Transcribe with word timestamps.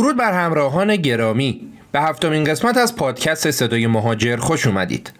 درود 0.00 0.16
بر 0.16 0.32
همراهان 0.32 0.96
گرامی. 0.96 1.60
به 1.92 2.00
هفتمین 2.00 2.44
قسمت 2.44 2.76
از 2.76 2.96
پادکست 2.96 3.50
صدای 3.50 3.86
مهاجر 3.86 4.36
خوش 4.36 4.66
اومدید. 4.66 5.12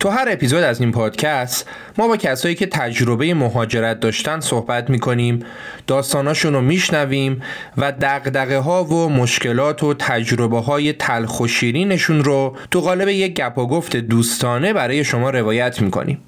تو 0.00 0.08
هر 0.08 0.26
اپیزود 0.30 0.62
از 0.62 0.80
این 0.80 0.92
پادکست 0.92 1.68
ما 1.98 2.08
با 2.08 2.16
کسایی 2.16 2.54
که 2.54 2.66
تجربه 2.66 3.34
مهاجرت 3.34 4.00
داشتن 4.00 4.40
صحبت 4.40 4.90
می‌کنیم 4.90 5.40
داستاناشون 5.86 6.52
رو 6.52 6.60
میشنویم 6.60 7.42
و 7.76 7.92
دقدقه 7.92 8.58
ها 8.58 8.84
و 8.84 9.08
مشکلات 9.08 9.82
و 9.82 9.94
تجربه 9.94 10.60
های 10.60 10.92
تلخ 10.92 11.40
و 11.40 11.46
شیرینشون 11.46 12.24
رو 12.24 12.56
تو 12.70 12.80
قالب 12.80 13.08
یک 13.08 13.34
گپ 13.34 13.58
و 13.58 13.66
گفت 13.66 13.96
دوستانه 13.96 14.72
برای 14.72 15.04
شما 15.04 15.30
روایت 15.30 15.82
می‌کنیم. 15.82 16.18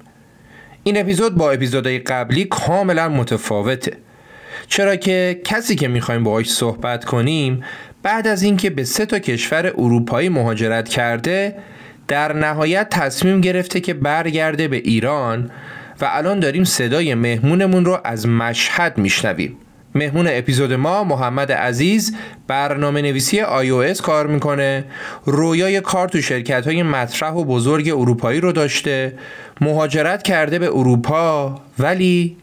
این 0.83 0.97
اپیزود 0.97 1.35
با 1.35 1.51
اپیزودهای 1.51 1.99
قبلی 1.99 2.45
کاملا 2.45 3.09
متفاوته. 3.09 3.97
چرا 4.67 4.95
که 4.95 5.41
کسی 5.43 5.75
که 5.75 5.87
می‌خوایم 5.87 6.23
باهاش 6.23 6.51
صحبت 6.51 7.05
کنیم 7.05 7.63
بعد 8.03 8.27
از 8.27 8.43
اینکه 8.43 8.69
به 8.69 8.83
سه 8.83 9.05
تا 9.05 9.19
کشور 9.19 9.67
اروپایی 9.77 10.29
مهاجرت 10.29 10.89
کرده 10.89 11.55
در 12.07 12.33
نهایت 12.33 12.89
تصمیم 12.89 13.41
گرفته 13.41 13.79
که 13.79 13.93
برگرده 13.93 14.67
به 14.67 14.77
ایران 14.77 15.51
و 16.01 16.07
الان 16.11 16.39
داریم 16.39 16.63
صدای 16.63 17.15
مهمونمون 17.15 17.85
رو 17.85 17.99
از 18.03 18.27
مشهد 18.27 18.97
میشنویم. 18.97 19.57
مهمون 19.95 20.27
اپیزود 20.29 20.73
ما 20.73 21.03
محمد 21.03 21.51
عزیز 21.51 22.15
برنامه 22.47 23.01
نویسی 23.01 23.43
iOS 23.43 24.01
کار 24.01 24.27
می‌کنه 24.27 24.85
رویای 25.25 25.81
کار 25.81 26.07
تو 26.09 26.21
شرکت 26.21 26.67
های 26.67 26.83
مطرح 26.83 27.31
و 27.31 27.43
بزرگ 27.43 27.89
اروپایی 27.89 28.41
رو 28.41 28.51
داشته 28.51 29.13
مهاجرت 29.61 30.23
کرده 30.23 30.59
به 30.59 30.67
اروپا 30.67 31.61
ولی 31.79 32.37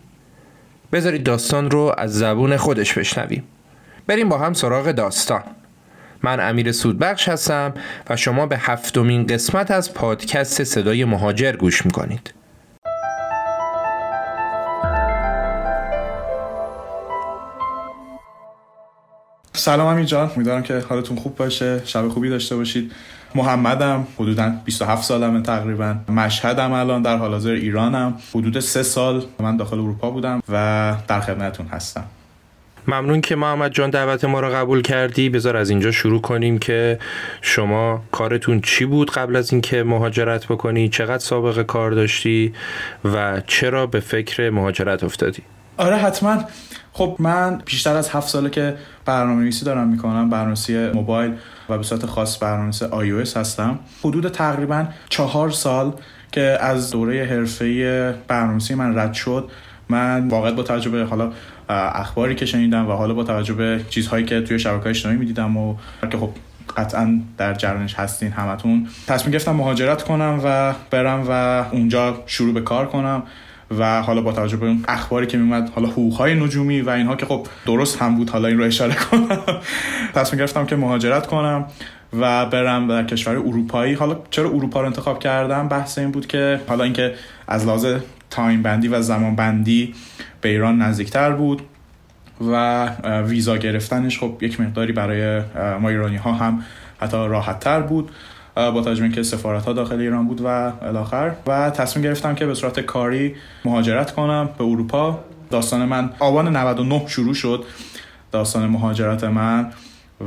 بذارید 0.92 1.22
داستان 1.22 1.70
رو 1.70 1.94
از 1.98 2.14
زبون 2.18 2.56
خودش 2.56 2.98
بشنویم. 2.98 3.42
بریم 4.06 4.28
با 4.28 4.38
هم 4.38 4.52
سراغ 4.52 4.90
داستان. 4.92 5.42
من 6.22 6.48
امیر 6.48 6.72
سودبخش 6.72 7.28
هستم 7.28 7.74
و 8.10 8.16
شما 8.16 8.46
به 8.46 8.58
هفتمین 8.58 9.26
قسمت 9.26 9.70
از 9.70 9.94
پادکست 9.94 10.64
صدای 10.64 11.04
مهاجر 11.04 11.52
گوش 11.52 11.86
می‌کنید. 11.86 12.34
سلام 19.52 19.86
امیر 19.86 20.04
جان. 20.04 20.30
امیدوارم 20.36 20.62
که 20.62 20.78
حالتون 20.88 21.16
خوب 21.16 21.36
باشه 21.36 21.82
شب 21.84 22.08
خوبی 22.08 22.30
داشته 22.30 22.56
باشید. 22.56 22.92
محمدم 23.34 24.06
حدودا 24.18 24.52
27 24.64 25.04
سالمه 25.04 25.42
تقریبا. 25.42 25.96
مشهدم 26.08 26.72
الان 26.72 27.02
در 27.02 27.16
حال 27.16 27.30
حاضر 27.30 27.50
ایرانم. 27.50 28.18
حدود 28.30 28.60
سه 28.60 28.82
سال 28.82 29.24
من 29.40 29.56
داخل 29.56 29.78
اروپا 29.78 30.10
بودم 30.10 30.42
و 30.48 30.94
در 31.08 31.20
خدمتتون 31.20 31.66
هستم. 31.66 32.04
ممنون 32.88 33.20
که 33.20 33.36
محمد 33.36 33.72
جان 33.72 33.90
دعوت 33.90 34.24
ما 34.24 34.40
رو 34.40 34.48
قبول 34.48 34.82
کردی. 34.82 35.28
بذار 35.28 35.56
از 35.56 35.70
اینجا 35.70 35.90
شروع 35.90 36.20
کنیم 36.20 36.58
که 36.58 36.98
شما 37.42 38.02
کارتون 38.12 38.60
چی 38.60 38.84
بود 38.84 39.10
قبل 39.10 39.36
از 39.36 39.52
اینکه 39.52 39.82
مهاجرت 39.82 40.46
بکنی؟ 40.46 40.88
چقدر 40.88 41.18
سابقه 41.18 41.64
کار 41.64 41.90
داشتی 41.90 42.52
و 43.04 43.42
چرا 43.46 43.86
به 43.86 44.00
فکر 44.00 44.50
مهاجرت 44.50 45.04
افتادی؟ 45.04 45.42
آره 45.76 45.96
حتما. 45.96 46.44
خب 46.92 47.16
من 47.18 47.62
بیشتر 47.66 47.96
از 47.96 48.08
هفت 48.08 48.28
ساله 48.28 48.50
که 48.50 48.74
برنامه 49.04 49.42
نویسی 49.42 49.64
دارم 49.64 49.88
می‌کنم 49.88 50.30
برنامه‌نویسی 50.30 50.88
موبایل 50.88 51.32
و 51.68 51.78
به 51.78 51.84
صورت 51.84 52.06
خاص 52.06 52.42
برنامه‌نویس 52.42 52.82
iOS 52.82 53.36
هستم. 53.36 53.78
حدود 54.00 54.28
تقریبا 54.28 54.86
چهار 55.08 55.50
سال 55.50 55.92
که 56.32 56.58
از 56.60 56.90
دوره 56.90 57.24
حرفه 57.24 58.14
برنامه‌نویسی 58.28 58.74
من 58.74 58.98
رد 58.98 59.12
شد 59.12 59.50
من 59.88 60.28
واقعا 60.28 60.52
با 60.52 60.62
توجه 60.62 60.90
به 60.90 61.04
حالا 61.04 61.32
اخباری 61.68 62.34
که 62.34 62.46
شنیدم 62.46 62.88
و 62.88 62.92
حالا 62.92 63.14
با 63.14 63.24
توجه 63.24 63.54
به 63.54 63.80
چیزهایی 63.90 64.24
که 64.24 64.40
توی 64.40 64.58
شبکه 64.58 64.88
اجتماعی 64.88 65.18
می‌دیدم 65.18 65.56
و 65.56 65.74
که 66.10 66.18
خب 66.18 66.30
قطعا 66.76 67.20
در 67.38 67.54
جریانش 67.54 67.94
هستین 67.94 68.32
همتون 68.32 68.88
تصمیم 69.06 69.32
گرفتم 69.32 69.52
مهاجرت 69.52 70.02
کنم 70.02 70.40
و 70.44 70.74
برم 70.90 71.24
و 71.28 71.64
اونجا 71.72 72.22
شروع 72.26 72.54
به 72.54 72.60
کار 72.60 72.86
کنم 72.86 73.22
و 73.78 74.02
حالا 74.02 74.20
با 74.20 74.32
توجه 74.32 74.56
به 74.56 74.74
اخباری 74.88 75.26
که 75.26 75.38
میومد 75.38 75.70
حالا 75.74 75.88
حقوقهای 75.88 76.34
نجومی 76.34 76.80
و 76.80 76.90
اینها 76.90 77.16
که 77.16 77.26
خب 77.26 77.46
درست 77.66 78.02
هم 78.02 78.16
بود 78.16 78.30
حالا 78.30 78.48
این 78.48 78.58
رو 78.58 78.64
اشاره 78.64 78.94
کنم. 78.94 79.38
تصمیم 80.14 80.38
گرفتم 80.38 80.66
که 80.66 80.76
مهاجرت 80.76 81.26
کنم 81.26 81.66
و 82.20 82.46
برم 82.46 82.88
در 82.88 83.04
کشور 83.04 83.36
اروپایی. 83.36 83.94
حالا 83.94 84.16
چرا 84.30 84.48
اروپا 84.48 84.80
رو 84.80 84.86
انتخاب 84.86 85.18
کردم؟ 85.18 85.68
بحث 85.68 85.98
این 85.98 86.10
بود 86.10 86.26
که 86.26 86.60
حالا 86.68 86.84
اینکه 86.84 87.14
از 87.48 87.66
لحاظ 87.66 87.86
تایم 88.34 88.62
بندی 88.62 88.88
و 88.88 89.02
زمان 89.02 89.36
بندی 89.36 89.94
به 90.40 90.48
ایران 90.48 90.82
نزدیکتر 90.82 91.32
بود 91.32 91.62
و 92.40 92.86
ویزا 93.20 93.56
گرفتنش 93.56 94.18
خب 94.18 94.38
یک 94.40 94.60
مقداری 94.60 94.92
برای 94.92 95.42
ما 95.80 95.88
ایرانی 95.88 96.16
ها 96.16 96.32
هم 96.32 96.62
حتی 97.00 97.16
راحت 97.16 97.60
تر 97.60 97.80
بود 97.80 98.10
با 98.54 98.82
توجه 98.82 99.08
که 99.08 99.22
سفارت 99.22 99.64
ها 99.64 99.72
داخل 99.72 100.00
ایران 100.00 100.26
بود 100.26 100.40
و 100.40 100.46
الاخر. 100.82 101.32
و 101.46 101.70
تصمیم 101.70 102.04
گرفتم 102.04 102.34
که 102.34 102.46
به 102.46 102.54
صورت 102.54 102.80
کاری 102.80 103.34
مهاجرت 103.64 104.10
کنم 104.10 104.48
به 104.58 104.64
اروپا. 104.64 105.24
داستان 105.50 105.84
من 105.84 106.10
آبان 106.18 106.56
99 106.56 107.02
شروع 107.06 107.34
شد. 107.34 107.64
داستان 108.32 108.66
مهاجرت 108.66 109.24
من 109.24 109.70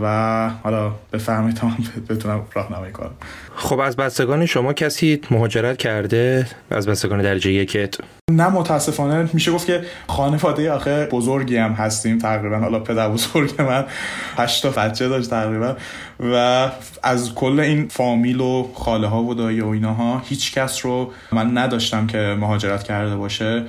و 0.01 0.49
حالا 0.63 0.91
بفرمایید 1.13 1.57
تا 1.57 1.71
بتونم 2.09 2.41
راهنمایی 2.53 2.93
کنم. 2.93 3.11
خب 3.55 3.79
از 3.79 3.95
بستگان 3.95 4.45
شما 4.45 4.73
کسی 4.73 5.21
مهاجرت 5.31 5.77
کرده؟ 5.77 6.47
از 6.71 6.87
بستگان 6.87 7.21
درجه 7.21 7.51
یکت؟ 7.51 7.95
نه 8.31 8.49
متاسفانه 8.49 9.29
میشه 9.33 9.51
گفت 9.51 9.67
که 9.67 9.81
خانواده 10.07 10.71
آخه 10.71 11.05
بزرگی 11.05 11.57
هم 11.57 11.71
هستیم. 11.71 12.17
تقریبا 12.17 12.57
حالا 12.57 12.79
پدر 12.79 13.09
بزرگ 13.09 13.61
من 13.61 13.85
هشتا 14.37 14.69
بچه 14.69 15.07
داشت 15.07 15.29
تقریبا. 15.29 15.75
و 16.19 16.67
از 17.03 17.35
کل 17.35 17.59
این 17.59 17.87
فامیل 17.87 18.39
و 18.39 18.67
خاله 18.73 19.07
ها 19.07 19.23
و 19.23 19.33
دایی 19.33 19.61
و 19.61 19.67
ایناها 19.67 20.21
هیچ 20.25 20.53
کس 20.53 20.85
رو 20.85 21.11
من 21.31 21.57
نداشتم 21.57 22.07
که 22.07 22.37
مهاجرت 22.39 22.83
کرده 22.83 23.15
باشه 23.15 23.65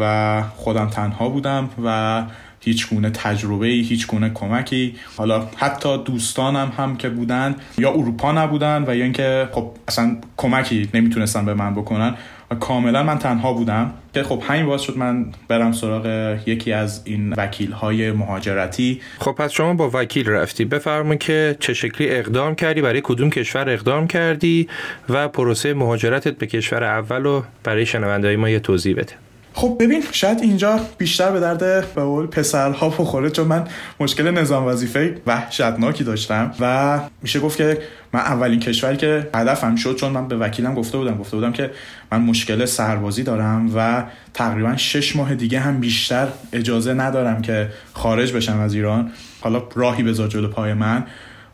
و 0.00 0.42
خودم 0.56 0.88
تنها 0.88 1.28
بودم 1.28 1.70
و 1.84 2.22
هیچ 2.64 2.88
گونه 2.88 3.10
تجربه 3.10 3.66
هیچ 3.66 4.06
گونه 4.06 4.30
کمکی. 4.34 4.94
حالا 5.16 5.48
حتی 5.56 5.98
دوستانم 6.04 6.72
هم 6.76 6.96
که 6.96 7.08
بودن 7.08 7.54
یا 7.78 7.90
اروپا 7.90 8.32
نبودن 8.32 8.84
و 8.86 8.96
یا 8.96 9.04
اینکه 9.04 9.48
خب 9.52 9.70
اصلا 9.88 10.16
کمکی 10.36 10.88
نمی‌تونستن 10.94 11.44
به 11.44 11.54
من 11.54 11.74
بکنن. 11.74 12.14
و 12.50 12.54
کاملا 12.54 13.02
من 13.02 13.18
تنها 13.18 13.52
بودم 13.52 13.92
که 14.14 14.22
خب 14.22 14.42
همین 14.46 14.66
باعث 14.66 14.80
شد 14.80 14.96
من 14.96 15.26
برم 15.48 15.72
سراغ 15.72 16.36
یکی 16.46 16.72
از 16.72 17.02
این 17.04 17.32
وکیل 17.32 17.72
های 17.72 18.12
مهاجرتی. 18.12 19.00
خب 19.18 19.32
پس 19.32 19.52
شما 19.52 19.74
با 19.74 19.90
وکیل 19.94 20.28
رفتی. 20.28 20.64
بفرمایید 20.64 21.20
که 21.20 21.56
چه 21.60 21.74
شکلی 21.74 22.10
اقدام 22.10 22.54
کردی 22.54 22.82
برای 22.82 23.00
کدوم 23.04 23.30
کشور 23.30 23.70
اقدام 23.70 24.06
کردی 24.06 24.68
و 25.08 25.28
پروسه 25.28 25.74
مهاجرتت 25.74 26.38
به 26.38 26.46
کشور 26.46 26.84
اول 26.84 27.22
رو 27.22 27.44
برای 27.64 27.86
شنونده 27.86 28.36
ما 28.36 28.48
یه 28.48 28.60
توضیح 28.60 28.96
بده. 28.96 29.23
خب 29.56 29.76
ببین 29.80 30.02
شاید 30.12 30.40
اینجا 30.40 30.80
بیشتر 30.98 31.30
به 31.30 31.40
درد 31.40 31.58
به 31.94 32.02
قول 32.02 32.26
پسرها 32.26 32.88
بخوره 32.88 33.30
چون 33.30 33.46
من 33.46 33.64
مشکل 34.00 34.30
نظام 34.30 34.66
وظیفه 34.66 35.22
وحشتناکی 35.26 36.04
داشتم 36.04 36.54
و 36.60 37.00
میشه 37.22 37.40
گفت 37.40 37.56
که 37.56 37.78
من 38.12 38.20
اولین 38.20 38.60
کشوری 38.60 38.96
که 38.96 39.30
هدفم 39.34 39.76
شد 39.76 39.96
چون 39.96 40.12
من 40.12 40.28
به 40.28 40.36
وکیلم 40.36 40.74
گفته 40.74 40.98
بودم 40.98 41.18
گفته 41.18 41.36
بودم 41.36 41.52
که 41.52 41.70
من 42.12 42.20
مشکل 42.20 42.64
سربازی 42.64 43.22
دارم 43.22 43.70
و 43.76 44.04
تقریبا 44.34 44.76
شش 44.76 45.16
ماه 45.16 45.34
دیگه 45.34 45.60
هم 45.60 45.80
بیشتر 45.80 46.28
اجازه 46.52 46.94
ندارم 46.94 47.42
که 47.42 47.68
خارج 47.92 48.32
بشم 48.32 48.60
از 48.60 48.74
ایران. 48.74 49.12
حالا 49.40 49.62
راهی 49.74 50.02
بذار 50.02 50.28
جلو 50.28 50.48
پای 50.48 50.74
من. 50.74 51.06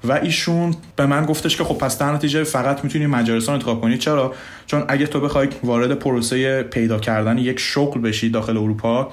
و 0.04 0.12
ایشون 0.12 0.74
به 0.96 1.06
من 1.06 1.24
گفتش 1.26 1.56
که 1.56 1.64
خب 1.64 1.78
پس 1.78 1.98
در 1.98 2.12
نتیجه 2.12 2.44
فقط 2.44 2.84
می‌تونی 2.84 3.06
مجارستان 3.06 3.52
انتخاب 3.52 3.80
کنی. 3.80 3.98
چرا؟ 3.98 4.34
چون 4.66 4.84
اگه 4.88 5.06
تو 5.06 5.20
بخوای 5.20 5.48
وارد 5.62 5.94
پروسه 5.94 6.62
پیدا 6.62 6.98
کردن 6.98 7.38
یک 7.38 7.58
شغل 7.60 8.00
بشی 8.00 8.30
داخل 8.30 8.56
اروپا 8.56 9.12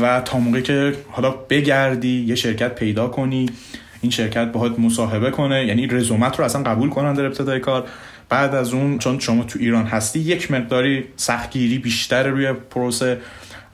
و 0.00 0.20
تا 0.20 0.38
موقعی 0.38 0.62
که 0.62 0.94
حالا 1.10 1.30
بگردی 1.30 2.20
یه 2.20 2.34
شرکت 2.34 2.74
پیدا 2.74 3.08
کنی 3.08 3.50
این 4.00 4.10
شرکت 4.10 4.52
باهات 4.52 4.78
مصاحبه 4.78 5.30
کنه 5.30 5.66
یعنی 5.66 5.86
رزومت 5.86 6.38
رو 6.38 6.44
اصلا 6.44 6.62
قبول 6.62 6.90
کنن 6.90 7.14
در 7.14 7.26
ابتدای 7.26 7.60
کار. 7.60 7.84
بعد 8.28 8.54
از 8.54 8.72
اون 8.72 8.98
چون 8.98 9.18
شما 9.18 9.44
تو 9.44 9.58
ایران 9.58 9.86
هستی 9.86 10.18
یک 10.18 10.50
مقداری 10.50 11.04
سختگیری 11.16 11.78
بیشتر 11.78 12.26
روی 12.26 12.52
پروسه 12.52 13.18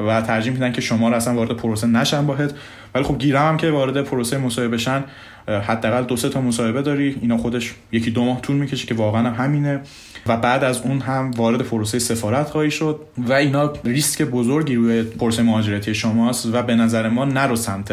و 0.00 0.22
ترجیح 0.22 0.52
میدن 0.52 0.72
که 0.72 0.80
شما 0.80 1.08
رو 1.08 1.14
اصلا 1.14 1.34
وارد 1.34 1.50
پروسه 1.56 1.86
نشن 1.86 2.26
باهت 2.26 2.54
ولی 2.94 3.04
خب 3.04 3.18
گیرم 3.18 3.48
هم 3.48 3.56
که 3.56 3.70
وارد 3.70 4.02
پروسه 4.02 4.38
مصاحبه 4.38 4.76
بشن 4.76 5.04
حداقل 5.48 6.02
دو 6.04 6.16
سه 6.16 6.28
تا 6.28 6.40
مصاحبه 6.40 6.82
داری 6.82 7.18
اینا 7.20 7.36
خودش 7.36 7.74
یکی 7.92 8.10
دو 8.10 8.24
ماه 8.24 8.40
طول 8.40 8.56
می‌کشه 8.56 8.86
که 8.86 8.94
واقعا 8.94 9.30
هم 9.30 9.44
همینه. 9.44 9.80
و 10.26 10.36
بعد 10.36 10.64
از 10.64 10.80
اون 10.80 11.00
هم 11.00 11.30
وارد 11.30 11.62
پروسه 11.62 11.98
سفارت 11.98 12.50
خواهی 12.50 12.70
شد 12.70 13.00
و 13.18 13.32
اینا 13.32 13.72
ریسک 13.84 14.22
بزرگی 14.22 14.74
روی 14.74 15.02
پروسه 15.02 15.42
مهاجرتی 15.42 15.94
شماست 15.94 16.46
و 16.54 16.62
به 16.62 16.74
نظر 16.74 17.08
ما 17.08 17.24
نرو 17.24 17.56
سمت 17.56 17.92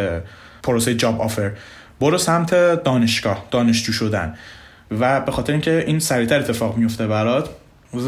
پروسه 0.63 0.95
جاب 0.95 1.21
آفر 1.21 1.51
برو 2.01 2.17
سمت 2.17 2.83
دانشگاه 2.83 3.45
دانشجو 3.51 3.93
شدن. 3.93 4.35
و 4.99 5.21
به 5.21 5.31
خاطر 5.31 5.51
اینکه 5.51 5.83
این 5.87 5.99
سریعتر 5.99 6.39
اتفاق 6.39 6.77
میفته 6.77 7.07
برات 7.07 7.49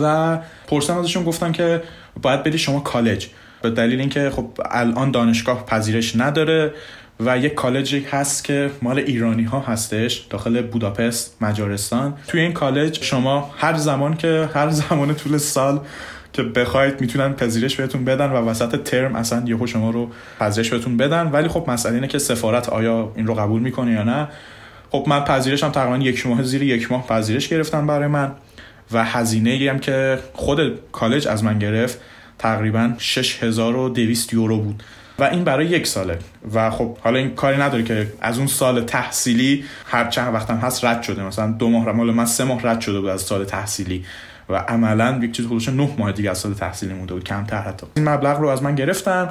و 0.01 0.37
پرسن 0.67 0.97
ازشون 0.97 1.23
گفتن 1.23 1.51
که 1.51 1.83
باید 2.21 2.43
بدی 2.43 2.57
شما 2.57 2.79
کالج. 2.79 3.27
به 3.61 3.69
دلیل 3.69 3.99
اینکه 3.99 4.29
خب 4.29 4.49
الان 4.71 5.11
دانشگاه 5.11 5.65
پذیرش 5.65 6.15
نداره 6.15 6.73
و 7.19 7.37
یک 7.37 7.53
کالجی 7.53 7.99
هست 8.11 8.43
که 8.43 8.71
مال 8.81 8.99
ایرانی 8.99 9.43
ها 9.43 9.59
هستش 9.59 10.17
داخل 10.29 10.61
بوداپست 10.61 11.37
مجارستان. 11.41 12.13
توی 12.27 12.41
این 12.41 12.53
کالج 12.53 13.03
شما 13.03 13.51
هر 13.57 13.77
زمان 13.77 14.17
که 14.17 14.49
هر 14.53 14.69
زمان 14.69 15.15
طول 15.15 15.37
سال 15.37 15.79
که 16.33 16.43
بخواید 16.43 17.01
می‌تونن 17.01 17.33
پذیرش 17.33 17.75
بهتون 17.75 18.05
بدن 18.05 18.29
و 18.29 18.35
وسط 18.35 18.83
ترم 18.83 19.15
اصلا 19.15 19.43
یهو 19.45 19.67
شما 19.67 19.89
رو 19.89 20.11
پذیرش 20.39 20.69
بهتون 20.69 20.97
بدن. 20.97 21.27
ولی 21.27 21.47
خب 21.47 21.65
مسئله 21.67 21.95
اینه 21.95 22.07
که 22.07 22.19
سفارت 22.19 22.69
آیا 22.69 23.11
این 23.15 23.27
رو 23.27 23.33
قبول 23.33 23.61
می‌کنه 23.61 23.91
یا 23.91 24.03
نه. 24.03 24.27
خب 24.89 25.05
من 25.07 25.23
پذیرشم 25.23 25.69
تقریبا 25.69 25.97
یک 25.97 26.27
ماه 26.27 26.43
زیر 26.43 26.63
یک 26.63 26.91
ماه 26.91 27.07
پذیرش 27.07 27.47
گرفتن 27.47 27.87
برای 27.87 28.07
من. 28.07 28.31
و 28.91 29.05
هزینه 29.05 29.69
هم 29.71 29.79
که 29.79 30.19
خود 30.33 30.79
کالج 30.91 31.27
از 31.27 31.43
من 31.43 31.59
گرفت 31.59 31.99
تقریبا 32.39 32.93
6200 32.97 34.33
یورو 34.33 34.57
بود. 34.57 34.83
و 35.19 35.23
این 35.23 35.43
برای 35.43 35.65
یک 35.65 35.87
ساله. 35.87 36.19
و 36.53 36.69
خب 36.69 36.97
حالا 36.97 37.19
این 37.19 37.35
کاری 37.35 37.57
نداره 37.57 37.83
که 37.83 38.13
از 38.21 38.37
اون 38.37 38.47
سال 38.47 38.83
تحصیلی 38.83 39.63
هر 39.85 40.09
چند 40.09 40.33
وقتم 40.33 40.57
هست 40.57 40.85
رد 40.85 41.03
شده. 41.03 41.23
مثلا 41.23 41.51
دو 41.51 41.69
ماه 41.69 41.91
مال 41.91 42.11
من 42.11 42.25
سه 42.25 42.43
ماه 42.43 42.61
رد 42.63 42.81
شده 42.81 42.99
بود 42.99 43.09
از 43.09 43.21
سال 43.21 43.45
تحصیلی. 43.45 44.05
و 44.49 44.55
عملا 44.55 45.19
یک 45.21 45.31
چیز 45.31 45.45
خودش 45.47 45.69
نه 45.69 45.89
ماه 45.97 46.11
دیگه 46.11 46.31
از 46.31 46.37
سال 46.37 46.53
تحصیلی 46.53 46.93
مونده 46.93 47.13
بود 47.13 47.23
کمتر 47.23 47.61
حتی. 47.61 47.87
این 47.95 48.09
مبلغ 48.09 48.39
رو 48.39 48.47
از 48.47 48.63
من 48.63 48.75
گرفتن 48.75 49.29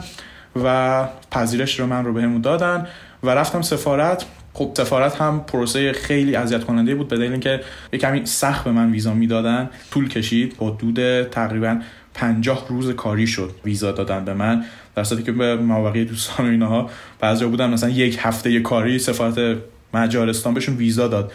و 0.64 1.08
پذیرش 1.30 1.80
رو 1.80 1.86
من 1.86 2.04
رو 2.04 2.12
بهمون 2.12 2.40
دادن 2.40 2.86
و 3.22 3.30
رفتم 3.30 3.62
سفارت. 3.62 4.24
خب 4.54 4.72
سفارت 4.76 5.20
هم 5.20 5.44
پروسه 5.46 5.92
خیلی 5.92 6.36
اذیت 6.36 6.64
کننده 6.64 6.94
بود 6.94 7.08
به 7.08 7.16
دلیل 7.16 7.30
اینکه 7.30 7.60
یه 7.92 7.98
کمی 7.98 8.26
سخت 8.26 8.64
به 8.64 8.72
من 8.72 8.90
ویزا 8.90 9.14
می‌دادن. 9.14 9.70
طول 9.90 10.08
کشید 10.08 10.56
با 10.56 10.70
دود 10.70 11.22
تقریبا 11.22 11.80
پنجاه 12.14 12.66
روز 12.68 12.90
کاری 12.90 13.26
شد 13.26 13.50
ویزا 13.64 13.92
دادن 13.92 14.24
به 14.24 14.34
من. 14.34 14.64
در 14.94 15.04
صورتی 15.04 15.24
که 15.24 15.32
به 15.32 15.56
مابقی 15.56 16.04
دوستان 16.04 16.46
و 16.46 16.50
اینها 16.50 16.90
بعضی 17.20 17.44
بودن 17.44 17.70
مثلا 17.70 17.90
یک 17.90 18.18
هفته 18.20 18.60
کاری 18.60 18.98
سفارت 18.98 19.56
مجارستان 19.94 20.54
بهشون 20.54 20.76
ویزا 20.76 21.08
داد. 21.08 21.32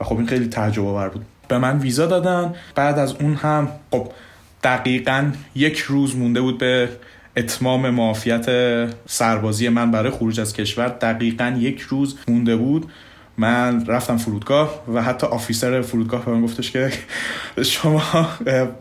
و 0.00 0.04
خب 0.04 0.16
این 0.16 0.26
خیلی 0.26 0.46
تعجب 0.46 0.84
آور 0.84 1.08
بود. 1.08 1.24
به 1.48 1.58
من 1.58 1.78
ویزا 1.78 2.06
دادن. 2.06 2.54
بعد 2.74 2.98
از 2.98 3.14
اون 3.20 3.34
هم 3.34 3.68
خب 3.90 4.12
دقیقا 4.62 5.32
یک 5.54 5.78
روز 5.78 6.16
مونده 6.16 6.40
بود 6.40 6.58
به 6.58 6.88
اتمام 7.36 7.90
معافیت 7.90 8.46
سربازی 9.06 9.68
من 9.68 9.90
برای 9.90 10.10
خروج 10.10 10.40
از 10.40 10.52
کشور. 10.52 10.88
دقیقا 10.88 11.56
یک 11.58 11.80
روز 11.80 12.18
مونده 12.28 12.56
بود. 12.56 12.90
من 13.38 13.86
رفتم 13.86 14.16
فرودگاه 14.16 14.84
و 14.94 15.02
حتی 15.02 15.26
آفیسر 15.26 15.82
فرودگاه 15.82 16.24
به 16.24 16.30
من 16.30 16.42
گفتش 16.42 16.70
که 16.70 16.92
شما 17.62 18.02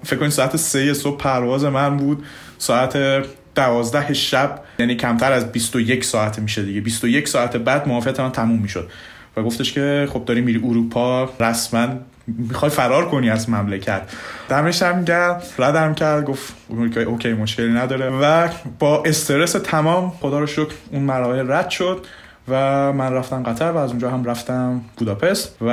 فکر 0.04 0.20
کنید 0.20 0.32
ساعت 0.32 0.58
سه 0.58 0.94
صبح 0.94 1.18
پرواز 1.18 1.64
من 1.64 1.98
بود. 1.98 2.24
ساعت 2.58 3.24
دوازده 3.58 4.14
شب 4.14 4.60
یعنی 4.80 4.96
کمتر 4.96 5.32
از 5.32 5.52
21 5.52 6.04
ساعت 6.04 6.40
میشه 6.40 6.64
دیگه. 6.64 6.82
21 6.82 7.28
ساعت 7.28 7.58
بعد 7.58 7.88
معافیت 7.88 8.20
من 8.20 8.32
تموم 8.32 8.60
می‌شد. 8.60 8.90
و 9.38 9.44
گفتش 9.44 9.74
که 9.74 10.08
خب 10.14 10.26
داری 10.26 10.42
میری 10.42 10.62
اروپا 10.64 11.30
رسما 11.40 11.88
می‌خوای 12.28 12.72
فرار 12.72 13.10
کنی 13.10 13.30
از 13.30 13.50
مملکت. 13.50 14.02
دمش 14.50 14.82
هم 14.82 15.04
گرد 15.04 15.44
ردم 15.60 15.94
کرد 15.94 16.26
گفت 16.26 16.54
اوکی 17.08 17.34
مشکلی 17.34 17.74
نداره. 17.74 18.10
و 18.22 18.50
با 18.80 19.04
استرس 19.06 19.52
تمام 19.52 20.10
خدا 20.10 20.40
رو 20.40 20.48
شکر 20.48 20.74
اون 20.92 21.04
مراحل 21.04 21.52
رد 21.52 21.70
شد 21.70 22.06
و 22.48 22.94
من 22.94 23.14
رفتم 23.14 23.44
قطر 23.44 23.72
و 23.72 23.78
از 23.78 23.90
اونجا 23.90 24.10
هم 24.10 24.24
رفتم 24.24 24.82
بوداپست 24.98 25.58
و 25.62 25.70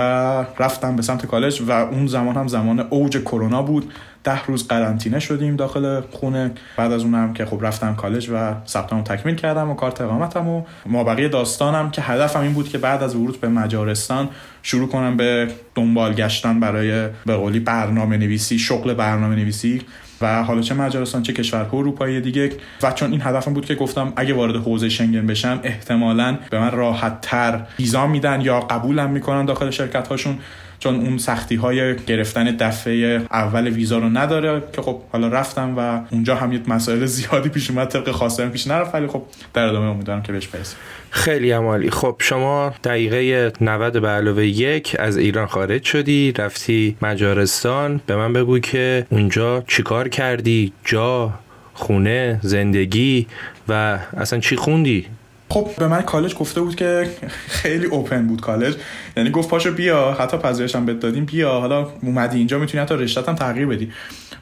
رفتم 0.58 0.96
به 0.96 1.02
سمت 1.02 1.26
کالج 1.26 1.62
و 1.62 1.70
اون 1.70 2.06
زمان 2.06 2.36
هم 2.36 2.48
زمان 2.48 2.80
اوج 2.80 3.18
کرونا 3.18 3.62
بود. 3.62 3.92
ده 4.24 4.44
روز 4.44 4.68
قرنطینه 4.68 5.20
شدیم 5.20 5.56
داخل 5.56 6.00
خونه. 6.00 6.50
بعد 6.76 6.92
از 6.92 7.02
اونم 7.02 7.32
که 7.32 7.46
خب 7.46 7.58
رفتم 7.62 7.94
کالج 7.94 8.30
و 8.32 8.54
ثبتمو 8.66 9.02
تکمیل 9.02 9.34
کردم 9.34 9.70
و 9.70 9.74
کارت 9.74 10.00
اقامتم 10.00 10.48
و 10.48 10.62
مابقی 10.86 11.28
داستانم 11.28 11.90
که 11.90 12.02
هدفم 12.02 12.40
این 12.40 12.52
بود 12.52 12.68
که 12.68 12.78
بعد 12.78 13.02
از 13.02 13.16
ورود 13.16 13.40
به 13.40 13.48
مجارستان 13.48 14.28
شروع 14.62 14.88
کنم 14.88 15.16
به 15.16 15.48
دنبال 15.74 16.12
گشتن 16.12 16.60
برای 16.60 17.08
به 17.26 17.36
قولی 17.36 17.60
برنامه 17.60 18.16
نویسی 18.16 18.58
شغل 18.58 18.94
برنامه 18.94 19.36
نویسی 19.36 19.82
و 20.20 20.42
حالا 20.42 20.60
چه 20.60 20.74
مجارستان 20.74 21.22
چه 21.22 21.32
کشورها 21.32 21.78
اروپایی 21.78 22.20
دیگه. 22.20 22.52
و 22.82 22.92
چون 22.92 23.10
این 23.10 23.20
هدفم 23.24 23.54
بود 23.54 23.64
که 23.64 23.74
گفتم 23.74 24.12
اگه 24.16 24.34
وارد 24.34 24.56
حوزه 24.56 24.88
شنگن 24.88 25.26
بشم 25.26 25.60
احتمالا 25.62 26.38
به 26.50 26.58
من 26.58 26.70
راحت 26.70 27.20
تر 27.20 27.66
ویزا 27.78 28.06
میدن 28.06 28.40
یا 28.40 28.60
قبولم 28.60 29.10
می‌کنن 29.10 29.44
داخل 29.44 29.70
شرکت 29.70 30.08
هاشون 30.08 30.38
چون 30.84 30.94
اون 30.94 31.18
سختی 31.18 31.56
های 31.56 31.96
گرفتن 31.96 32.56
دفعه 32.56 33.22
اول 33.30 33.68
ویزا 33.68 33.98
رو 33.98 34.08
نداره 34.08 34.62
که 34.72 34.82
خب 34.82 35.00
حالا 35.12 35.28
رفتم 35.28 35.74
و 35.78 36.00
اونجا 36.10 36.34
هم 36.36 36.52
یه 36.52 36.60
مسائل 36.68 37.06
زیادی 37.06 37.48
پیش 37.48 37.70
اومد 37.70 37.88
طبق 37.88 38.10
خواستم 38.10 38.50
پیش 38.50 38.66
نرفت 38.66 38.94
ولی 38.94 39.06
خب 39.06 39.22
در 39.54 39.64
ادامه 39.64 39.86
امیدوارم 39.86 40.22
که 40.22 40.32
بهش 40.32 40.46
برسیم. 40.46 40.76
خیلی 41.10 41.50
عمالی 41.50 41.90
خب 41.90 42.16
شما 42.18 42.74
دقیقه 42.84 43.52
90 43.60 44.00
به 44.00 44.08
علاوه 44.08 44.46
یک 44.46 44.96
از 44.98 45.16
ایران 45.16 45.46
خارج 45.46 45.82
شدی 45.82 46.32
رفتی 46.32 46.96
مجارستان. 47.02 48.00
به 48.06 48.16
من 48.16 48.32
بگو 48.32 48.58
که 48.58 49.06
اونجا 49.10 49.64
چیکار 49.66 50.08
کردی؟ 50.08 50.72
جا 50.84 51.30
خونه 51.74 52.40
زندگی 52.42 53.26
و 53.68 53.98
اصلا 54.16 54.40
چی 54.40 54.56
خوندی؟ 54.56 55.06
خب 55.48 55.70
به 55.78 55.88
من 55.88 56.02
کالج 56.02 56.34
گفته 56.34 56.60
بود 56.60 56.74
که 56.74 57.10
خیلی 57.48 57.86
اوپن 57.86 58.26
بود 58.26 58.40
کالج. 58.40 58.74
یعنی 59.16 59.30
گفت 59.30 59.48
پاشو 59.48 59.72
بیا 59.72 60.12
حتی 60.12 60.36
پذیرشم 60.36 60.86
بهت 60.86 61.00
دادیم 61.00 61.24
بیا 61.24 61.60
حالا 61.60 61.88
اومدی 62.02 62.38
اینجا 62.38 62.58
می‌تونی 62.58 62.82
حتی 62.82 62.94
رشته‌تم 62.94 63.34
تغییر 63.34 63.66
بدی. 63.66 63.92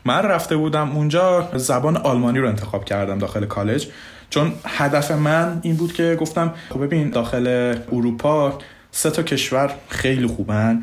من 0.04 0.22
رفته 0.22 0.56
بودم 0.56 0.96
اونجا 0.96 1.48
زبان 1.54 1.96
آلمانی 1.96 2.38
رو 2.38 2.48
انتخاب 2.48 2.84
کردم 2.84 3.18
داخل 3.18 3.44
کالج. 3.46 3.88
چون 4.30 4.52
هدف 4.66 5.10
من 5.10 5.60
این 5.62 5.76
بود 5.76 5.92
که 5.92 6.16
گفتم 6.20 6.54
خب 6.70 6.84
ببین 6.84 7.10
داخل 7.10 7.74
اروپا 7.92 8.58
سه 8.90 9.10
تا 9.10 9.22
کشور 9.22 9.74
خیلی 9.88 10.26
خوبن. 10.26 10.82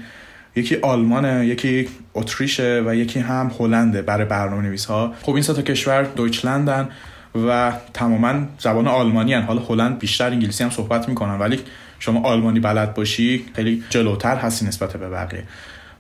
یکی 0.55 0.75
آلمانه 0.75 1.45
یکی 1.45 1.89
اتریشه 2.13 2.83
و 2.85 2.95
یکی 2.95 3.19
هم 3.19 3.51
هلنده 3.59 4.01
برای 4.01 4.25
برنامه 4.25 4.61
نویس 4.61 4.85
ها 4.85 5.13
خب 5.21 5.33
این 5.33 5.43
سه 5.43 5.53
تا 5.53 5.61
کشور 5.61 6.03
دویچلندن. 6.03 6.89
و 7.35 7.71
تماما 7.93 8.33
زبان 8.59 8.87
آلمانی 8.87 9.33
هن. 9.33 9.43
حالا 9.43 9.61
هلند 9.61 9.99
بیشتر 9.99 10.29
انگلیسی 10.29 10.63
هم 10.63 10.69
صحبت 10.69 11.09
می‌کنن 11.09 11.39
ولی 11.39 11.59
شما 11.99 12.21
آلمانی 12.23 12.59
بلد 12.59 12.93
باشی 12.93 13.45
خیلی 13.55 13.83
جلوتر 13.89 14.35
هستی 14.35 14.65
نسبت 14.65 14.97
به 14.97 15.09
بقیه. 15.09 15.43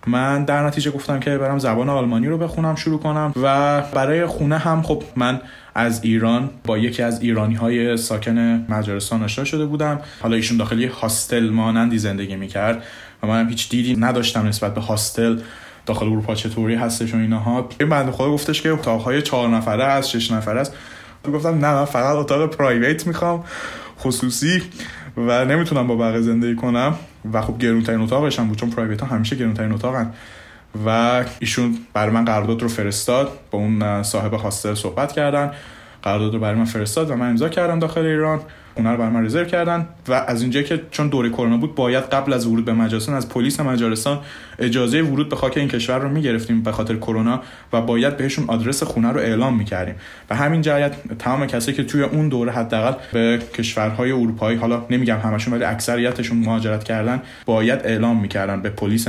من 0.07 0.45
در 0.45 0.67
نتیجه 0.67 0.91
گفتم 0.91 1.19
که 1.19 1.37
برم 1.37 1.59
زبان 1.59 1.89
آلمانی 1.89 2.27
رو 2.27 2.37
بخونم 2.37 2.75
شروع 2.75 2.99
کنم 2.99 3.33
و 3.43 3.81
برای 3.81 4.25
خونه 4.25 4.57
هم 4.57 4.81
خب 4.81 5.03
من 5.15 5.41
از 5.75 6.03
ایران 6.03 6.49
با 6.65 6.77
یکی 6.77 7.03
از 7.03 7.21
ایرانی 7.21 7.55
های 7.55 7.97
ساکن 7.97 8.65
مجارستان 8.69 9.23
آشنا 9.23 9.45
شده 9.45 9.65
بودم. 9.65 9.99
حالا 10.21 10.35
ایشون 10.35 10.57
داخلی 10.57 10.85
هاستل 10.85 11.49
مانندی 11.49 11.97
زندگی 11.97 12.35
می‌کرد 12.35 12.83
و 13.23 13.27
منم 13.27 13.49
هیچ 13.49 13.69
دیدی 13.69 13.95
نداشتم 13.95 14.47
نسبت 14.47 14.75
به 14.75 14.81
هاستل 14.81 15.39
داخل 15.85 16.05
اروپا 16.05 16.35
چطوری 16.35 16.75
هستش 16.75 17.13
و 17.13 17.17
اینها 17.17 17.69
این 17.79 17.89
بنده 17.89 18.11
خدا 18.11 18.31
گفتش 18.31 18.61
که 18.61 18.69
اتاقهای 18.69 19.21
چهار 19.21 19.49
نفره 19.49 19.83
است 19.83 20.09
شش 20.09 20.31
نفره 20.31 20.59
است. 20.59 20.75
گفتم 21.33 21.49
نه 21.49 21.73
من 21.73 21.85
فقط 21.85 22.15
اتاق 22.15 22.55
پرایویت 22.55 23.07
می‌خوام 23.07 23.43
خصوصی 23.99 24.63
و 25.17 25.45
نمی‌تونم 25.45 25.87
با 25.87 25.95
بقیه 25.95 26.21
زندگی 26.21 26.55
کنم. 26.55 26.95
و 27.33 27.41
خب 27.41 27.57
گرونترین 27.57 28.01
اتاقش 28.01 28.39
هم 28.39 28.47
بود 28.47 28.57
چون 28.57 28.69
پرایویت 28.69 29.01
ها 29.01 29.07
همیشه 29.15 29.35
گرونترین 29.35 29.71
اتاقن. 29.71 30.13
و 30.85 31.23
ایشون 31.39 31.77
برای 31.93 32.13
من 32.13 32.25
قرارداد 32.25 32.61
رو 32.61 32.67
فرستاد 32.67 33.31
با 33.51 33.59
اون 33.59 34.03
صاحب 34.03 34.33
هاستل 34.33 34.73
صحبت 34.73 35.11
کردن. 35.11 35.51
قرارداد 36.03 36.33
رو 36.33 36.39
برای 36.39 36.55
من 36.55 36.65
فرستاد 36.65 37.11
و 37.11 37.15
من 37.15 37.29
امضا 37.29 37.49
کردم 37.49 37.79
داخل 37.79 38.05
ایران. 38.05 38.39
اونا 38.79 38.91
رو 38.91 38.97
برای 38.97 39.11
من 39.11 39.25
رزرو 39.25 39.45
کردن 39.45 39.87
و 40.07 40.13
از 40.13 40.41
اینجا 40.41 40.61
که 40.61 40.81
چون 40.91 41.09
دوره 41.09 41.29
کرونا 41.29 41.57
بود 41.57 41.75
باید 41.75 42.03
قبل 42.03 42.33
از 42.33 42.47
ورود 42.47 42.65
به 42.65 42.73
مجارستان 42.73 43.15
از 43.15 43.29
پلیس 43.29 43.59
مجارستان 43.59 44.19
اجازه 44.59 45.01
ورود 45.01 45.29
به 45.29 45.35
خاک 45.35 45.57
این 45.57 45.67
کشور 45.67 45.97
رو 45.97 46.09
می‌گرفتیم 46.09 46.63
به 46.63 46.71
خاطر 46.71 46.95
کرونا 46.95 47.41
و 47.73 47.81
باید 47.81 48.17
بهشون 48.17 48.45
آدرس 48.47 48.83
خونه 48.83 49.11
رو 49.11 49.19
اعلام 49.19 49.57
می‌کردیم. 49.57 49.95
و 50.29 50.35
همین 50.35 50.61
جهت 50.61 51.17
تمام 51.19 51.45
کسایی 51.45 51.77
که 51.77 51.83
توی 51.83 52.03
اون 52.03 52.29
دوره 52.29 52.51
حداقل 52.51 52.93
به 53.13 53.39
کشورهای 53.57 54.11
اروپایی 54.11 54.57
حالا 54.57 54.85
نمیگم 54.89 55.19
همشون 55.19 55.53
ولی 55.53 55.63
اکثریتشون 55.63 56.37
مهاجرت 56.37 56.83
کردن 56.83 57.21
باید 57.45 57.79
اعلام 57.83 58.21
می‌کردن 58.21 58.61
به 58.61 58.69
پلیس 58.69 59.07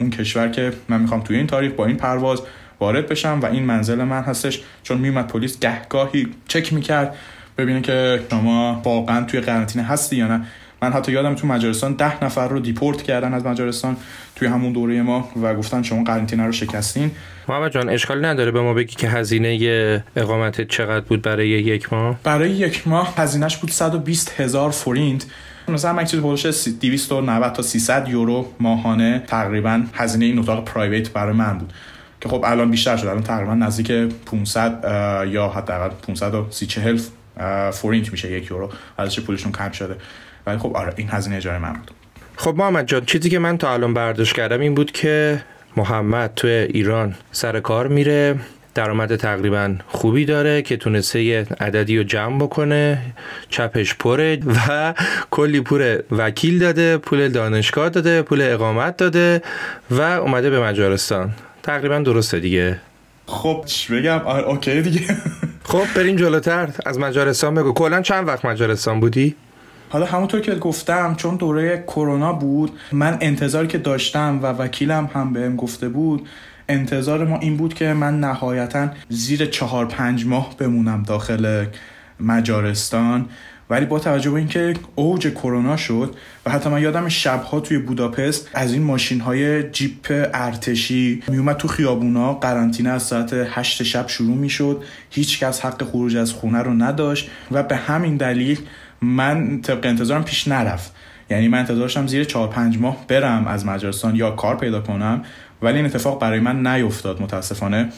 اون 0.00 0.10
کشور 0.10 0.48
که 0.48 0.72
من 0.88 1.00
می‌خوام 1.00 1.20
توی 1.20 1.36
این 1.36 1.46
تاریخ 1.46 1.72
با 1.72 1.86
این 1.86 1.96
پرواز 1.96 2.42
وارد 2.80 3.06
بشم 3.06 3.40
و 3.42 3.46
این 3.46 3.62
منزل 3.62 4.04
من 4.04 4.22
هستش. 4.22 4.62
چون 4.82 4.98
میومد 4.98 5.26
پلیس 5.26 5.60
گهگاهی 5.60 6.28
چک 6.48 6.72
می‌کرد. 6.72 7.14
ببینه 7.58 7.80
که 7.80 8.20
شما 8.30 8.82
واقعا 8.84 9.24
توی 9.24 9.40
قرنطینه 9.40 9.84
هستی 9.84 10.16
یا 10.16 10.28
نه. 10.28 10.40
من 10.82 10.92
حتی 10.92 11.12
یادم 11.12 11.34
تو 11.34 11.46
مجارستان 11.46 11.92
ده 11.92 12.24
نفر 12.24 12.48
رو 12.48 12.60
دیپورت 12.60 13.02
کردن 13.02 13.34
از 13.34 13.46
مجارستان 13.46 13.96
توی 14.36 14.48
همون 14.48 14.72
دوره 14.72 15.02
ما 15.02 15.28
و 15.42 15.54
گفتن 15.54 15.82
شما 15.82 16.04
قرنطینه 16.04 16.46
رو 16.46 16.52
شکستین. 16.52 17.10
محمد 17.48 17.72
جان 17.72 17.88
اشکال 17.88 18.24
نداره 18.24 18.50
به 18.50 18.60
ما 18.60 18.74
بگی 18.74 18.94
که 18.94 19.08
هزینه 19.08 20.04
اقامت 20.16 20.68
چقدر 20.68 21.04
بود 21.04 21.22
برای 21.22 21.48
یک 21.48 21.92
ماه؟ 21.92 22.18
برای 22.24 22.50
یک 22.50 22.88
ماه 22.88 23.14
هزینهش 23.16 23.56
بود 23.56 23.70
120 23.70 24.40
هزار 24.40 24.70
فورینت 24.70 25.26
مثلا 25.68 25.92
من 25.92 26.04
چیز 26.04 26.20
پولش 26.20 26.46
290 26.80 27.52
تا 27.52 27.62
300 27.62 28.08
یورو 28.08 28.48
ماهانه 28.60 29.22
تقریبا 29.26 29.82
هزینه 29.94 30.24
این 30.24 30.38
اتاق 30.38 30.64
private 30.64 31.10
برای 31.10 31.34
من 31.34 31.58
بود. 31.58 31.72
که 32.20 32.28
خب 32.28 32.44
الان 32.46 32.70
بیشتر 32.70 32.96
شد. 32.96 33.06
الان 33.06 33.22
تقریبا 33.22 33.54
نزدیک 33.54 33.92
500 34.26 35.28
یا 35.30 35.48
حداقل 35.48 35.88
530 35.88 36.66
40 36.66 36.98
فورینت 37.72 38.12
میشه 38.12 38.32
یک 38.32 38.50
یورو 38.50 38.70
ارزش 38.98 39.20
پولشون 39.20 39.52
کم 39.52 39.70
شده. 39.70 39.96
ولی 40.46 40.58
خب 40.58 40.76
آره 40.76 40.92
این 40.96 41.08
هزینه 41.10 41.36
اجاره 41.36 41.58
من 41.58 41.72
بود. 41.72 41.90
خب 42.36 42.54
محمد 42.56 42.86
جان 42.86 43.04
چیزی 43.04 43.30
که 43.30 43.38
من 43.38 43.58
تا 43.58 43.72
الان 43.72 43.94
برداشت 43.94 44.34
کردم 44.34 44.60
این 44.60 44.74
بود 44.74 44.92
که 44.92 45.42
محمد 45.76 46.32
تو 46.36 46.48
ایران 46.48 47.14
سر 47.32 47.60
کار 47.60 47.88
میره 47.88 48.36
درآمد 48.74 49.16
تقریبا 49.16 49.74
خوبی 49.88 50.24
داره 50.24 50.62
که 50.62 50.76
تونسته 50.76 51.22
یه 51.22 51.46
عددی 51.60 51.98
رو 51.98 52.04
جمع 52.04 52.38
بکنه 52.38 52.98
چپش 53.48 53.94
پره 53.94 54.38
و 54.68 54.94
کلی 55.30 55.60
پول 55.60 55.98
وکیل 56.10 56.58
داده 56.58 56.98
پول 56.98 57.28
دانشگاه 57.28 57.88
داده 57.88 58.22
پول 58.22 58.42
اقامت 58.42 58.96
داده 58.96 59.42
و 59.90 60.00
اومده 60.00 60.50
به 60.50 60.60
مجارستان. 60.60 61.30
تقریبا 61.62 61.98
درسته 61.98 62.40
دیگه. 62.40 62.78
خب 63.26 63.62
چی 63.66 63.94
بگم؟ 63.94 64.26
اوکی 64.26 64.82
دیگه. 64.82 65.00
خب 65.64 65.84
بریم 65.96 66.16
جلوتر. 66.16 66.70
از 66.86 66.98
مجارستان 66.98 67.54
بگو. 67.54 67.72
کلا 67.72 68.02
چند 68.02 68.28
وقت 68.28 68.44
مجارستان 68.44 69.00
بودی؟ 69.00 69.34
حالا 69.88 70.06
همونطور 70.06 70.40
که 70.40 70.54
گفتم 70.54 71.14
چون 71.14 71.36
دوره 71.36 71.84
کرونا 71.86 72.32
بود 72.32 72.70
من 72.92 73.18
انتظاری 73.20 73.68
که 73.68 73.78
داشتم 73.78 74.38
و 74.42 74.46
وکیلم 74.46 75.10
هم 75.14 75.32
بهم 75.32 75.56
گفته 75.56 75.88
بود 75.88 76.28
انتظار 76.68 77.26
ما 77.26 77.38
این 77.38 77.56
بود 77.56 77.74
که 77.74 77.92
من 77.92 78.20
نهایتا 78.20 78.88
زیر 79.08 79.46
چهار 79.46 79.86
پنج 79.86 80.26
ماه 80.26 80.56
بمونم 80.58 81.02
داخل 81.02 81.66
مجارستان. 82.20 83.28
ولی 83.70 83.86
با 83.86 83.98
توجه 83.98 84.30
به 84.30 84.36
اینکه 84.38 84.74
اوج 84.94 85.28
کرونا 85.28 85.76
شد 85.76 86.14
و 86.46 86.50
حتی 86.50 86.70
من 86.70 86.82
یادم 86.82 87.08
شبها 87.08 87.60
توی 87.60 87.78
بوداپست 87.78 88.50
از 88.54 88.72
این 88.72 88.82
ماشین 88.82 89.20
های 89.20 89.70
جیپ 89.70 90.30
ارتشی 90.34 91.22
میومد 91.28 91.56
تو 91.56 91.68
خیابونا. 91.68 92.34
قرنطینه 92.34 92.90
از 92.90 93.02
ساعت 93.02 93.32
هشت 93.32 93.82
شب 93.82 94.08
شروع 94.08 94.36
می‌شد. 94.36 94.82
هیچ 95.10 95.40
کس 95.40 95.60
حق 95.60 95.84
خروج 95.84 96.16
از 96.16 96.32
خونه 96.32 96.58
رو 96.58 96.74
نداشت 96.74 97.30
و 97.50 97.62
به 97.62 97.76
همین 97.76 98.16
دلیل 98.16 98.58
من 99.02 99.60
طبق 99.60 99.86
انتظارم 99.86 100.24
پیش 100.24 100.48
نرفت. 100.48 100.94
یعنی 101.30 101.48
من 101.48 101.58
انتظار 101.58 101.80
داشتم 101.80 102.06
زیر 102.06 102.24
4 102.24 102.48
5 102.48 102.78
ماه 102.78 102.96
برم 103.08 103.46
از 103.46 103.66
مجارستان 103.66 104.16
یا 104.16 104.30
کار 104.30 104.56
پیدا 104.56 104.80
کنم 104.80 105.22
ولی 105.62 105.76
این 105.76 105.86
اتفاق 105.86 106.20
برای 106.20 106.40
من 106.40 106.66
نیفتاد 106.66 107.22
متاسفانه 107.22 107.88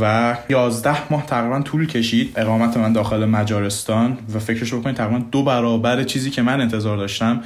و 0.00 0.36
11 0.48 1.12
ماه 1.12 1.26
تقریبا 1.26 1.60
طول 1.60 1.86
کشید 1.86 2.32
اقامت 2.36 2.76
من 2.76 2.92
داخل 2.92 3.24
مجارستان 3.24 4.18
و 4.34 4.38
فکرش 4.38 4.74
بکنید 4.74 4.96
تقریبا 4.96 5.18
دو 5.18 5.42
برابر 5.42 6.02
چیزی 6.02 6.30
که 6.30 6.42
من 6.42 6.60
انتظار 6.60 6.96
داشتم. 6.96 7.42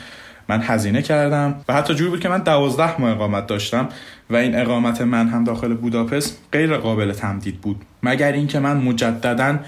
من 0.49 0.63
هزینه 0.63 1.03
کردم 1.03 1.55
و 1.69 1.75
حتی 1.75 1.95
جوری 1.95 2.11
بود 2.11 2.21
که 2.21 2.29
من 2.29 2.39
12 2.39 3.01
ماه 3.01 3.11
اقامت 3.11 3.47
داشتم 3.47 3.89
و 4.31 4.37
این 4.37 4.61
اقامت 4.61 5.01
من 5.01 5.29
هم 5.29 5.45
داخل 5.45 5.75
بوداپست 5.75 6.39
غیر 6.53 6.77
قابل 6.77 7.13
تمدید 7.13 7.61
بود. 7.61 7.77
مگر 8.03 8.33
اینکه 8.33 8.59
من 8.59 8.77
مجددا 8.77 9.59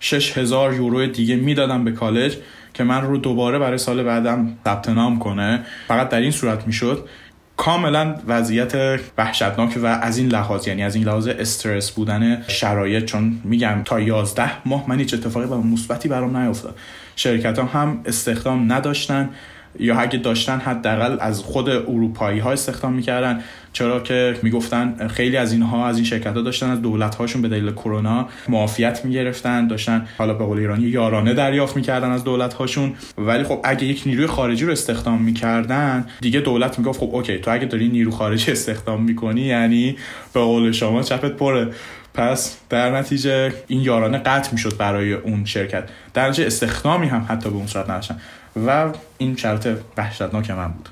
6000 0.00 0.74
یورو 0.74 1.06
دیگه 1.06 1.36
می‌دادم 1.36 1.84
به 1.84 1.92
کالج 1.92 2.36
که 2.74 2.84
من 2.84 3.02
رو 3.02 3.16
دوباره 3.16 3.58
برای 3.58 3.78
سال 3.78 4.02
بعدم 4.02 4.56
ثبت 4.64 4.88
نام 4.88 5.18
کنه. 5.18 5.60
فقط 5.88 6.08
در 6.08 6.20
این 6.20 6.30
صورت 6.30 6.66
می‌شد. 6.66 7.08
کاملا 7.56 8.14
وضعیت 8.26 9.00
وحشتناک 9.18 9.78
و 9.82 9.86
از 9.86 10.18
این 10.18 10.28
لحاظ 10.28 10.68
یعنی 10.68 10.82
از 10.82 10.94
این 10.94 11.04
لحاظ 11.04 11.28
استرس 11.28 11.90
بودن 11.90 12.42
شرایط. 12.48 13.04
چون 13.04 13.40
میگم 13.44 13.82
تا 13.84 14.00
11 14.00 14.50
ماه 14.64 14.84
من 14.88 14.98
هیچ 14.98 15.14
اتفاقی 15.14 15.46
و 15.46 15.56
مثبتی 15.56 16.08
برام 16.08 16.36
نیفتاد. 16.36 16.78
شرکت 17.16 17.58
هم, 17.58 17.68
هم 17.72 18.00
استخدام 18.04 18.72
نداشتن. 18.72 19.28
یا 19.78 19.98
اگه 19.98 20.18
داشتن 20.18 20.58
حداقل 20.58 21.16
از 21.20 21.40
خود 21.40 21.68
اروپایی 21.68 22.38
ها 22.38 22.52
استخدام 22.52 22.92
می‌کردن 22.92 23.40
چرا 23.72 24.00
که 24.00 24.36
می‌گفتن 24.42 25.08
خیلی 25.08 25.36
از 25.36 25.52
اینها 25.52 25.86
از 25.86 25.96
این 25.96 26.04
شرکت 26.04 26.36
ها 26.36 26.42
داشتن 26.42 26.70
از 26.70 26.82
دولت 26.82 27.14
هاشون 27.14 27.42
به 27.42 27.48
دلیل 27.48 27.72
کرونا 27.72 28.28
معافیت 28.48 29.04
می‌گرفتن 29.04 29.66
داشتن 29.66 30.06
حالا 30.18 30.34
به 30.34 30.44
قول 30.44 30.58
ایرانی 30.58 30.84
یارانه 30.84 31.34
دریافت 31.34 31.76
می‌کردن 31.76 32.10
از 32.10 32.24
دولت 32.24 32.54
هاشون 32.54 32.94
ولی 33.18 33.44
خب 33.44 33.60
اگه 33.64 33.84
یک 33.84 34.02
نیروی 34.06 34.26
خارجی 34.26 34.64
رو 34.64 34.72
استخدام 34.72 35.22
می‌کردن 35.22 36.06
دیگه 36.20 36.40
دولت 36.40 36.78
می‌گفت 36.78 37.00
خب 37.00 37.14
اوکی 37.14 37.38
تو 37.38 37.50
اگه 37.50 37.66
داری 37.66 37.88
نیرو 37.88 38.10
خارجی 38.10 38.52
استخدام 38.52 39.02
می‌کنی 39.02 39.40
یعنی 39.40 39.96
به 40.32 40.40
قول 40.40 40.72
شما 40.72 41.02
چپت 41.02 41.32
پره. 41.32 41.68
پس 42.14 42.56
در 42.68 42.98
نتیجه 42.98 43.52
این 43.66 43.80
یارانه 43.80 44.18
قطع 44.18 44.52
می‌شد 44.52 44.76
برای 44.76 45.12
اون 45.12 45.44
شرکت. 45.44 45.88
در 46.14 46.28
نتیجه 46.28 46.46
استخدامی 46.46 47.06
هم 47.06 47.26
حتی 47.28 47.50
به 47.50 47.56
اون 47.56 47.66
صورت 47.66 47.90
نداشتن. 47.90 48.20
و 48.66 48.92
این 49.18 49.36
شرط 49.36 49.68
وحشتناک 49.96 50.50
من 50.50 50.68
بود 50.68 50.88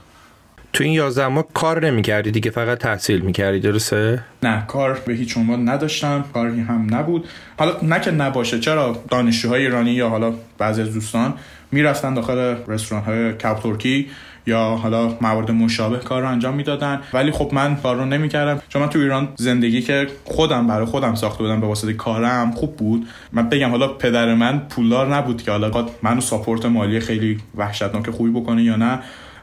تو 0.72 0.84
این 0.84 0.92
11 0.92 1.28
ماه 1.28 1.44
کار 1.54 1.86
نمی‌کردی 1.86 2.30
دیگه 2.30 2.50
فقط 2.50 2.78
تحصیل 2.78 3.20
می‌کردی 3.20 3.60
درسته؟ 3.60 4.24
نه 4.42 4.64
کار 4.66 5.02
به 5.06 5.12
هیچ 5.12 5.36
عنوان 5.36 5.68
نداشتم 5.68 6.24
کاری 6.34 6.60
هم 6.60 6.86
نبود 6.94 7.28
حالا 7.58 7.76
نه 7.82 8.00
که 8.00 8.10
نباشه 8.10 8.60
چرا 8.60 9.02
دانشجوهای 9.10 9.62
ایرانی 9.62 9.90
یا 9.90 10.08
حالا 10.08 10.32
بعضی 10.58 10.82
از 10.82 10.94
دوستان 10.94 11.34
می‌رفتن 11.72 12.14
داخل 12.14 12.56
رستوران 12.68 13.04
های 13.04 13.32
کپ 13.32 13.62
ترکی 13.62 14.10
یا 14.48 14.64
حالا 14.64 15.16
موارد 15.20 15.50
مشابه 15.50 15.98
کار 15.98 16.22
رو 16.22 16.28
انجام 16.28 16.54
می‌دادن. 16.54 17.00
ولی 17.12 17.30
خب 17.30 17.50
من 17.52 17.76
کار 17.76 17.96
رو 17.96 18.04
نمی‌کردم. 18.04 18.62
چون 18.68 18.82
من 18.82 18.88
تو 18.88 18.98
ایران 18.98 19.28
زندگی 19.36 19.82
که 19.82 20.06
خودم 20.24 20.66
برای 20.66 20.86
خودم 20.86 21.14
ساخته 21.14 21.42
بودم 21.42 21.60
به 21.60 21.66
واسطه 21.66 21.92
کارم 21.92 22.50
خوب 22.50 22.76
بود. 22.76 23.08
من 23.32 23.48
بگم 23.48 23.70
حالا 23.70 23.88
پدر 23.88 24.34
من 24.34 24.58
پولدار 24.58 25.14
نبود 25.14 25.42
که 25.42 25.50
حالا 25.50 25.86
منو 26.02 26.20
ساپورت 26.20 26.66
مالی 26.66 27.00
خیلی 27.00 27.38
وحشتناک 27.56 28.10
خوبی 28.10 28.30
بکنه 28.30 28.62
یا 28.62 28.76
نه. 28.76 28.98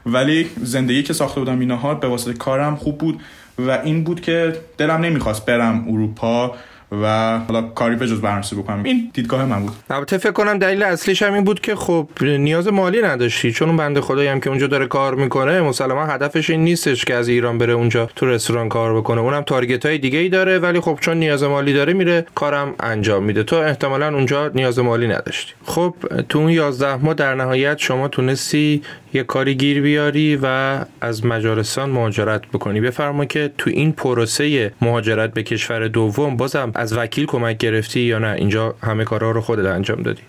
ولی 0.06 0.46
زندگی 0.62 1.02
که 1.02 1.12
ساخته 1.12 1.40
بودم 1.40 1.60
اینها 1.60 1.94
به 1.94 2.08
واسطه 2.08 2.32
کارم 2.32 2.76
خوب 2.76 2.98
بود 2.98 3.20
و 3.58 3.70
این 3.70 4.04
بود 4.04 4.20
که 4.20 4.56
دلم 4.78 5.00
نمی‌خواست 5.00 5.46
برم 5.46 5.84
اروپا. 5.88 6.54
و 6.92 7.38
حالا 7.38 7.62
کاری 7.62 7.96
به 7.96 8.06
جز 8.06 8.20
برنامه‌ریزی 8.20 8.56
بکنم. 8.56 8.82
این 8.82 9.10
دیدگاه 9.12 9.44
من 9.44 9.62
بود. 9.62 9.72
البته 9.90 10.18
فکر 10.18 10.32
کنم 10.32 10.58
دلیل 10.58 10.82
اصلیش 10.82 11.22
هم 11.22 11.34
این 11.34 11.44
بود 11.44 11.60
که 11.60 11.74
خب 11.74 12.08
نیاز 12.22 12.68
مالی 12.68 13.02
نداشتی. 13.02 13.52
چون 13.52 13.68
اون 13.68 13.76
بنده 13.76 14.00
خدایی 14.00 14.28
هم 14.28 14.40
که 14.40 14.50
اونجا 14.50 14.66
داره 14.66 14.86
کار 14.86 15.14
می‌کنه 15.14 15.60
مسلما 15.60 16.06
هدفش 16.06 16.50
این 16.50 16.64
نیستش 16.64 17.04
که 17.04 17.14
از 17.14 17.28
ایران 17.28 17.58
بره 17.58 17.72
اونجا 17.72 18.08
تو 18.16 18.26
رستوران 18.26 18.68
کار 18.68 18.96
بکنه. 18.96 19.20
اونم 19.20 19.42
تارگت 19.42 19.86
های 19.86 19.98
دیگه 19.98 20.28
داره 20.28 20.58
ولی 20.58 20.80
خب 20.80 20.98
چون 21.00 21.16
نیاز 21.16 21.42
مالی 21.42 21.72
داره 21.72 21.92
میره 21.92 22.26
کارم 22.34 22.74
انجام 22.80 23.24
میده. 23.24 23.42
تو 23.42 23.56
احتمالا 23.56 24.14
اونجا 24.14 24.48
نیاز 24.48 24.78
مالی 24.78 25.08
نداشتی. 25.08 25.52
خب 25.64 25.94
تو 26.28 26.38
اون 26.38 26.50
11 26.50 26.96
ماه 26.96 27.14
در 27.14 27.34
نهایت 27.34 27.78
شما 27.78 28.08
تونستی 28.08 28.82
یه 29.16 29.22
کاری 29.22 29.54
گیر 29.54 29.80
بیاری 29.80 30.38
و 30.42 30.78
از 31.00 31.26
مجارستان 31.26 31.90
مهاجرت 31.90 32.46
بکنی. 32.46 32.80
بفرما 32.80 33.24
که 33.24 33.52
تو 33.58 33.70
این 33.70 33.92
پروسه 33.92 34.72
مهاجرت 34.80 35.34
به 35.34 35.42
کشور 35.42 35.88
دوم 35.88 36.36
بازم 36.36 36.72
از 36.74 36.92
وکیل 36.92 37.26
کمک 37.26 37.58
گرفتی 37.58 38.00
یا 38.00 38.18
نه؟ 38.18 38.28
اینجا 38.28 38.74
همه 38.82 39.04
کارها 39.04 39.30
رو 39.30 39.40
خودت 39.40 39.66
انجام 39.66 40.02
دادی. 40.02 40.22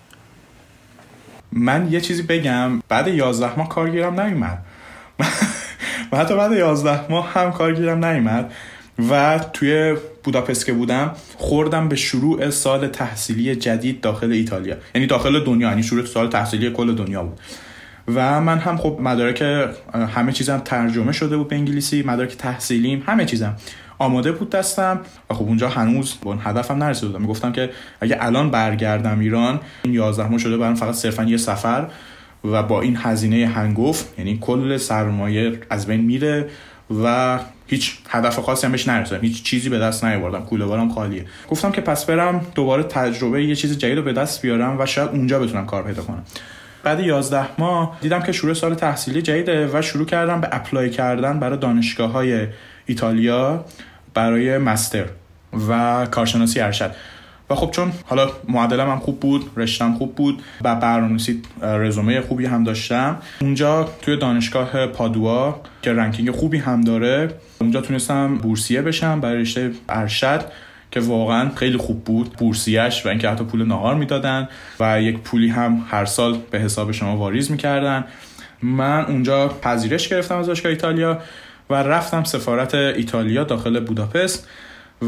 من 1.52 1.88
یه 1.92 2.02
چیزی 2.02 2.24
بگم. 2.24 2.82
بعد 2.90 3.08
11 3.08 3.58
ماه 3.58 3.70
کارگیرم 3.70 4.22
نیومد. 4.22 4.58
و 6.12 6.18
حتی 6.20 6.36
بعد 6.36 6.52
11 6.52 7.12
ماه 7.12 7.34
هم 7.34 7.52
کارگیرم 7.52 8.06
نیومد. 8.06 8.54
و 9.10 9.40
توی 9.54 9.96
بوداپست 10.24 10.66
که 10.66 10.74
بودم 10.74 11.12
خوردم 11.36 11.90
به 11.90 11.96
شروع 11.96 12.50
سال 12.50 12.88
تحصیلی 12.88 13.56
جدید 13.56 14.02
داخل 14.02 14.32
ایتالیا. 14.32 14.76
یعنی 14.96 15.08
داخل 15.08 15.44
دنیا. 15.44 15.70
یعنی 15.70 15.84
شروع 15.84 16.06
سال 16.06 16.30
تحصیلی 16.30 16.72
کل 16.72 16.96
دنیا 16.96 17.24
بود. 17.24 17.40
و 18.08 18.42
من 18.42 18.58
هم 18.58 18.78
خب 18.78 18.98
مدارک 19.02 19.42
همه 19.94 20.32
چیزم 20.32 20.58
ترجمه 20.58 21.12
شده 21.12 21.38
بود 21.38 21.48
به 21.48 21.56
انگلیسی 21.56 22.04
مدارک 22.04 22.38
تحصیلیم 22.38 23.04
همه 23.06 23.26
چیزم 23.26 23.56
آماده 24.00 24.32
بود 24.32 24.50
دستم. 24.50 25.00
و 25.30 25.34
خب 25.34 25.44
اونجا 25.44 25.70
هنوز 25.70 26.14
به 26.14 26.28
اون 26.28 26.40
هدفم 26.44 26.84
نرسیده 26.84 27.08
بودم. 27.08 27.22
می‌گفتم 27.22 27.52
که 27.52 27.70
اگه 28.02 28.18
الان 28.20 28.52
برگردم 28.52 29.20
ایران 29.20 29.60
این 29.84 29.94
11 29.94 30.28
ماه 30.28 30.38
شده 30.38 30.58
برام 30.58 30.76
فقط 30.76 30.94
صرفا 30.94 31.24
یه 31.24 31.38
سفر 31.38 31.88
و 32.44 32.64
با 32.64 32.82
این 32.82 32.98
هزینه 33.02 33.48
هنگفت 33.48 34.20
یعنی 34.20 34.38
کل 34.42 34.78
سرمایه 34.78 35.60
از 35.70 35.88
بین 35.88 36.02
میره 36.02 36.50
و 37.04 37.40
هیچ 37.68 37.98
هدف 38.10 38.40
خاصی 38.40 38.66
هم 38.66 38.72
بهش 38.72 38.88
نرسیدم. 38.88 39.22
هیچ 39.22 39.44
چیزی 39.44 39.70
به 39.70 39.80
دست 39.80 40.06
نیاوردم. 40.06 40.46
کوله 40.46 40.66
بارم 40.66 40.90
خالیه. 40.90 41.26
گفتم 41.50 41.72
که 41.72 41.82
پس 41.82 42.06
برم 42.06 42.46
دوباره 42.56 42.84
تجربه 42.84 43.46
یه 43.46 43.56
چیز 43.56 43.78
جدید 43.78 43.98
رو 43.98 44.04
به 44.04 44.14
دست 44.14 44.42
بیارم 44.42 44.80
و 44.80 44.86
شاید 44.86 45.10
اونجا 45.10 45.40
بتونم 45.40 45.66
کار 45.66 45.84
پیدا 45.84 46.02
کنم. 46.02 46.24
بعد 46.88 47.00
11 47.00 47.46
ماه 47.58 47.98
دیدم 48.02 48.24
که 48.24 48.32
شروع 48.32 48.54
سال 48.54 48.76
تحصیلی 48.76 49.22
جدیده 49.22 49.70
و 49.74 49.82
شروع 49.82 50.06
کردم 50.06 50.42
به 50.42 50.50
apply 50.52 50.90
کردن 50.90 51.40
برای 51.40 51.58
دانشگاه 51.58 52.12
های 52.12 52.48
ایتالیا 52.86 53.66
برای 54.14 54.58
master 54.58 55.06
و 55.70 56.06
کارشناسی 56.12 56.60
ارشد. 56.60 56.92
و 57.50 57.56
خب 57.56 57.72
چون 57.72 57.92
حالا 58.06 58.30
معدلم 58.50 58.90
هم 58.90 59.00
خوب 59.00 59.20
بود 59.20 59.52
رشتم 59.58 59.94
خوب 59.94 60.16
بود 60.16 60.42
و 60.62 60.76
برنامه‌نویسی 60.76 61.42
رزومه 61.62 62.22
خوبی 62.22 62.46
هم 62.46 62.64
داشتم 62.64 63.18
اونجا 63.42 63.90
توی 64.02 64.18
دانشگاه 64.18 64.88
پادوا 64.88 65.62
که 65.82 65.94
ranking 65.94 66.32
خوبی 66.32 66.58
هم 66.58 66.82
داره 66.82 67.30
اونجا 67.62 67.82
تونستم 67.82 68.36
بورسیه 68.36 68.82
بشم 68.82 69.22
برای 69.22 69.42
رشته 69.42 69.72
ارشد. 69.90 70.46
که 70.92 71.00
واقعا 71.00 71.50
خیلی 71.56 71.78
خوب 71.78 72.04
بود 72.04 72.34
بورسیش 72.34 73.06
و 73.06 73.10
اینکه 73.10 73.30
حتی 73.30 73.44
پول 73.44 73.66
نهار 73.66 73.96
می‌دادن 73.96 74.50
و 74.80 75.02
یک 75.02 75.18
پولی 75.18 75.48
هم 75.48 75.86
هر 75.90 76.06
سال 76.06 76.38
به 76.52 76.60
حساب 76.60 76.92
شما 76.92 77.18
واریز 77.18 77.52
می‌کردن. 77.52 78.06
من 78.62 79.06
اونجا 79.06 79.48
پذیرش 79.48 80.08
گرفتم 80.08 80.38
از 80.38 80.46
دانشگاه 80.46 80.70
ایتالیا 80.70 81.22
و 81.70 81.74
رفتم 81.74 82.24
سفارت 82.24 82.76
ایتالیا 82.76 83.44
داخل 83.44 83.80
بوداپست 83.80 84.48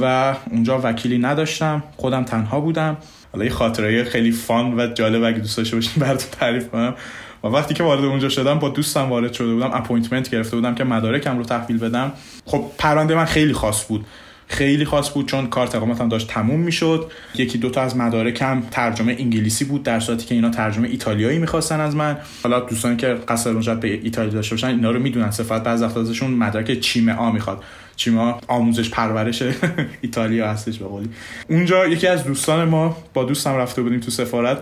و 0.02 0.36
اونجا 0.52 0.82
وکیلی 0.84 1.18
نداشتم 1.18 1.84
خودم 1.98 2.24
تنها 2.24 2.60
بودم. 2.60 2.98
حالا 3.34 3.46
یه 3.46 3.52
خاطره 3.52 4.04
خیلی 4.04 4.32
fun 4.32 4.80
و 4.80 4.88
جالب 4.94 5.24
اگه 5.24 5.40
دوست 5.40 5.58
داشته 5.58 5.76
باشین 5.76 6.04
براتون 6.04 6.32
تعریف 6.40 6.70
کنم. 6.70 6.96
و 7.44 7.48
وقتی 7.48 7.74
که 7.74 7.84
وارد 7.84 8.04
اونجا 8.04 8.30
شدم 8.30 8.60
با 8.60 8.70
دوستم 8.70 9.10
وارد 9.10 9.34
شده 9.34 9.54
بودم 9.54 9.72
appointment 9.74 10.30
گرفته 10.30 10.56
بودم 10.56 10.76
که 10.76 10.84
مدارکم 10.84 11.38
رو 11.38 11.44
تحویل 11.44 11.78
بدم. 11.78 12.12
خب 12.46 12.66
پرونده 12.78 13.16
من 13.16 13.26
خیلی 13.26 13.54
خاص 13.54 13.86
بود. 13.88 14.06
خیلی 14.52 14.86
خاص 14.86 15.14
بود 15.14 15.28
چون 15.28 15.48
کارت 15.48 15.76
اقامتم 15.76 16.10
داشت 16.10 16.28
تموم 16.28 16.60
می‌شد. 16.60 17.12
یکی 17.36 17.58
دوتا 17.58 17.82
از 17.82 17.98
مدارکم 17.98 18.64
ترجمه 18.72 19.16
انگلیسی 19.20 19.66
بود 19.66 19.84
در 19.84 20.00
صورتی 20.00 20.26
که 20.26 20.36
اینا 20.36 20.50
ترجمه 20.50 20.88
ایتالیایی 20.88 21.40
می‌خواستن 21.40 21.80
از 21.80 21.96
من. 21.96 22.18
حالا 22.44 22.60
دوستانی 22.60 22.96
که 22.96 23.08
قصد 23.08 23.50
اونجا 23.50 23.76
به 23.76 23.88
ایتالیا 23.88 24.32
داشته 24.34 24.56
باشن 24.56 24.68
اینا 24.68 24.92
رو 24.92 25.00
می‌دونن 25.00 25.32
صفات 25.32 25.64
بعضی 25.64 25.84
وقتا 25.86 26.02
ازشون 26.02 26.32
مدرک 26.32 26.80
چیمه 26.80 27.14
آ 27.14 27.32
می‌خواد. 27.32 27.64
چیمه 27.96 28.36
آموزش 28.48 28.90
پرورش 28.90 29.44
ایتالیا 30.02 30.50
هستش 30.50 30.78
به 30.78 30.86
قولی. 30.86 31.10
اونجا 31.50 31.88
یکی 31.88 32.08
از 32.08 32.24
دوستان 32.24 32.70
ما 32.70 32.98
با 33.14 33.24
دوستم 33.24 33.56
رفته 33.56 33.82
بودیم 33.82 34.00
تو 34.00 34.12
سفارت. 34.12 34.58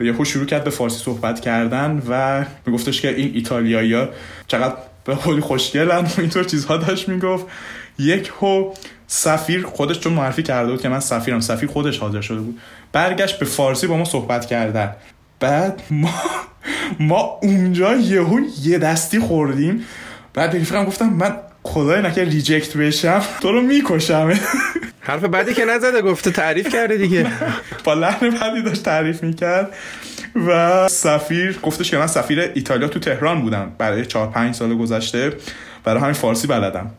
یهو 0.00 0.24
شروع 0.24 0.46
کرد 0.46 0.64
به 0.64 0.70
فارسی 0.70 1.04
صحبت 1.04 1.40
کردن 1.40 2.02
و 2.08 2.44
میگفتش 2.66 3.00
که 3.00 3.16
این 3.16 3.30
ایتالیایی 3.34 4.06
چقدر 4.46 4.74
به 5.04 5.14
قولی 5.14 5.40
خوشگلن 5.40 5.98
و 5.98 6.08
اینطور 6.18 6.44
چیزها 6.44 6.76
داشت 6.76 7.08
می‌گفت. 7.08 7.46
یک 7.98 8.32
هو 8.40 8.72
سفیر 9.06 9.66
خودش 9.66 10.00
چون 10.00 10.12
معرفی 10.12 10.42
کرده 10.42 10.70
بود 10.70 10.82
که 10.82 10.88
من 10.88 11.00
سفیرم 11.00 11.40
سفیر 11.40 11.68
خودش 11.68 11.98
حاضر 11.98 12.20
شده 12.20 12.40
بود. 12.40 12.60
برگشت 12.92 13.38
به 13.38 13.46
فارسی 13.46 13.86
با 13.86 13.96
ما 13.96 14.04
صحبت 14.04 14.46
کردن. 14.46 14.96
بعد 15.40 15.82
ما 15.90 16.14
ما 17.00 17.38
اونجا 17.42 17.96
یهو 17.96 18.40
یه 18.62 18.78
دستی 18.78 19.18
خوردیم. 19.18 19.84
بعد 20.34 20.52
به 20.52 20.60
رفیقم 20.60 20.84
گفتم 20.84 21.08
من 21.08 21.36
خدای 21.62 22.02
نکه 22.02 22.24
ریجکت 22.24 22.76
بشم 22.76 23.22
تو 23.40 23.52
رو 23.52 23.60
می‌کشم. 23.60 24.32
حرف 25.00 25.24
بعدی 25.24 25.54
که 25.54 25.64
نزده 25.64 26.02
گفته 26.02 26.30
تعریف 26.30 26.68
کرده 26.68 26.96
دیگه. 26.96 27.26
با 27.84 27.94
لحن 27.94 28.30
بعدی 28.30 28.62
داشت 28.62 28.82
تعریف 28.82 29.22
می‌کرد. 29.22 29.74
و 30.46 30.88
سفیر 30.88 31.58
گفتش 31.62 31.90
که 31.90 31.98
من 31.98 32.06
سفیر 32.06 32.40
ایتالیا 32.54 32.88
تو 32.88 32.98
تهران 32.98 33.42
بودم. 33.42 33.72
برای 33.78 34.06
چهار 34.06 34.26
پنج 34.26 34.54
سال 34.54 34.74
گذشته. 34.74 35.32
برای 35.84 36.00
همین 36.00 36.12
فارسی 36.12 36.46
بلدم. 36.46 36.90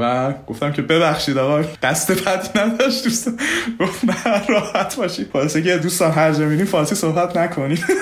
و 0.00 0.32
گفتم 0.46 0.72
که 0.72 0.82
ببخشید 0.82 1.38
آقا 1.38 1.62
دست 1.82 2.12
بدی 2.12 2.48
نداشت. 2.60 3.04
دوستم 3.04 3.36
گفت 3.80 4.04
نه 4.04 4.46
راحت 4.46 4.96
باشی 4.96 5.26
واسه 5.34 5.62
که 5.62 5.76
دوستان 5.76 6.10
هر 6.10 6.32
جا 6.32 6.64
فارسی 6.64 6.94
صحبت 6.94 7.36
نکنید. 7.36 7.84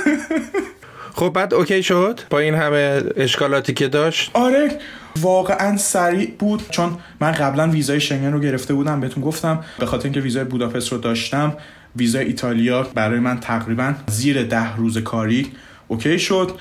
خب 1.14 1.28
بعد 1.28 1.54
اوکی 1.54 1.82
شد؟ 1.82 2.20
با 2.30 2.38
این 2.38 2.54
همه 2.54 3.02
اشکالاتی 3.16 3.74
که 3.74 3.88
داشت؟ 3.88 4.30
آره 4.34 4.78
واقعا 5.20 5.76
سریع 5.76 6.34
بود 6.38 6.62
چون 6.70 6.98
من 7.20 7.32
قبلا 7.32 7.68
ویزای 7.68 8.00
شنگن 8.00 8.32
رو 8.32 8.40
گرفته 8.40 8.74
بودم. 8.74 9.00
بهتون 9.00 9.22
گفتم 9.22 9.64
به 9.78 9.86
خاطر 9.86 10.04
اینکه 10.04 10.20
ویزای 10.20 10.44
بوداپست 10.44 10.92
رو 10.92 10.98
داشتم 10.98 11.56
ویزای 11.96 12.24
ایتالیا 12.24 12.82
برای 12.82 13.18
من 13.18 13.40
تقریبا 13.40 13.94
زیر 14.06 14.42
ده 14.42 14.76
روز 14.76 14.98
کاری 14.98 15.52
اوکی 15.88 16.18
شد. 16.18 16.52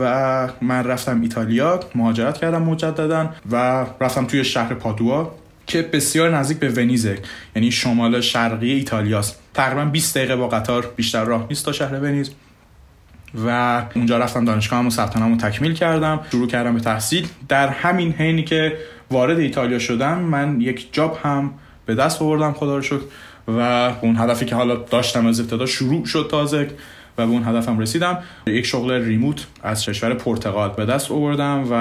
و 0.00 0.48
من 0.62 0.84
رفتم 0.84 1.20
ایتالیا 1.20 1.80
مهاجرت 1.94 2.38
کردم 2.38 2.62
مجددا 2.62 3.30
و 3.50 3.86
رفتم 4.00 4.24
توی 4.26 4.44
شهر 4.44 4.74
پادوا 4.74 5.32
که 5.66 5.82
بسیار 5.82 6.36
نزدیک 6.36 6.58
به 6.58 6.68
ونیزه 6.68 7.18
یعنی 7.56 7.70
شمال 7.70 8.20
شرقی 8.20 8.72
ایتالیاست. 8.72 9.38
تقریبا 9.54 9.84
20 9.84 10.16
دقیقه 10.16 10.36
با 10.36 10.48
قطار 10.48 10.92
بیشتر 10.96 11.24
راه 11.24 11.46
نیست 11.48 11.64
تا 11.64 11.72
شهر 11.72 12.00
ونیز. 12.00 12.30
و 13.46 13.82
اونجا 13.94 14.18
رفتم 14.18 14.44
دانشگاه 14.44 14.86
و 14.86 14.90
ثبت 14.90 15.16
رو 15.16 15.36
تکمیل 15.36 15.74
کردم. 15.74 16.20
شروع 16.30 16.48
کردم 16.48 16.74
به 16.74 16.80
تحصیل. 16.80 17.28
در 17.48 17.68
همین 17.68 18.12
حینی 18.12 18.44
که 18.44 18.76
وارد 19.10 19.38
ایتالیا 19.38 19.78
شدم 19.78 20.18
من 20.18 20.60
یک 20.60 20.88
جاب 20.92 21.18
هم 21.22 21.54
به 21.86 21.94
دست 21.94 22.22
آوردم 22.22 22.52
خدا 22.52 22.76
رو 22.76 22.82
شکر. 22.82 23.02
و 23.48 23.60
اون 24.00 24.16
هدفی 24.16 24.44
که 24.44 24.54
حالا 24.54 24.76
داشتم 24.76 25.26
از 25.26 25.40
ابتدا 25.40 25.66
شروع 25.66 26.06
شد 26.06 26.28
تازه. 26.30 26.70
و 27.18 27.26
به 27.26 27.32
اون 27.32 27.44
هدفم 27.44 27.78
رسیدم. 27.78 28.18
یک 28.46 28.66
شغل 28.66 28.90
ریموت 29.04 29.46
از 29.62 29.84
کشور 29.84 30.14
پرتغال 30.14 30.70
به 30.76 30.86
دست 30.86 31.12
آوردم 31.12 31.64
و 31.70 31.74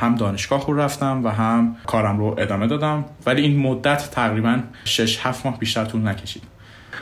هم 0.00 0.14
دانشگاه 0.14 0.66
رو 0.66 0.80
رفتم 0.80 1.24
و 1.24 1.28
هم 1.28 1.76
کارم 1.86 2.18
رو 2.18 2.36
ادامه 2.38 2.66
دادم. 2.66 3.04
ولی 3.26 3.42
این 3.42 3.58
مدت 3.58 4.10
تقریبا 4.10 4.60
6 4.84 5.18
7 5.22 5.46
ماه 5.46 5.58
بیشتر 5.58 5.84
طول 5.84 6.08
نکشید. 6.08 6.42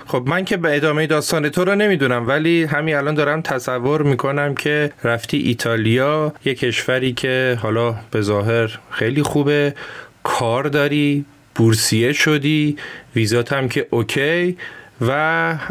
خب 0.06 0.22
من 0.26 0.44
که 0.44 0.56
به 0.56 0.76
ادامه 0.76 1.06
داستان 1.06 1.48
تو 1.48 1.64
رو 1.64 1.74
نمی‌دونم 1.74 2.28
ولی 2.28 2.64
همین 2.64 2.94
الان 2.94 3.14
دارم 3.14 3.40
تصور 3.40 4.02
می‌کنم 4.02 4.54
که 4.54 4.92
رفتی 5.04 5.38
ایتالیا 5.38 6.32
یه 6.44 6.54
کشوری 6.54 7.12
که 7.12 7.58
حالا 7.62 7.94
به 8.10 8.20
ظاهر 8.20 8.78
خیلی 8.90 9.22
خوبه 9.22 9.74
کار 10.22 10.64
داری 10.64 11.24
بورسیه 11.54 12.12
شدی 12.12 12.76
ویزات 13.16 13.52
هم 13.52 13.68
که 13.68 13.86
اوکی 13.90 14.56
و 15.00 15.10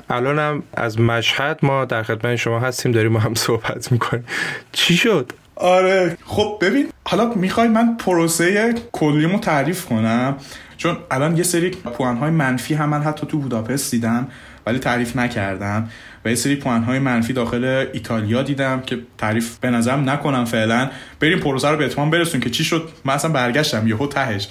الانم 0.09 0.63
از 0.73 0.99
مشهد 0.99 1.59
ما 1.63 1.85
در 1.85 2.03
خدمت 2.03 2.35
شما 2.35 2.59
هستیم 2.59 2.91
داریم 2.91 3.11
ما 3.11 3.19
هم 3.19 3.33
صحبت 3.33 3.91
می‌کنیم. 3.91 4.25
چی 4.71 4.97
شد؟ 4.97 5.31
آره 5.55 6.17
خب 6.25 6.57
ببین 6.61 6.89
حالا 7.07 7.33
می‌خوای 7.35 7.67
من 7.67 7.97
پروسه 7.97 8.75
کلیمو 8.91 9.39
تعریف 9.39 9.85
کنم؟ 9.85 10.35
چون 10.77 10.97
الان 11.11 11.37
یه 11.37 11.43
سری 11.43 11.71
های 11.99 12.31
منفی 12.31 12.73
هم 12.73 12.89
من 12.89 13.01
حتی 13.01 13.27
تو 13.27 13.37
بوداپست 13.37 13.91
دیدم 13.91 14.27
ولی 14.65 14.79
تعریف 14.79 15.15
نکردم. 15.15 15.89
و 16.25 16.29
یه 16.29 16.35
سری 16.35 16.59
های 16.59 16.99
منفی 16.99 17.33
داخل 17.33 17.85
ایتالیا 17.93 18.43
دیدم 18.43 18.81
که 18.81 18.99
تعریف 19.17 19.57
به 19.57 19.69
نظرم 19.69 20.09
نکنم 20.09 20.45
فعلا. 20.45 20.89
بریم 21.19 21.39
پروسه 21.39 21.69
رو 21.69 21.77
به 21.77 21.85
اتمام 21.85 22.09
برسون 22.09 22.41
که 22.41 22.49
چی 22.49 22.63
شد؟ 22.63 22.89
من 23.05 23.13
اصلا 23.13 23.31
برگشتم 23.31 23.87
یهو 23.87 24.07
تهش. 24.07 24.49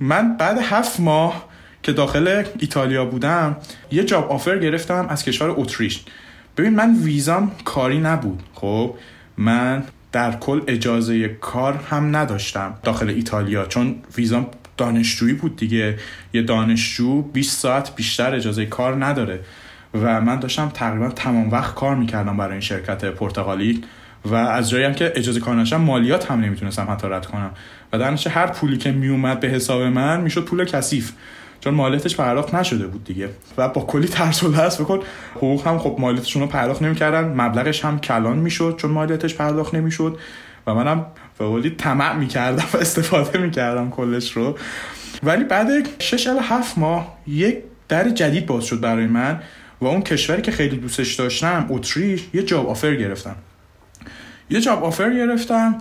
من 0.00 0.36
بعد 0.36 0.58
هفت 0.58 1.00
ماه 1.00 1.51
که 1.82 1.92
داخل 1.92 2.44
ایتالیا 2.58 3.04
بودم 3.04 3.56
یه 3.90 4.04
جاب 4.04 4.32
آفر 4.32 4.58
گرفتم 4.58 5.06
از 5.08 5.24
کشور 5.24 5.54
اتریش. 5.56 6.04
ببین 6.56 6.74
من 6.74 6.94
ویزام 6.94 7.52
کاری 7.64 7.98
نبود. 7.98 8.42
خب 8.54 8.94
من 9.36 9.84
در 10.12 10.32
کل 10.32 10.60
اجازه 10.66 11.28
کار 11.28 11.80
هم 11.90 12.16
نداشتم 12.16 12.74
داخل 12.82 13.08
ایتالیا 13.08 13.66
چون 13.66 13.96
ویزام 14.16 14.46
دانشجویی 14.76 15.34
بود 15.34 15.56
دیگه. 15.56 15.98
یه 16.32 16.42
دانشجو 16.42 17.22
20 17.22 17.60
ساعت 17.60 17.94
بیشتر 17.96 18.34
اجازه 18.34 18.66
کار 18.66 19.04
نداره. 19.04 19.40
و 19.94 20.20
من 20.20 20.40
داشتم 20.40 20.68
تقریبا 20.74 21.08
تمام 21.08 21.50
وقت 21.50 21.74
کار 21.74 21.94
می‌کردم 21.94 22.36
برای 22.36 22.52
این 22.52 22.60
شرکت 22.60 23.04
پرتغالی. 23.04 23.84
و 24.24 24.34
از 24.34 24.70
جایی 24.70 24.84
هم 24.84 24.94
که 24.94 25.12
اجازه 25.16 25.40
کار 25.40 25.56
نشم 25.56 25.80
مالیات 25.80 26.30
هم 26.30 26.40
نمی‌تونستم 26.40 26.86
حتی 26.90 27.08
رد 27.08 27.26
کنم. 27.26 27.50
و 27.92 27.98
در 27.98 28.16
هر 28.28 28.46
پولی 28.46 28.76
که 28.76 28.92
میومد 28.92 29.40
به 29.40 29.48
حساب 29.48 29.82
من 29.82 30.20
می‌شد 30.20 30.44
پول 30.44 30.64
کثیف. 30.64 31.12
چون 31.64 31.74
مالیاتش 31.74 32.16
پرداخت 32.16 32.54
نشده 32.54 32.86
بود 32.86 33.04
دیگه. 33.04 33.28
و 33.58 33.68
با 33.68 33.82
کلی 33.82 34.08
ترس 34.08 34.42
و 34.42 34.50
لرز 34.52 34.78
بکن 34.78 35.00
حقوق 35.36 35.66
هم 35.66 35.78
خب 35.78 35.96
مالیاتشون 35.98 36.42
رو 36.42 36.48
پرداخت 36.48 36.82
نمی‌کردن 36.82 37.24
مبلغش 37.24 37.84
هم 37.84 37.98
کلان 37.98 38.38
می‌شد 38.38 38.74
چون 38.78 38.90
مالیاتش 38.90 39.34
پرداخت 39.34 39.74
نمی‌شد. 39.74 40.18
و 40.66 40.74
منم 40.74 41.06
به 41.38 41.44
قولی 41.46 41.70
طمع 41.70 42.16
می‌کردم 42.16 42.64
و 42.72 42.76
استفاده 42.76 43.38
می‌کردم 43.38 43.90
کلش 43.90 44.32
رو. 44.32 44.58
ولی 45.22 45.44
بعد 45.44 45.68
6 45.98 46.26
الی 46.26 46.38
7 46.42 46.78
ماه 46.78 47.18
یک 47.26 47.58
در 47.88 48.08
جدید 48.08 48.46
باز 48.46 48.64
شد 48.64 48.80
برای 48.80 49.06
من 49.06 49.40
و 49.80 49.86
اون 49.86 50.02
کشوری 50.02 50.42
که 50.42 50.52
خیلی 50.52 50.76
دوستش 50.76 51.14
داشتم 51.14 51.66
اتریش 51.70 52.24
یه 52.34 52.42
جاب 52.42 52.68
آفر 52.68 52.94
گرفتم. 52.94 53.36
یه 54.50 54.60
جاب 54.60 54.84
آفر 54.84 55.14
گرفتم 55.14 55.78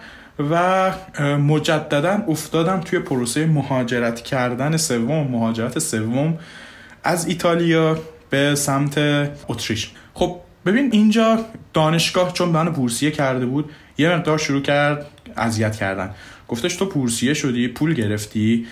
و 0.51 0.91
مجددا 1.37 2.23
افتادم 2.27 2.79
توی 2.79 2.99
پروسه 2.99 3.45
مهاجرت 3.45 4.21
کردن 4.21 4.77
سوم 4.77 5.27
مهاجرت 5.27 5.79
سوم 5.79 6.39
از 7.03 7.27
ایتالیا 7.27 7.97
به 8.29 8.55
سمت 8.55 8.97
اتریش. 9.47 9.91
خب 10.13 10.35
ببین 10.65 10.89
اینجا 10.91 11.39
دانشگاه 11.73 12.33
چون 12.33 12.49
من 12.49 12.69
بورسیه 12.69 13.11
کرده 13.11 13.45
بود 13.45 13.69
یه 13.97 14.15
مقدار 14.15 14.37
شروع 14.37 14.61
کرد 14.61 15.05
اذیت 15.37 15.75
کردن. 15.75 16.09
گفتش 16.47 16.75
تو 16.75 16.85
بورسیه 16.85 17.33
شدی 17.33 17.67
پول 17.67 17.93
گرفتی 17.93 18.67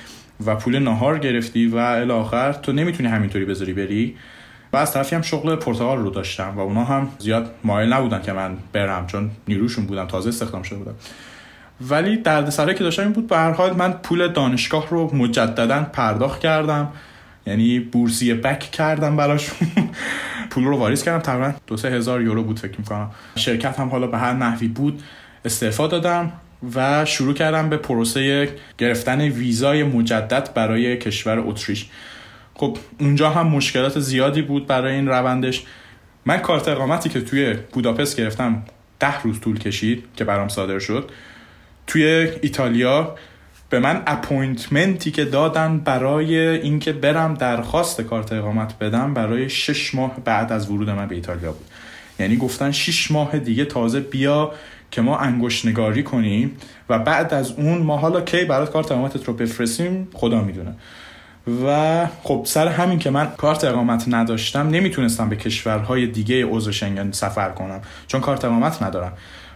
و 0.45 0.55
پول 0.55 0.79
نهار 0.79 1.19
گرفتی 1.19 1.67
و 1.67 1.77
الاخر 1.77 2.53
تو 2.53 2.71
نمی‌تونی 2.71 3.09
همینطوری 3.09 3.45
بذاری 3.45 3.73
بری. 3.73 4.15
و 4.73 4.77
از 4.77 4.93
طرفی 4.93 5.15
هم 5.15 5.21
شغل 5.21 5.55
پرتغال 5.55 5.97
رو 5.97 6.09
داشتم 6.09 6.53
و 6.57 6.59
اونا 6.59 6.83
هم 6.83 7.09
زیاد 7.19 7.55
مایل 7.63 7.93
نبودن 7.93 8.21
که 8.21 8.33
من 8.33 8.57
برم 8.73 9.07
چون 9.07 9.31
نیروشون 9.47 9.85
بودم 9.85 10.05
تازه 10.05 10.29
استخدام 10.29 10.63
شده 10.63 10.79
بودم 10.79 10.95
ولی 11.81 12.17
دردسرایی 12.17 12.77
که 12.77 12.83
داشتم 12.83 13.03
این 13.03 13.11
بود 13.11 13.27
به 13.27 13.37
هر 13.37 13.51
حال 13.51 13.75
من 13.75 13.93
پول 13.93 14.27
دانشگاه 14.27 14.89
رو 14.89 15.15
مجددا 15.15 15.83
پرداخت 15.83 16.39
کردم. 16.39 16.89
یعنی 17.47 17.79
بورسیه 17.79 18.35
بک 18.35 18.59
کردم 18.59 19.15
براشون 19.15 19.67
پول 20.49 20.63
رو 20.63 20.77
واریز 20.77 21.03
کردم. 21.03 21.19
تقریبا 21.19 21.53
دو 21.67 21.77
سه 21.77 21.89
هزار 21.89 22.21
یورو 22.21 22.43
بود 22.43 22.59
فکر 22.59 22.77
می‌کنم. 22.77 23.11
شرکت 23.35 23.79
هم 23.79 23.89
حالا 23.89 24.07
به 24.07 24.17
هر 24.17 24.33
نحوی 24.33 24.67
بود 24.67 25.03
استعفا 25.45 25.87
دادم 25.87 26.31
و 26.75 27.05
شروع 27.05 27.33
کردم 27.33 27.69
به 27.69 27.77
پروسه 27.77 28.49
گرفتن 28.77 29.21
ویزای 29.21 29.83
مجدد 29.83 30.53
برای 30.53 30.97
کشور 30.97 31.39
اتریش. 31.39 31.89
خب 32.53 32.77
اونجا 32.99 33.29
هم 33.29 33.47
مشکلات 33.47 33.99
زیادی 33.99 34.41
بود 34.41 34.67
برای 34.67 34.95
این 34.95 35.07
روندش. 35.07 35.63
من 36.25 36.37
کارت 36.37 36.67
اقامتی 36.67 37.09
که 37.09 37.21
توی 37.21 37.53
بوداپست 37.53 38.17
گرفتم 38.17 38.63
ده 38.99 39.21
روز 39.21 39.39
طول 39.39 39.59
کشید 39.59 40.03
که 40.15 40.23
برام 40.23 40.47
صادر 40.47 40.79
شد. 40.79 41.11
توی 41.89 42.03
ایتالیا 42.41 43.15
به 43.69 43.79
من 43.79 44.03
appointment 44.07 45.03
ی 45.03 45.11
که 45.11 45.25
دادن 45.25 45.77
برای 45.77 46.37
اینکه 46.37 46.93
برم 46.93 47.33
درخواست 47.33 48.01
کارت 48.01 48.33
اقامت 48.33 48.79
بدم 48.79 49.13
برای 49.13 49.49
شش 49.49 49.95
ماه 49.95 50.15
بعد 50.25 50.51
از 50.51 50.69
ورود 50.69 50.89
من 50.89 51.07
به 51.07 51.15
ایتالیا 51.15 51.51
بود. 51.51 51.65
یعنی 52.19 52.37
گفتن 52.37 52.71
شش 52.71 53.11
ماه 53.11 53.39
دیگه 53.39 53.65
تازه 53.65 53.99
بیا 53.99 54.51
که 54.91 55.01
ما 55.01 55.17
انگشت 55.17 55.65
نگاری 55.65 56.03
کنیم 56.03 56.57
و 56.89 56.99
بعد 56.99 57.33
از 57.33 57.51
اون 57.51 57.77
ما 57.77 57.97
حالا 57.97 58.21
کی 58.21 58.45
برات 58.45 58.71
کارت 58.71 58.91
اقامتت 58.91 59.25
رو 59.25 59.33
بفرستیم 59.33 60.07
خدا 60.13 60.41
می‌دونه. 60.41 60.75
و 61.65 62.07
خب 62.23 62.41
سر 62.45 62.67
همین 62.67 62.99
که 62.99 63.09
من 63.09 63.31
کارت 63.37 63.63
اقامت 63.63 64.03
نداشتم 64.07 64.69
نمی‌تونستم 64.69 65.29
به 65.29 65.35
کشورهای 65.35 66.07
دیگه 66.07 66.45
عضو 66.45 66.71
شنگن 66.71 67.11
سفر 67.11 67.49
کنم 67.49 67.81
چون 68.07 68.21
کارت 68.21 68.45
اقامت 68.45 68.83
ندارم. 68.83 69.13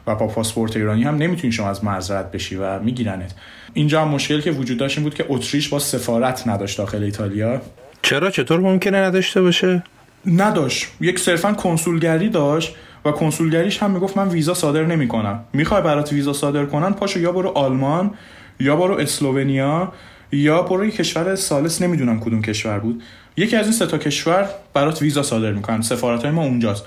و 0.07 0.15
با 0.15 0.27
پاسپورت 0.27 0.77
ایرانی 0.77 1.03
هم 1.03 1.15
نمی‌تونی 1.15 1.53
شما 1.53 1.69
از 1.69 1.83
معذرت 1.83 2.31
بشی 2.31 2.55
و 2.55 2.79
میگیرنت. 2.79 3.33
اینجا 3.73 4.01
هم 4.01 4.07
مشکلی 4.07 4.41
که 4.41 4.51
وجود 4.51 4.77
داشت 4.77 4.97
این 4.97 5.03
بود 5.03 5.13
که 5.13 5.25
اتریش 5.29 5.69
با 5.69 5.79
سفارت 5.79 6.47
نداشت 6.47 6.77
داخل 6.77 7.03
ایتالیا. 7.03 7.61
چرا؟ 8.01 8.31
چطور 8.31 8.59
ممکنه 8.59 8.97
نداشته 8.97 9.41
باشه؟ 9.41 9.83
نداشت. 10.25 10.87
یک 11.01 11.19
صرفا 11.19 11.53
کنسولگری 11.53 12.29
داشت 12.29 12.75
و 13.05 13.11
کنسولگریش 13.11 13.83
هم 13.83 13.91
می‌گفت 13.91 14.17
من 14.17 14.29
ویزا 14.29 14.53
صادر 14.53 14.85
نمی‌کنم. 14.85 15.43
می‌خوای 15.53 15.81
برات 15.81 16.13
ویزا 16.13 16.33
صادر 16.33 16.65
کنن 16.65 16.93
پاشو 16.93 17.19
یا 17.19 17.31
برو 17.31 17.49
آلمان 17.49 18.11
یا 18.59 18.75
برو 18.75 18.93
اسلوونیا 18.93 19.93
یا 20.31 20.61
برو 20.61 20.89
کشور 20.89 21.35
سالس 21.35 21.81
نمی‌دونم 21.81 22.19
کدوم 22.19 22.41
کشور 22.41 22.79
بود. 22.79 23.03
یکی 23.37 23.55
از 23.55 23.65
این 23.65 23.73
سه 23.73 23.85
تا 23.85 23.97
کشور 23.97 24.49
برات 24.73 25.01
ویزا 25.01 25.23
صادر 25.23 25.51
می‌کنن. 25.51 25.81
سفارت 25.81 26.21
های 26.23 26.31
ما 26.31 26.43
اونجاست. 26.43 26.85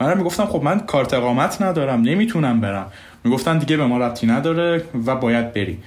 من 0.00 0.18
می‌گفتم 0.18 0.46
خب 0.46 0.62
من 0.62 0.80
کارت 0.80 1.14
اقامت 1.14 1.62
ندارم 1.62 2.00
نمی‌تونم 2.00 2.60
برم. 2.60 2.86
می‌گفتن 3.24 3.58
دیگه 3.58 3.76
به 3.76 3.86
ما 3.86 3.98
ربطی 3.98 4.26
نداره 4.26 4.84
و 5.06 5.16
باید 5.16 5.52
بری. 5.52 5.78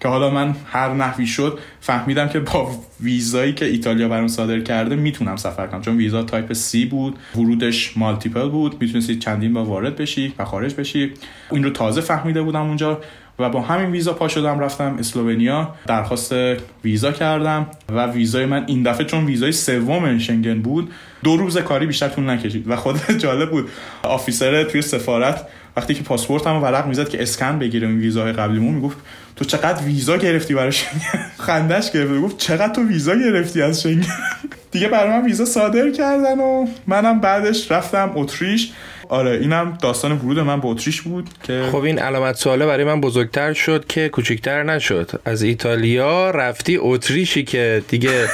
که 0.00 0.08
حالا 0.08 0.30
من 0.30 0.54
هر 0.72 0.94
نحوی 0.94 1.26
شد 1.26 1.58
فهمیدم 1.80 2.28
که 2.28 2.40
با 2.40 2.70
ویزایی 3.00 3.52
که 3.52 3.64
ایتالیا 3.64 4.08
برام 4.08 4.28
صادر 4.28 4.60
کرده 4.60 4.96
می‌تونم 4.96 5.36
سفر 5.36 5.66
کنم. 5.66 5.80
چون 5.80 5.96
ویزا 5.96 6.22
type 6.22 6.52
C 6.52 6.86
بود 6.86 7.18
ورودش 7.36 7.96
multiple 7.96 8.48
بود. 8.48 8.82
می‌تونستی 8.82 9.18
چندین 9.18 9.52
بار 9.52 9.64
وارد 9.64 9.96
بشی 9.96 10.34
و 10.38 10.44
خارج 10.44 10.74
بشی. 10.74 11.12
این 11.52 11.64
رو 11.64 11.70
تازه 11.70 12.00
فهمیده 12.00 12.42
بودم 12.42 12.66
اونجا. 12.66 13.00
و 13.40 13.48
با 13.48 13.60
همین 13.60 13.90
ویزا 13.90 14.12
پا 14.12 14.28
شدم 14.28 14.60
رفتم 14.60 14.96
اسلوونیا 14.98 15.74
درخواست 15.86 16.34
ویزا 16.84 17.12
کردم 17.12 17.66
و 17.88 18.06
ویزای 18.06 18.46
من 18.46 18.64
این 18.66 18.82
دفعه 18.82 19.06
چون 19.06 19.24
ویزای 19.26 19.52
سوم 19.52 20.18
شنگن 20.18 20.62
بود 20.62 20.90
دو 21.24 21.36
روز 21.36 21.58
کاری 21.58 21.86
بیشتر 21.86 22.08
طول 22.08 22.30
نکشید 22.30 22.70
و 22.70 22.76
خب 22.76 23.00
جالب 23.22 23.50
بود. 23.50 23.68
officer 24.02 24.64
توی 24.64 24.82
سفارت 24.82 25.46
وقتی 25.76 25.94
که 25.94 26.02
پاسپورتم 26.02 26.62
ورق 26.62 26.86
می‌زد 26.86 27.08
که 27.08 27.22
اسکن 27.22 27.58
بگیره 27.58 27.88
این 27.88 27.98
ویزای 27.98 28.32
قبلیمون 28.32 28.74
می‌گفت 28.74 28.96
تو 29.36 29.44
چقدر 29.44 29.84
ویزا 29.84 30.16
گرفتی 30.16 30.54
برای 30.54 30.72
شنگن؟ 30.72 31.30
خندش 31.46 31.92
گرفت. 31.92 32.20
گفت 32.22 32.38
چقدر 32.38 32.72
تو 32.72 32.82
ویزا 32.82 33.14
گرفتی 33.14 33.62
از 33.62 33.82
شنگن؟ 33.82 34.06
دیگه 34.72 34.88
برای 34.88 35.10
من 35.10 35.24
ویزا 35.24 35.44
صادر 35.44 35.90
کردن 35.90 36.38
و 36.38 36.66
منم 36.86 37.20
بعدش 37.20 37.70
رفتم 37.70 38.12
اتریش. 38.14 38.72
آره 39.10 39.30
اینم 39.30 39.78
داستان 39.82 40.12
ورود 40.12 40.38
من 40.38 40.60
به 40.60 40.66
اتریش 40.66 41.00
بود 41.00 41.28
که 41.42 41.68
خب 41.72 41.82
این 41.82 41.98
علامت 41.98 42.36
سواله 42.36 42.66
برای 42.66 42.84
من 42.84 43.00
بزرگتر 43.00 43.52
شد 43.52 43.86
که 43.86 44.08
کوچکتر 44.08 44.62
نشد. 44.62 45.10
از 45.24 45.42
ایتالیا 45.42 46.30
رفتی 46.30 46.78
اتریشی 46.80 47.44
که 47.44 47.82
دیگه 47.88 48.28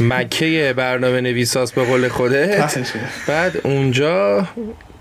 مکه 0.00 0.74
برنامه 0.76 1.20
نویساس 1.20 1.72
به 1.72 1.84
قول 1.84 2.08
خوده 2.08 2.64
بعد 3.28 3.60
اونجا 3.64 4.46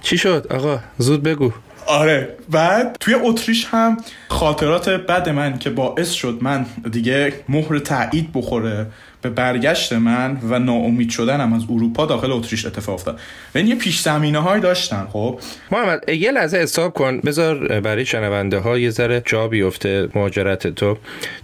چی 0.02 0.18
شد؟ 0.18 0.48
آقا 0.50 0.80
زود 0.98 1.24
بگو. 1.24 1.52
آره 1.86 2.36
بعد 2.50 2.98
توی 3.00 3.14
اتریش 3.14 3.68
هم 3.72 3.98
خاطرات 4.28 4.90
بد 4.90 5.30
من 5.30 5.60
که 5.60 5.70
باعث 5.70 6.12
شد 6.12 6.38
من 6.42 6.66
دیگه 6.92 7.34
مهر 7.50 7.80
تایید 7.80 8.30
بخوره. 8.34 8.86
به 9.22 9.30
برگشت 9.30 9.94
من 9.94 10.38
و 10.44 10.60
ناامید 10.60 11.10
شدنم 11.10 11.54
از 11.54 11.64
اروپا 11.64 12.06
داخل 12.06 12.32
اتریش 12.32 12.66
اتفاق 12.66 12.96
افتاد. 12.96 13.20
و 13.56 13.58
این 13.58 13.68
یه 13.68 13.76
پیش 13.76 14.02
زمینه 14.02 14.40
های 14.40 14.62
داشتن 14.62 15.08
خب؟ 15.14 15.40
محمد 15.72 16.10
یه 16.10 16.32
لحظه 16.32 16.58
حساب 16.58 16.94
کن. 16.94 17.20
بذار 17.20 17.80
برای 17.80 18.06
شنونده 18.06 18.58
ها 18.58 18.78
یه 18.78 18.90
ذره 18.90 19.24
جا 19.26 19.48
بیفته 19.48 20.10
مهاجرت 20.16 20.68
تو. 20.68 20.98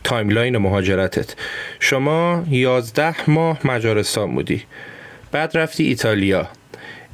timeline 0.03 0.57
مهاجرتت. 0.57 1.35
شما 1.79 2.43
11 2.49 3.29
ماه 3.29 3.59
مجارستان 3.67 4.35
بودی. 4.35 4.63
بعد 5.31 5.57
رفتی 5.57 5.83
ایتالیا. 5.83 6.47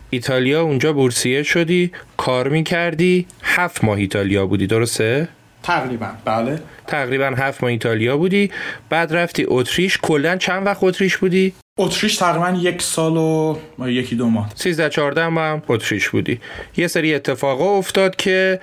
ایتالیا 0.09 0.61
اونجا 0.61 0.93
بورسیه 0.93 1.43
شدی 1.43 1.91
کار 2.17 2.47
می‌کردی 2.47 3.25
هفت 3.43 3.83
ماه 3.83 3.97
ایتالیا 3.97 4.45
بودی. 4.45 4.67
درسته؟ 4.67 5.27
تقریبا. 5.63 6.09
بله. 6.25 6.59
تقریبا 6.87 7.25
هفت 7.37 7.63
ماه 7.63 7.71
ایتالیا 7.71 8.17
بودی. 8.17 8.51
بعد 8.89 9.13
رفتی 9.13 9.45
اتریش. 9.47 9.97
کلا 10.01 10.37
چند 10.37 10.65
وقت 10.65 10.83
اتریش 10.83 11.17
بودی؟ 11.17 11.53
اتریش 11.77 12.17
تقریبا 12.17 12.59
یک 12.59 12.81
سال 12.81 13.17
و 13.17 13.57
یکی 13.79 14.15
دو 14.15 14.27
ماه. 14.29 14.49
13 14.55 14.89
14 14.89 15.27
ماه 15.27 15.45
هم 15.45 15.61
اتریش 15.67 16.09
بودی. 16.09 16.39
یه 16.77 16.87
سری 16.87 17.15
اتفاقا 17.15 17.77
افتاد 17.77 18.15
که 18.15 18.59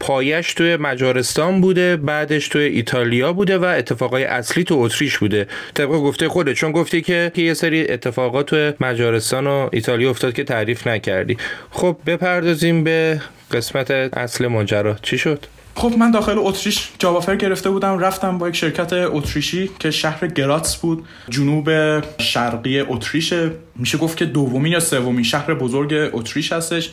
پایش 0.00 0.54
توی 0.54 0.76
مجارستان 0.76 1.60
بوده 1.60 1.96
بعدش 1.96 2.48
توی 2.48 2.62
ایتالیا 2.62 3.32
بوده 3.32 3.58
و 3.58 3.64
اتفاقای 3.64 4.24
اصلی 4.24 4.64
تو 4.64 4.78
اتریش 4.78 5.18
بوده. 5.18 5.48
طبق 5.74 5.88
گفته 5.88 6.28
خوده 6.28 6.54
چون 6.54 6.72
گفتی 6.72 7.02
که 7.02 7.32
یه 7.36 7.54
سری 7.54 7.88
اتفاقات 7.88 8.46
توی 8.46 8.72
مجارستان 8.80 9.46
و 9.46 9.68
ایتالیا 9.72 10.10
افتاد 10.10 10.32
که 10.34 10.44
تعریف 10.44 10.86
نکردی. 10.86 11.36
خب 11.70 11.96
بپردازیم 12.06 12.84
به 12.84 13.20
قسمت 13.52 13.90
اصل 13.90 14.46
ماجرا. 14.46 14.96
چی 15.02 15.18
شد؟ 15.18 15.46
خب 15.76 15.94
من 15.98 16.10
داخل 16.10 16.34
اتریش 16.38 16.90
جاب 16.98 17.36
گرفته 17.36 17.70
بودم 17.70 17.98
رفتم 17.98 18.38
با 18.38 18.48
یک 18.48 18.56
شرکت 18.56 18.92
اتریشی 18.92 19.70
که 19.78 19.90
شهر 19.90 20.26
گراتس 20.26 20.76
بود 20.76 21.04
جنوب 21.28 21.70
شرقی 22.18 22.80
اتریش. 22.80 23.34
میشه 23.76 23.98
گفت 23.98 24.16
که 24.16 24.24
دومین 24.24 24.72
یا 24.72 24.80
سومین 24.80 25.24
شهر 25.24 25.54
بزرگ 25.54 26.10
اتریش 26.12 26.52
هستش 26.52 26.90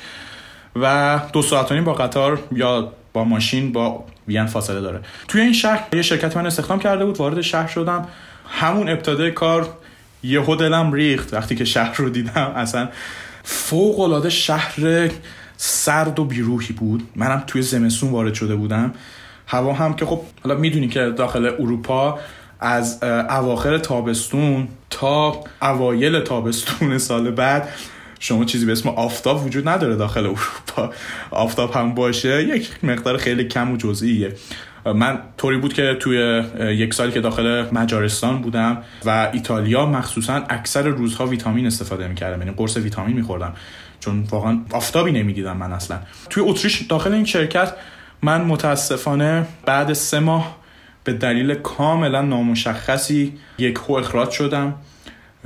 و 0.75 1.19
دو 1.33 1.41
ساعت 1.41 1.73
با 1.73 1.93
قطار 1.93 2.39
یا 2.51 2.93
با 3.13 3.23
ماشین 3.23 3.71
با 3.71 4.05
وین 4.27 4.45
فاصله 4.45 4.81
داره. 4.81 4.99
توی 5.27 5.41
این 5.41 5.53
شهر 5.53 5.87
یه 5.93 6.01
شرکت 6.01 6.37
من 6.37 6.45
استخدام 6.45 6.79
کرده 6.79 7.05
بود 7.05 7.17
وارد 7.17 7.41
شهر 7.41 7.67
شدم. 7.67 8.07
همون 8.47 8.89
ابتدای 8.89 9.31
کار 9.31 9.69
یهو 10.23 10.55
دلم 10.55 10.93
ریخت 10.93 11.33
وقتی 11.33 11.55
که 11.55 11.65
شهر 11.65 11.95
رو 11.95 12.09
دیدم. 12.09 12.53
اصلا 12.55 12.89
فوق 13.43 13.99
العاده 13.99 14.29
شهر 14.29 15.09
سرد 15.63 16.19
و 16.19 16.25
بیروحی 16.25 16.73
بود. 16.73 17.03
منم 17.15 17.43
توی 17.47 17.61
زمستون 17.61 18.11
وارد 18.11 18.33
شده 18.33 18.55
بودم. 18.55 18.93
هوا 19.47 19.73
هم 19.73 19.93
که 19.93 20.05
خب 20.05 20.21
حالا 20.43 20.55
می‌دونی 20.55 20.87
که 20.87 21.13
داخل 21.17 21.45
اروپا 21.45 22.19
از 22.59 23.03
اواخر 23.29 23.77
تابستون 23.77 24.67
تا 24.89 25.43
اوایل 25.61 26.19
تابستون 26.19 26.97
سال 26.97 27.31
بعد 27.31 27.69
شما 28.19 28.45
چیزی 28.45 28.65
به 28.65 28.71
اسم 28.71 28.89
آفتاب 28.89 29.45
وجود 29.45 29.69
نداره 29.69 29.95
داخل 29.95 30.25
اروپا. 30.25 30.93
آفتاب 31.31 31.73
هم 31.73 31.95
باشه 31.95 32.43
یک 32.43 32.69
مقدار 32.83 33.17
خیلی 33.17 33.43
کم 33.43 33.71
و 33.71 33.77
جزئیه. 33.77 34.35
من 34.85 35.19
طوری 35.37 35.57
بود 35.57 35.73
که 35.73 35.97
توی 35.99 36.43
یک 36.59 36.93
سالی 36.93 37.11
که 37.11 37.21
داخل 37.21 37.65
مجارستان 37.71 38.41
بودم 38.41 38.83
و 39.05 39.29
ایتالیا 39.33 39.85
مخصوصا 39.85 40.33
اکثر 40.49 40.87
روزها 40.87 41.25
ویتامین 41.25 41.65
استفاده 41.65 42.07
می‌کردم 42.07 42.39
یعنی 42.39 42.51
قرص 42.57 42.77
ویتامین 42.77 43.15
میخوردم. 43.15 43.53
چون 44.01 44.27
واقعا 44.29 44.59
آفتابی 44.71 45.11
نمی‌دیدم 45.11 45.57
من 45.57 45.71
اصلا. 45.73 45.99
توی 46.29 46.43
اتریش 46.43 46.81
داخل 46.81 47.13
این 47.13 47.25
شرکت 47.25 47.73
من 48.21 48.41
متاسفانه 48.41 49.45
بعد 49.65 49.93
سه 49.93 50.19
ماه 50.19 50.57
به 51.03 51.13
دلیل 51.13 51.53
کاملا 51.53 52.21
نامشخصی 52.21 53.33
یک 53.57 53.75
هو 53.75 53.93
اخراج 53.93 54.29
شدم 54.31 54.75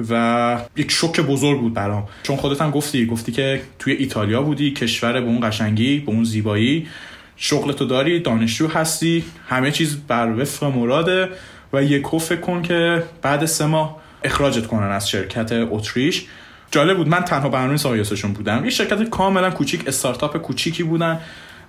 و 0.09 0.57
یک 0.75 0.91
شوک 0.91 1.19
بزرگ 1.19 1.59
بود 1.59 1.73
برام. 1.73 2.07
چون 2.23 2.35
خودت 2.35 2.61
هم 2.61 2.71
گفتی 2.71 3.05
گفتی 3.05 3.31
که 3.31 3.61
توی 3.79 3.93
ایتالیا 3.93 4.41
بودی 4.41 4.71
کشور 4.71 5.13
به 5.13 5.27
اون 5.27 5.49
قشنگی 5.49 5.99
به 5.99 6.11
اون 6.11 6.23
زیبایی. 6.23 6.87
شغل 7.37 7.71
تو 7.71 7.85
داری 7.85 8.19
دانشجو 8.19 8.67
هستی 8.67 9.23
همه 9.47 9.71
چیز 9.71 9.97
بر 10.07 10.27
وفق 10.29 10.63
مراده 10.63 11.29
و 11.73 11.83
یک 11.83 12.07
فکر 12.07 12.39
کن 12.39 12.61
که 12.61 13.03
بعد 13.21 13.45
سه 13.45 13.65
ماه 13.65 13.97
اخراجت 14.23 14.67
کنن 14.67 14.91
از 14.91 15.09
شرکت 15.09 15.51
اتریش. 15.51 16.25
جالب 16.71 16.97
بود. 16.97 17.07
من 17.07 17.21
تنها 17.21 17.49
برنامه‌نویسشون 17.49 18.33
بودم. 18.33 18.63
یه 18.63 18.69
شرکت 18.69 19.09
کاملا 19.09 19.51
کوچیک 19.51 19.87
استارتاپ 19.87 20.37
کوچیکی 20.37 20.83
بودن 20.83 21.19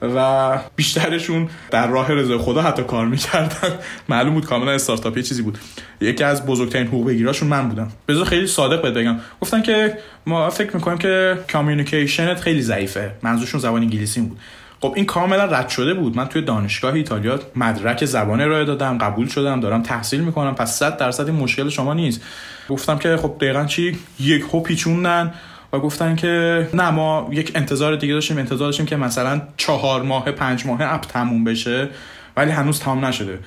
و 0.03 0.59
بیشترشون 0.77 1.49
در 1.71 1.87
راه 1.87 2.13
رضا 2.13 2.39
خدا 2.39 2.63
حتی 2.63 2.83
کار 2.83 3.07
می‌کردن. 3.07 3.73
معلوم 4.09 4.35
بود 4.35 4.47
کاملا 4.47 4.73
استارتاپی 4.73 5.23
چیزی 5.23 5.43
بود. 5.43 5.59
یکی 6.01 6.25
از 6.25 6.47
بزرگترین 6.47 6.87
حقوق 6.87 7.07
بگیراشون 7.07 7.49
من 7.49 7.69
بودم. 7.69 7.93
بذار 8.09 8.25
خیلی 8.25 8.47
صادق 8.47 8.83
بهت 8.83 8.95
بگم. 8.95 9.21
گفتن 9.41 9.63
که 9.63 9.99
ما 10.27 10.51
فکر 10.51 10.77
می‌کنیم 10.77 10.99
که 10.99 11.39
communication 11.53 12.35
ت 12.35 12.41
خیلی 12.41 12.63
ضعیفه. 12.63 13.11
منظورشون 13.23 13.61
زبان 13.61 13.83
انگلیسی 13.83 14.21
بود. 14.21 14.39
خب 14.81 14.93
این 14.97 15.07
کاملا 15.07 15.45
رد 15.45 15.69
شده 15.69 15.95
بود. 15.95 16.17
من 16.17 16.29
توی 16.29 16.43
دانشگاه 16.43 16.95
ایتالیا 16.95 17.41
مدرک 17.57 18.05
زبان 18.05 18.41
ارائه 18.41 18.65
دادم 18.65 18.99
قبول 18.99 19.29
شدم 19.29 19.61
دارم 19.61 19.83
تحصیل 19.83 20.21
می‌کنم. 20.21 20.55
پس 20.55 20.79
100 20.79 20.97
درصد 20.97 21.27
این 21.27 21.37
مشکل 21.37 21.69
شما 21.69 21.95
نیست. 21.95 22.23
گفتم 22.69 22.99
که 22.99 23.17
خب 23.17 23.35
دقیقا 23.41 23.65
چی؟ 23.65 23.99
یک 24.21 24.43
هو 24.53 24.61
پیچوندن 24.61 25.35
و 25.73 25.79
گفتن 25.79 26.17
که 26.17 26.69
نه 26.75 26.91
ما 26.91 27.29
یک 27.33 27.53
انتظار 27.55 27.97
دیگه 27.97 28.15
داشتیم 28.15 28.39
انتظار 28.39 28.69
داشتیم 28.69 28.87
که 28.87 28.97
مثلا 28.97 29.43
چهار 29.57 30.03
ماه 30.03 30.33
پنج 30.33 30.67
ماه 30.67 30.79
اپ 30.83 31.01
تموم 31.01 31.45
بشه 31.45 31.89
ولی 32.37 32.51
هنوز 32.51 32.81
تمام 32.81 33.05
نشده. 33.05 33.39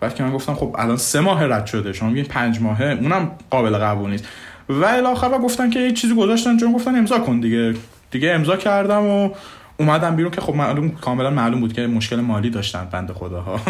بعد 0.00 0.14
که 0.14 0.22
من 0.22 0.32
گفتم 0.32 0.54
خب 0.54 0.76
الان 0.78 0.96
سه 0.96 1.20
ماه 1.20 1.44
رد 1.44 1.66
شده. 1.66 1.92
شما 1.92 2.08
میگین 2.08 2.24
پنج 2.24 2.60
ماهه 2.60 2.98
اونم 3.00 3.30
قابل 3.50 3.78
قبول 3.78 4.10
نیست. 4.10 4.28
و 4.68 4.84
الاخر 4.84 5.28
گفتن 5.28 5.70
که 5.70 5.80
یه 5.80 5.92
چیزی 5.92 6.14
گذاشتن 6.14 6.56
چون 6.56 6.72
گفتن 6.72 6.96
امضا 6.96 7.18
کن 7.18 7.40
دیگه. 7.40 7.74
دیگه 8.10 8.30
امضا 8.30 8.56
کردم 8.56 9.02
و 9.02 9.30
اومدم 9.78 10.16
بیرون 10.16 10.30
که 10.30 10.40
خب 10.40 10.54
معلوم 10.54 10.90
کاملا 10.90 11.30
معلوم 11.30 11.60
بود 11.60 11.72
که 11.72 11.86
مشکل 11.86 12.16
مالی 12.16 12.50
داشتن 12.50 12.88
بنده 12.92 13.12
خداها. 13.12 13.60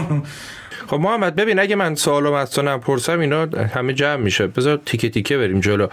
خب 0.88 0.96
محمد 0.96 1.36
ببین 1.36 1.58
اگه 1.58 1.76
من 1.76 1.94
سوالو 1.94 2.32
از 2.32 2.50
تو 2.50 2.62
نپرسم 2.62 3.20
اینا 3.20 3.48
همه 3.74 3.92
جمع 3.92 4.16
میشه. 4.16 4.46
بذار 4.46 4.80
تیکه 4.86 5.08
تیکه 5.08 5.38
بریم 5.38 5.60
جلو. 5.60 5.86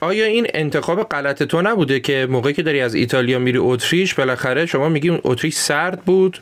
آیا 0.00 0.24
این 0.24 0.46
انتخاب 0.54 1.02
غلط 1.02 1.42
تو 1.42 1.62
نبوده 1.62 2.00
که 2.00 2.26
موقعی 2.30 2.52
که 2.52 2.62
داری 2.62 2.80
از 2.80 2.94
ایتالیا 2.94 3.38
میری 3.38 3.58
اتریش 3.58 4.14
بالاخره 4.14 4.66
شما 4.66 4.88
میگی 4.88 5.20
اتریش 5.24 5.54
سرد 5.54 6.00
بود 6.00 6.38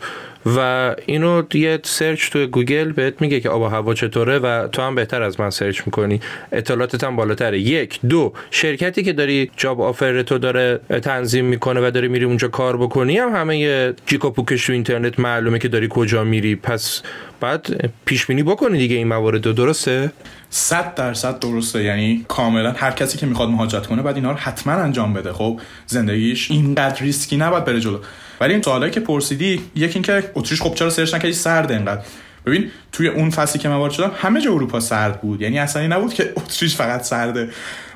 و 0.57 0.95
اینو 1.07 1.43
یه 1.55 1.79
search 1.83 2.31
تو 2.31 2.47
گوگل 2.47 2.93
بهت 2.93 3.21
میگه 3.21 3.41
که 3.41 3.49
آب 3.49 3.63
و 3.63 3.67
هوا 3.67 3.95
چطوره 3.95 4.39
و 4.39 4.69
تو 4.69 4.83
هم 4.83 4.95
بهتر 4.95 5.23
از 5.23 5.41
من 5.41 5.51
search 5.51 5.83
می‌کنی. 5.87 6.21
اطلاعاتت 6.53 7.05
هم 7.05 7.17
بالاتره. 7.17 7.59
یک. 7.59 8.01
دو. 8.09 8.33
شرکتی 8.51 9.03
که 9.03 9.13
داری 9.13 9.51
job 9.57 9.81
offer 9.81 10.23
تو 10.23 10.39
داره 10.39 10.81
تنظیم 11.03 11.45
می‌کنه 11.45 11.89
و 11.89 11.91
داری 11.91 12.09
میری 12.09 12.25
اونجا 12.25 12.49
کار 12.49 12.77
بکنی 12.77 13.19
هم 13.19 13.37
همه 13.37 13.95
جیک 14.07 14.26
و 14.26 14.31
پوکش 14.31 14.67
تو 14.67 14.73
اینترنت 14.73 15.21
معلومه 15.21 15.59
که 15.59 15.69
داری 15.69 15.89
کجا 15.91 16.25
میری. 16.25 16.57
پس 16.57 17.03
بعد 17.41 17.91
پیش 18.05 18.27
بینی 18.27 18.43
بکنی 18.43 18.79
دیگه 18.79 18.97
این 18.97 19.09
موارد 19.09 19.55
درسته؟ 19.55 20.13
صد 20.51 20.95
درصد 20.95 21.39
درسته. 21.39 21.83
یعنی 21.85 22.25
کاملا 22.29 22.73
هر 22.73 22.91
کسی 22.91 23.19
که 23.19 23.27
می‌خواد 23.27 23.49
مهاجرت 23.49 23.87
کنه 23.87 24.03
بعد 24.03 24.17
اینا 24.17 24.31
رو 24.31 24.37
حتما 24.37 24.73
انجام 24.73 25.13
بده. 25.13 25.33
خب 25.33 25.61
زندگیش 25.87 26.51
اینقدر 26.51 27.03
ریسکی 27.03 27.37
نباید 27.37 27.65
بره 27.65 27.81
جلو. 27.81 27.99
ولی 28.41 28.53
این 28.53 28.63
سوالایی 28.63 28.93
که 28.93 29.01
پرسیدی 29.01 29.61
یکی 29.75 29.95
اینکه 29.95 30.31
اتریش 30.35 30.63
خب 30.63 30.75
چرا 30.75 30.91
سرچ 30.91 31.15
نکردی؟ 31.15 31.33
سرد 31.33 31.73
اینقدر. 31.73 32.03
ببین 32.47 32.71
توی 32.93 33.09
اون 33.09 33.31
فصلی 33.31 33.61
که 33.61 33.69
من 33.69 33.77
وارد 33.77 33.93
شدم 33.93 34.13
همه 34.17 34.41
جا 34.41 34.53
اروپا 34.53 34.81
سرد 34.81 35.21
بود. 35.21 35.43
یعنی 35.43 35.59
اصلا 35.59 35.87
نبود 35.87 36.15
که 36.15 36.33
اتریش 36.37 36.77
فقط 36.77 37.03
سرده. 37.03 37.49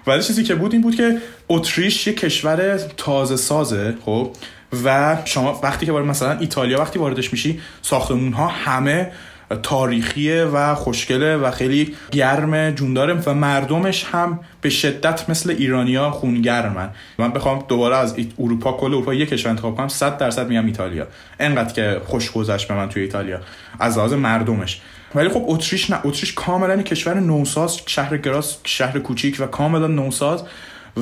ولی 0.07 0.23
چیزی 0.23 0.43
که 0.43 0.55
بود 0.55 0.73
این 0.73 0.83
بود 0.83 0.95
که 0.95 1.19
اتریش 1.49 2.07
یه 2.07 2.13
کشور 2.13 2.79
تازه 2.97 3.37
سازه 3.37 3.95
خب؟ 4.05 4.37
و 4.85 5.17
شما 5.25 5.61
وقتی 5.63 5.87
که 5.87 5.93
وارد 5.93 6.07
مثلا 6.07 6.39
ایتالیا 6.39 6.81
وقتی 6.81 6.99
واردش 6.99 7.33
میشی 7.33 7.61
ساختمون 7.83 8.33
ها 8.33 8.47
همه 8.47 9.13
تاریخیه 9.57 10.45
و 10.45 10.75
خوشگله 10.75 11.37
و 11.37 11.51
خیلی 11.51 11.95
گرم 12.11 12.71
جونداره 12.71 13.15
و 13.27 13.35
مردمش 13.35 14.05
هم 14.05 14.41
به 14.61 14.71
شدت 14.71 15.31
مثل 15.31 15.51
ایرانیا 15.51 16.11
خونگرمن. 16.11 16.91
من 17.19 17.33
بخوام 17.33 17.65
دوباره 17.69 17.97
از 17.97 18.17
اروپا 18.39 18.73
کل 18.73 18.87
اروپا 18.87 19.15
یک 19.15 19.29
کشور 19.29 19.51
انتخاب 19.51 19.77
کنم 19.77 19.89
100 19.89 20.19
درصد 20.19 20.49
میام 20.49 20.67
ایتالیا. 20.67 21.07
انقدر 21.41 21.73
که 21.73 22.01
خوش 22.05 22.31
گذشت 22.31 22.69
به 22.69 22.75
من 22.75 22.89
توی 22.89 23.03
ایتالیا 23.03 23.41
از 23.81 23.99
لحاظ 23.99 24.13
مردمش. 24.13 24.81
ولی 25.15 25.29
خب 25.29 25.45
اتریش 25.47 25.91
نه 25.91 26.01
اتریش 26.05 26.33
کاملا 26.33 26.83
کشور 26.83 27.21
نوساز 27.21 27.81
شهر 27.87 28.17
گراس 28.17 28.59
شهر 28.65 28.99
کوچیک 28.99 29.37
و 29.41 29.47
کاملا 29.47 29.87
نوساز 29.87 30.43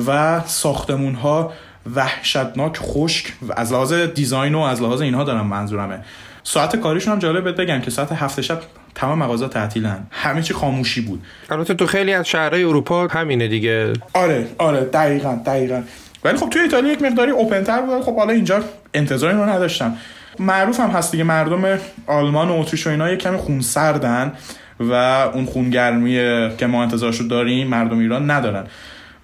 و 0.07 0.41
ساختمون 0.45 1.15
ها 1.15 1.53
وحشتناک 1.95 2.77
خشک 2.77 3.33
از 3.55 3.73
لحاظ 3.73 3.93
دیزاین 3.93 4.55
و 4.55 4.59
از 4.59 4.81
لحاظ 4.81 5.01
اینها 5.01 5.23
دارم 5.23 5.47
منظورمه. 5.47 5.99
ساعت 6.43 6.75
کاریشون 6.75 7.13
هم 7.13 7.19
جالب 7.19 7.61
بگم 7.61 7.81
که 7.81 7.91
ساعت 7.91 8.11
هفت 8.11 8.41
شب 8.41 8.59
تمام 8.95 9.19
مغازه 9.19 9.47
تعطیلن. 9.47 9.99
همه 10.11 10.41
چی 10.41 10.53
خاموشی 10.53 11.01
بود. 11.01 11.23
البته 11.49 11.73
تو 11.73 11.85
خیلی 11.85 12.13
از 12.13 12.27
شهرهای 12.27 12.63
اروپا 12.63 13.07
همینه 13.07 13.47
دیگه. 13.47 13.93
آره 14.13 14.47
آره 14.57 14.79
دقیقا 14.83 15.39
دقیقا. 15.45 15.81
ولی 16.23 16.37
خب 16.37 16.49
توی 16.49 16.61
ایتالیا 16.61 16.93
یک 16.93 17.01
مقداری 17.01 17.31
اوپنتر 17.31 17.81
بود 17.81 18.01
خب 18.01 18.15
حالا 18.15 18.33
اینجا 18.33 18.63
انتظاری 18.93 19.37
رو 19.37 19.49
نداشتم. 19.49 19.97
معروف 20.39 20.79
هم 20.79 20.89
هست 20.89 21.11
دیگه 21.11 21.23
مردم 21.23 21.79
آلمان 22.07 22.49
و 22.49 22.59
اتریش 22.59 22.87
و 22.87 22.89
اینا 22.89 23.11
یک 23.11 23.19
کمی 23.19 23.37
خونسردن 23.37 24.33
و 24.79 24.93
اون 25.33 25.45
خونگرمی 25.45 26.15
که 26.57 26.67
ما 26.67 26.83
انتظارشو 26.83 27.23
داریم 27.23 27.67
مردم 27.67 27.99
ایران 27.99 28.31
ندارن. 28.31 28.63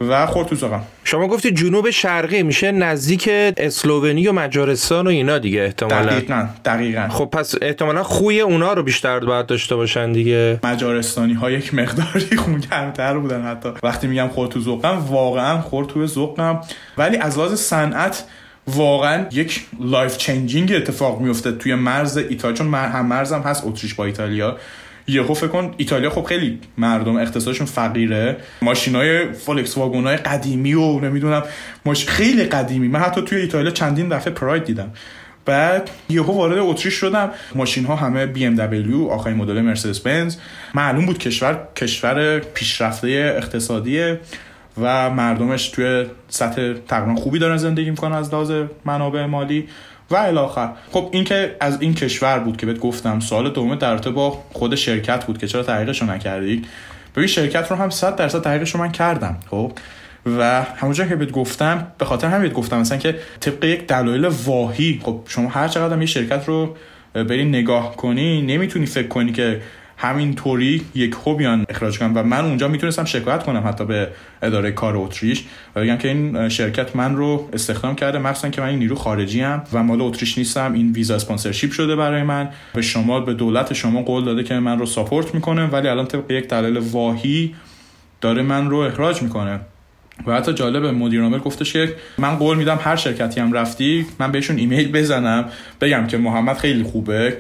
و 0.02 0.26
خورد 0.26 0.48
تو 0.48 0.80
شما 1.04 1.28
گفتی 1.28 1.52
جنوب 1.52 1.90
شرقی 1.90 2.44
میشه 2.44 2.72
نزدیک 2.72 3.30
اسلوونی 3.58 4.28
و 4.28 4.32
مجارستان 4.32 5.08
و 5.08 5.10
اینا 5.10 5.38
دیگه 5.38 5.62
احتمالا. 5.62 6.06
دقیقا 6.06 6.48
دقیقا. 6.66 7.08
خب 7.10 7.26
پس 7.26 7.56
احتمالا 7.62 8.04
خوی 8.04 8.42
اونا 8.42 8.74
رو 8.74 8.84
بیشتر 8.84 9.20
باید 9.20 9.46
داشته 9.46 9.76
باشن 9.76 10.12
دیگه. 10.12 10.60
مجارستانی 10.64 11.34
ها 11.34 11.52
یک 11.52 11.74
مقداری 11.74 12.38
خونگرمتر 12.46 13.18
بودن 13.18 13.42
حتی. 13.42 13.70
وقتی 13.84 14.08
میگم 14.08 14.28
خورد 14.28 14.52
تو 14.52 14.60
ذوقم 14.60 15.06
واقعا 15.10 15.62
خورد 15.62 15.88
تو 15.88 16.08
ذوقم 16.08 16.62
ولی 16.98 17.18
از 17.18 17.38
لحاظ 17.38 17.54
صنعت 17.54 18.24
واقعا 18.68 19.26
یک 19.32 19.66
life 19.80 20.18
changing 20.18 20.74
اتفاق 20.76 21.22
میفته 21.22 21.52
توی 21.52 21.76
مرز 21.76 22.18
ایتالیا 22.18 22.58
چون 22.58 22.74
هم 22.74 23.06
مرزم 23.06 23.42
هست 23.42 23.64
اتریش 23.66 23.94
با 23.94 24.06
ایتالیا. 24.06 24.58
یهو 25.08 25.34
فکر 25.34 25.48
کن 25.48 25.74
ایتالیا 25.78 26.10
خب 26.10 26.24
خیلی 26.24 26.60
مردم 26.78 27.16
اقتصادشون 27.16 27.68
فقیره. 27.68 28.38
ماشینای 28.62 29.34
فولکس 29.34 29.78
واگن 29.78 30.04
های 30.04 30.18
قدیمی 30.18 30.74
و 30.74 31.00
نمی‌دونم 31.00 31.44
ماش 31.86 32.06
خیلی 32.06 32.44
قدیمی. 32.44 32.88
من 32.88 33.00
حتی 33.00 33.22
توی 33.22 33.42
ایتالیا 33.42 33.72
چندین 33.72 34.10
دفعه 34.10 34.34
پراید 34.34 34.64
دیدم. 34.64 34.94
بعد 35.46 35.90
یهو 36.10 36.34
وارد 36.34 36.58
اتریش 36.58 36.94
شدم. 36.94 37.32
ماشین 37.56 37.86
ها 37.86 37.96
همه 37.96 38.26
بی 38.26 38.46
ام 38.46 38.56
دبلیو 38.56 39.08
آخرین 39.08 39.38
مدل 39.38 39.62
مرسدس 39.62 40.00
بنز 40.00 40.36
معلوم 40.74 41.06
بود 41.06 41.18
کشور 41.18 41.60
کشور 41.76 42.40
پیشرفته 42.40 43.34
اقتصادی 43.38 44.16
و 44.82 45.10
مردمش 45.10 45.70
توی 45.70 46.06
سطح 46.30 46.74
تقریبا 46.74 47.16
خوبی 47.16 47.40
دارن 47.40 47.58
زندگی 47.58 47.90
می‌کنن 47.90 48.16
از 48.16 48.34
لحاظ 48.34 48.52
منابع 48.86 49.26
مالی. 49.26 49.68
و 50.12 50.16
الاخر 50.16 50.70
خب 50.92 51.10
این 51.12 51.24
که 51.24 51.56
از 51.60 51.82
این 51.82 51.94
کشور 51.94 52.40
بود 52.40 52.58
که 52.58 52.66
بهت 52.66 52.80
گفتم 52.80 53.20
سوال 53.20 53.50
دوم 53.50 53.76
در 53.76 53.96
با 53.96 54.44
خود 54.54 54.76
شرکت 54.76 55.26
بود 55.26 55.38
که 55.38 55.48
چرا 55.48 55.64
تحقیقش 55.64 56.04
نکردی؟ 56.04 56.62
ببین 57.16 57.28
شرکت 57.28 57.72
رو 57.72 57.78
هم 57.78 57.90
100 57.90 58.16
درصد 58.16 58.42
تحقیقش 58.42 58.76
من 58.76 58.92
کردم 58.92 59.38
خب؟ 59.50 59.72
و 60.26 60.64
همونجا 60.76 61.06
که 61.06 61.16
بهت 61.16 61.32
گفتم 61.32 61.88
به 61.98 62.06
خاطر 62.06 62.28
همین 62.28 62.52
گفتم 62.52 62.80
مثلا 62.80 62.98
که 62.98 63.20
طبق 63.40 63.64
یک 63.64 63.88
دلایل 63.88 64.26
واهی 64.26 65.02
خب 65.04 65.22
شما 65.28 65.50
هر 65.50 65.68
چقدر 65.68 66.00
یه 66.00 66.06
شرکت 66.06 66.46
رو 66.46 66.76
بری 67.14 67.46
نگاه 67.46 67.96
کنی 67.96 68.42
نمی‌تونی 68.42 68.86
فکر 68.86 69.08
کنی 69.08 69.32
که 69.32 69.62
همینطوری 69.98 70.86
یک 70.96 71.16
بیان 71.38 71.66
اخراج 71.70 72.00
کنم 72.00 72.12
و 72.16 72.24
من 72.24 72.46
اونجا 72.46 72.68
می‌تونستم 72.68 73.06
شکایت 73.06 73.44
کنم 73.44 73.64
حتی 73.68 73.86
به 73.86 74.08
اداره 74.42 74.72
کار 74.72 74.98
اتریش 74.98 75.46
و 75.76 75.82
بگم 75.82 75.98
که 75.98 76.08
این 76.08 76.50
شرکت 76.50 76.96
من 76.96 77.16
رو 77.16 77.50
استخدام 77.54 77.96
کرده 77.96 78.18
مخصوصا 78.18 78.50
که 78.50 78.62
من 78.62 78.68
این 78.68 78.80
نیرو 78.80 78.96
خارجی 78.96 79.42
ام 79.42 79.64
و 79.74 79.84
مال 79.84 80.02
اتریش 80.02 80.38
نیستم 80.38 80.74
این 80.74 80.92
ویزا 80.92 81.16
sponsorship 81.16 81.72
شده 81.72 81.96
برای 81.96 82.24
من. 82.24 82.50
به 82.74 82.82
شما 82.82 83.20
به 83.20 83.34
دولت 83.34 83.74
شما 83.74 84.02
قول 84.02 84.26
داده 84.26 84.44
که 84.44 84.54
من 84.54 84.80
رو 84.80 84.86
support 84.86 85.36
می‌کنه 85.36 85.66
ولی 85.66 85.88
الان 85.88 86.06
طبق 86.06 86.32
یک 86.32 86.48
دلیل 86.48 86.78
واهی 86.78 87.56
داره 88.22 88.42
من 88.42 88.70
رو 88.70 88.78
اخراج 88.78 89.22
می‌کنه. 89.22 89.60
و 90.26 90.36
حتی 90.36 90.54
جالب 90.54 90.86
مدیر 90.86 91.22
عامل 91.22 91.40
گفتش 91.40 91.74
که 91.74 91.96
من 92.18 92.36
قول 92.36 92.58
میدم 92.58 92.80
هر 92.82 92.96
شرکتی 92.96 93.40
هم 93.40 93.54
رفتی 93.54 94.06
من 94.20 94.32
بهشون 94.32 94.58
ایمیل 94.58 94.92
بزنم 94.92 95.46
بگم 95.82 96.08
که 96.08 96.18
محمد 96.18 96.58
خیلی 96.58 96.84
خوبه 96.84 97.38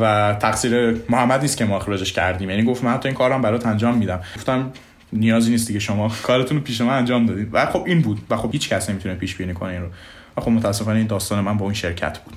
و 0.00 0.36
تقصیر 0.40 0.96
محمد 1.08 1.40
نیست 1.40 1.56
که 1.56 1.64
ما 1.64 1.76
اخراجش 1.76 2.12
کردیم. 2.12 2.50
یعنی 2.50 2.62
گفت 2.62 2.84
من 2.84 2.92
حتی 2.92 3.08
این 3.08 3.16
کارم 3.18 3.42
برات 3.42 3.66
انجام 3.66 3.98
میدم. 3.98 4.20
گفتم 4.36 4.72
نیازی 5.12 5.50
نیست 5.50 5.66
دیگه 5.66 5.80
شما 5.80 6.12
کارتون 6.22 6.56
رو 6.56 6.62
پیش 6.62 6.80
من 6.80 6.98
انجام 6.98 7.26
دادید. 7.26 7.48
و 7.52 7.66
خب 7.66 7.84
این 7.86 8.00
بود 8.00 8.18
و 8.30 8.36
خب 8.36 8.52
هیچ 8.52 8.68
کس 8.68 8.90
نمی‌تونه 8.90 9.14
پیش 9.14 9.36
بینی 9.36 9.54
کنه 9.54 9.72
این 9.72 9.80
رو. 9.80 9.88
و 10.36 10.40
خب 10.40 10.50
متاسفانه 10.50 10.98
این 10.98 11.06
داستان 11.06 11.40
من 11.40 11.56
با 11.56 11.64
این 11.64 11.74
شرکت 11.74 12.18
بود. 12.18 12.34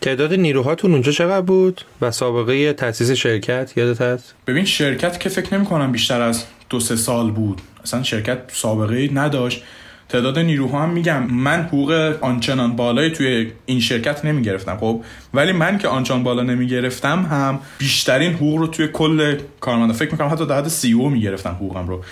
تعداد 0.00 0.34
نیروهاتون 0.34 0.92
اونجا 0.92 1.12
چقدر 1.12 1.40
بود؟ 1.40 1.80
و 2.00 2.10
سابقه 2.10 2.72
تاسیس 2.72 3.10
شرکت 3.10 3.72
یادت 3.76 4.00
هست؟ 4.00 4.34
ببین 4.46 4.64
شرکت 4.64 5.20
که 5.20 5.28
فکر 5.28 5.54
نمی 5.54 5.64
کنم 5.64 5.92
بیشتر 5.92 6.20
از 6.20 6.44
دو 6.74 6.80
سه 6.80 6.96
سال 6.96 7.30
بود. 7.30 7.60
اصلا 7.84 8.02
شرکت 8.02 8.38
سابقه 8.52 9.10
نداشت. 9.14 9.62
تعداد 10.08 10.38
نیروها 10.38 10.82
هم 10.82 10.90
میگم 10.90 11.22
من 11.22 11.62
حقوق 11.62 12.16
آنچنان 12.20 12.76
بالایی 12.76 13.10
توی 13.10 13.52
این 13.66 13.80
شرکت 13.80 14.24
نمی 14.24 14.42
گرفتم 14.42 14.76
خب؟ 14.76 15.02
ولی 15.34 15.52
من 15.52 15.78
که 15.78 15.88
آنچنان 15.88 16.22
بالا 16.22 16.42
نمی 16.42 16.66
گرفتم 16.66 17.26
هم 17.30 17.60
بیشترین 17.78 18.32
حقوق 18.32 18.58
رو 18.58 18.66
توی 18.66 18.88
کل 18.88 19.38
کارمندا 19.60 19.92
فکر 19.92 20.12
می‌کنم 20.12 20.28
حتی 20.28 20.46
در 20.46 20.58
حد 20.58 20.68
سی 20.68 20.92
او 20.92 21.10
می 21.10 21.20
گرفتم 21.20 21.50
حقوقم 21.50 21.88
رو. 21.88 22.04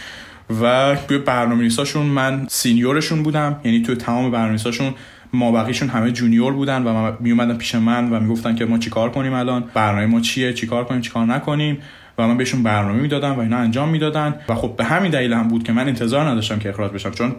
و 0.62 0.96
توی 1.08 1.18
برنامه‌نویساشون 1.18 2.06
من 2.06 2.46
سینیورشون 2.50 3.22
بودم 3.22 3.60
یعنی 3.64 3.82
توی 3.82 3.94
تمام 3.94 4.30
برنامه‌نویساشون 4.30 4.94
ما 5.32 5.52
بقیشون 5.52 5.88
همه 5.88 6.12
جونیور 6.12 6.52
بودن 6.52 6.82
و 6.82 7.12
می 7.20 7.30
اومدن 7.30 7.58
پیش 7.58 7.74
من 7.74 8.10
و 8.10 8.20
می‌گفتن 8.20 8.54
که 8.54 8.64
ما 8.64 8.78
چیکار 8.78 9.10
کنیم 9.10 9.32
الان 9.32 9.64
برنامه 9.74 10.06
ما 10.06 10.20
چیه 10.20 10.52
چیکار 10.52 10.84
کنیم 10.84 11.00
چیکار 11.00 11.26
نکنیم. 11.26 11.78
و 12.18 12.28
من 12.28 12.36
بهشون 12.36 12.62
برنامه 12.62 13.00
می‌دادم 13.00 13.32
و 13.32 13.40
اینا 13.40 13.56
انجام 13.56 13.88
می‌دادن. 13.88 14.34
و 14.48 14.54
خب 14.54 14.74
به 14.76 14.84
همین 14.84 15.10
دلیل 15.10 15.32
هم 15.32 15.48
بود 15.48 15.62
که 15.62 15.72
من 15.72 15.88
انتظار 15.88 16.28
نداشتم 16.28 16.58
که 16.58 16.68
اخراج 16.68 16.92
بشم 16.92 17.10
چون 17.10 17.36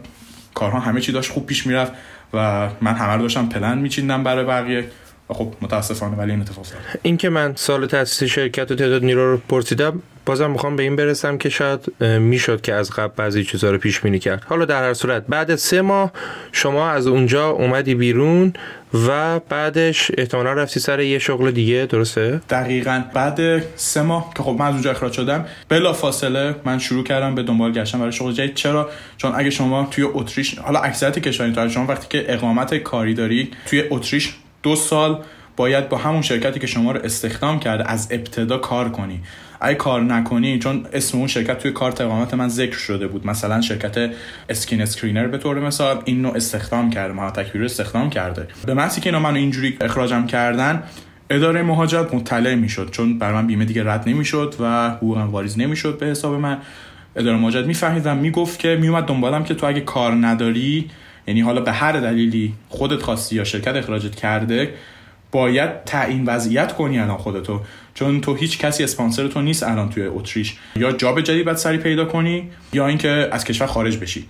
کارها 0.53 0.79
همه 0.79 1.01
چی 1.01 1.12
داشت 1.12 1.31
خوب 1.31 1.45
پیش 1.45 1.67
می‌رفت 1.67 1.91
و 2.33 2.69
من 2.81 2.93
همه 2.93 3.13
رو 3.13 3.21
داشتم 3.21 3.49
پلن 3.49 3.77
میچیندم 3.77 4.23
برای 4.23 4.45
بقیه. 4.45 4.86
و 5.29 5.33
خب 5.33 5.53
متاسفانه 5.62 6.17
ولی 6.17 6.31
این 6.31 6.41
اتفاق 6.41 6.59
افتاد. 6.59 6.79
این 7.01 7.17
که 7.17 7.29
من 7.29 7.53
سال 7.55 7.86
تاسیس 7.86 8.23
شرکت 8.31 8.71
و 8.71 8.75
تعداد 8.75 9.05
نیرو 9.05 9.31
رو 9.31 9.38
پرسیدم 9.49 10.01
بازم 10.25 10.51
می‌خوام 10.51 10.75
به 10.75 10.83
این 10.83 10.95
برسم 10.95 11.38
که 11.38 11.49
شاید 11.49 12.01
می‌شد 12.01 12.62
که 12.62 12.73
از 12.73 12.91
قبل 12.91 13.13
بعضی 13.15 13.43
چیزها 13.43 13.71
رو 13.71 13.77
پیش 13.77 13.99
بینی 13.99 14.19
کرد. 14.19 14.43
حالا 14.43 14.65
در 14.65 14.83
هر 14.83 14.93
صورت 14.93 15.27
بعد 15.27 15.55
سه 15.55 15.81
ماه 15.81 16.12
شما 16.51 16.89
از 16.89 17.07
اونجا 17.07 17.49
اومدی 17.49 17.95
بیرون 17.95 18.53
و 19.07 19.39
بعدش 19.39 20.12
احتمالا 20.17 20.53
رفتی 20.53 20.79
سر 20.79 20.99
یه 20.99 21.19
شغل 21.19 21.51
دیگه 21.51 21.88
درسته؟ 21.89 22.41
دقیقا. 22.49 23.03
بعد 23.13 23.63
سه 23.75 24.01
ماه 24.01 24.31
که 24.38 24.43
خب 24.43 24.55
من 24.59 24.65
از 24.65 24.73
اونجا 24.73 24.91
اخراج 24.91 25.13
شدم 25.13 25.45
بلا 25.69 25.93
فاصله 25.93 26.55
من 26.65 26.79
شروع 26.79 27.03
کردم 27.03 27.36
به 27.36 27.43
دنبال 27.43 27.71
گشتن 27.71 27.99
برای 27.99 28.12
شغل 28.12 28.31
جدید. 28.31 28.55
چرا؟ 28.55 28.89
چون 29.17 29.31
اگه 29.36 29.49
شما 29.49 29.88
توی 29.91 30.03
اتریش 30.13 30.59
حالا 30.59 30.79
اکثریت 30.79 31.19
کشوری 31.19 31.51
تو 31.51 31.69
شما 31.69 31.86
وقتی 31.86 32.07
که 32.09 32.33
اقامت 32.33 32.75
کاری 32.75 33.13
داری 33.13 33.51
توی 33.65 33.83
اتریش 33.89 34.36
دو 34.63 34.75
سال 34.75 35.23
باید 35.55 35.89
با 35.89 35.97
همون 35.97 36.21
شرکتی 36.21 36.59
که 36.59 36.67
شما 36.67 36.91
رو 36.91 36.99
استخدام 37.03 37.59
کرده 37.59 37.91
از 37.91 38.07
ابتدا 38.12 38.57
کار 38.57 38.89
کنی. 38.89 39.21
اگه 39.63 39.76
کار 39.76 40.02
نکنی 40.02 40.60
چون 40.60 40.86
اسم 40.93 41.17
اون 41.17 41.28
شرکت 41.28 41.60
توی 41.60 41.71
کارت 41.71 42.02
اقامت 42.02 42.34
من 42.34 42.49
ذکر 42.49 42.78
شده 42.78 43.08
بود. 43.08 43.28
مثلا 43.28 43.62
شرکت 43.62 44.12
Skin 44.49 44.82
Screener 44.82 45.27
به 45.28 45.38
طور 45.38 45.60
مثال 45.60 46.02
اینو 46.06 46.36
استخدام 46.36 46.89
کرده 46.89 47.13
ما 47.13 47.34
رو 47.54 47.65
استخدام 47.65 48.10
کرده. 48.10 48.47
به 48.65 48.73
محضی 48.73 49.02
که 49.02 49.10
اینا 49.10 49.19
منو 49.19 49.36
اینجوری 49.36 49.78
اخراجم 49.82 50.26
کردن 50.26 50.84
اداره 51.30 51.62
مهاجرت 51.62 52.13
مطلع 52.13 52.56
می‌شد 52.56 52.89
چون 52.91 53.19
بر 53.19 53.34
من 53.34 53.47
بیمه 53.47 53.65
دیگه 53.65 53.91
رد 53.91 54.10
نمی‌شد 54.10 54.56
و 54.60 54.89
حقوقم 54.89 55.30
واریز 55.30 55.60
نمی‌شد 55.60 55.97
به 55.97 56.06
حساب 56.06 56.34
من. 56.34 56.58
اداره 57.15 57.38
مهاجرت 57.38 57.65
می‌فهمید 57.65 58.06
و 58.06 58.15
می‌گفت 58.15 58.60
که 58.60 58.78
میومد 58.82 59.06
دنبالم 59.06 59.43
که 59.43 59.54
تو 59.54 59.65
اگه 59.67 59.82
کار 59.82 60.12
نداری 60.12 60.89
یعنی 61.28 61.41
حالا 61.41 61.62
به 61.62 61.71
هر 61.71 61.91
دلیلی 61.91 62.54
خودت 62.69 63.02
خواستی 63.02 63.36
یا 63.36 63.43
شرکت 63.43 63.76
اخراجت 63.76 64.15
کرده 64.15 64.73
باید 65.34 65.84
تعیین 65.84 66.26
وضعیت 66.26 66.74
کنی 66.74 67.00
الان 67.00 67.17
خودتو. 67.17 67.62
چون 67.93 68.22
تو 68.22 68.36
هیچ 68.36 68.58
کسی 68.58 68.84
اسپانسر 68.84 69.28
تو 69.28 69.41
نیست 69.41 69.63
الان 69.63 69.89
توی 69.89 70.04
اتریش. 70.06 70.56
یا 70.76 70.91
job 70.91 71.21
جدید 71.22 71.46
باید 71.46 71.58
سریع 71.58 71.77
پیدا 71.78 72.06
کنی 72.06 72.50
یا 72.74 72.88
اینکه 72.88 73.30
از 73.32 73.46
کشور 73.46 73.67
خارج 73.67 73.98
بشی. 73.98 74.26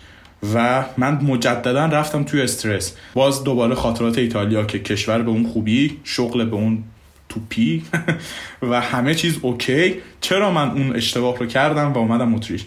و 0.53 0.85
من 0.97 1.13
مجددا 1.13 1.85
رفتم 1.85 2.23
توی 2.23 2.41
استرس. 2.41 2.95
باز 3.13 3.43
دوباره 3.43 3.75
خاطرات 3.75 4.17
ایتالیا 4.17 4.63
که 4.63 4.79
کشور 4.79 5.21
به 5.21 5.29
اون 5.29 5.43
خوبی 5.43 5.99
شغل 6.03 6.45
به 6.45 6.55
اون 6.55 6.83
توپی 7.29 7.83
و 8.69 8.81
همه 8.81 9.15
چیز 9.15 9.37
اوکی. 9.41 9.95
چرا 10.21 10.51
من 10.51 10.71
اون 10.71 10.95
اشتباه 10.95 11.37
رو 11.37 11.45
کردم 11.45 11.93
و 11.93 11.97
اومدم 11.97 12.35
اتریش؟ 12.35 12.65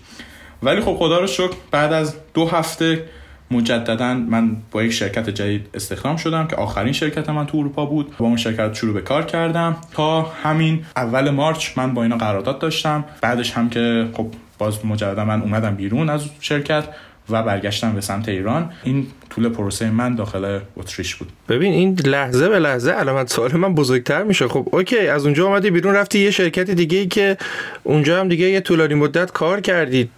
ولی 0.63 0.81
خب 0.81 0.97
خدا 0.97 1.21
رو 1.21 1.27
شکر 1.27 1.55
بعد 1.71 1.93
از 1.93 2.15
دو 2.35 2.49
هفته 2.49 3.05
مجددا 3.51 4.15
من 4.15 4.57
با 4.71 4.83
یک 4.83 4.93
شرکت 4.93 5.31
جدید 5.31 5.67
استخدام 5.75 6.17
شدم 6.17 6.47
که 6.47 6.57
آخرین 6.57 6.93
شرکت 6.93 7.29
من 7.29 7.47
تو 7.47 7.59
اروپا 7.59 7.87
بود. 7.87 8.17
با 8.19 8.27
اون 8.27 8.37
شرکت 8.37 8.75
شروع 8.75 8.95
به 8.95 9.01
کار 9.01 9.25
کردم. 9.25 9.77
تا 9.93 10.23
همین 10.23 10.85
اول 10.97 11.31
مارچ 11.31 11.79
من 11.79 11.95
با 11.95 12.03
اینا 12.03 12.17
قرارداد 12.17 12.59
داشتم. 12.59 13.05
بعدش 13.21 13.53
هم 13.53 13.71
که 13.71 14.09
خب 14.13 14.27
باز 14.59 14.87
مجددا 14.87 15.25
من 15.25 15.43
اومدم 15.43 15.75
بیرون 15.75 16.11
از 16.11 16.25
شرکت 16.41 16.85
و 17.31 17.43
برگشتم 17.43 17.93
به 17.93 18.01
سمت 18.01 18.29
ایران. 18.29 18.73
این 18.85 19.07
طول 19.31 19.49
پروسه 19.49 19.91
من 19.91 20.15
داخل 20.15 20.59
اتریش 20.77 21.15
بود. 21.15 21.29
ببین 21.49 21.73
این 21.73 21.99
لحظه 22.05 22.49
به 22.49 22.59
لحظه 22.59 22.91
علامت 22.91 23.33
سوال 23.33 23.57
من 23.57 23.75
بزرگتر 23.75 24.23
میشه. 24.23 24.49
خب 24.49 24.69
اوکی 24.73 24.99
از 24.99 25.25
اونجا 25.25 25.47
اومدی 25.47 25.71
بیرون 25.71 25.95
رفتی 25.95 26.19
یه 26.19 26.31
شرکت 26.31 26.71
دیگه 26.71 26.99
ای 26.99 27.07
که 27.07 27.37
اونجا 27.83 28.21
هم 28.21 28.29
دیگه 28.29 28.51
یه 28.51 28.61
طولانی 28.61 28.95
مدت 28.95 29.33
کار 29.33 29.61
کردی. 29.61 30.09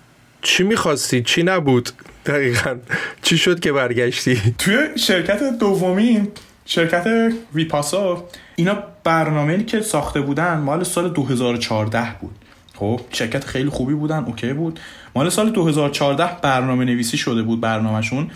چی 0.42 0.62
می‌خواستی؟ 0.62 1.22
چی 1.22 1.42
نبود؟ 1.42 1.90
دقیقا. 2.28 2.76
چی 3.22 3.38
شد 3.38 3.60
که 3.60 3.72
برگشتی؟ 3.72 4.40
توی 4.58 4.76
شرکت 4.96 5.58
دومی 5.58 6.28
شرکت 6.64 7.32
ویپاسا 7.54 8.24
اینا 8.56 8.78
برنامه 9.04 9.64
که 9.64 9.80
ساخته 9.80 10.20
بودن 10.20 10.58
مال 10.58 10.84
سال 10.84 11.08
2014 11.08 12.14
بود. 12.20 12.34
خب 12.74 13.00
شرکت 13.12 13.44
خیلی 13.44 13.68
خوبی 13.68 13.94
بودن 13.94 14.24
اوکی 14.24 14.52
بود. 14.52 14.80
مال 15.14 15.28
سال 15.28 15.50
2014 15.50 16.30
برنامه 16.42 16.84
نویسی 16.84 17.16
شده 17.16 17.42
بود 17.42 17.60
برنامهشون 17.60 18.30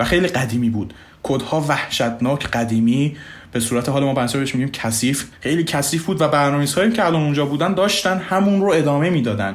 و 0.00 0.04
خیلی 0.04 0.28
قدیمی 0.28 0.70
بود. 0.70 0.94
کدها 1.22 1.60
وحشتناک 1.68 2.46
قدیمی 2.46 3.16
به 3.52 3.60
صورت 3.60 3.88
حال 3.88 4.04
ما 4.04 4.14
بنسر 4.14 4.38
بهش 4.38 4.54
میگیم 4.54 4.70
کثیف. 4.70 5.24
خیلی 5.40 5.64
کثیف 5.64 6.04
بود 6.04 6.20
و 6.20 6.28
هایی 6.76 6.92
که 6.92 7.06
الان 7.06 7.22
اونجا 7.22 7.46
بودن 7.46 7.74
داشتن 7.74 8.18
همون 8.18 8.60
رو 8.60 8.72
ادامه 8.72 9.10
می‌دادن. 9.10 9.54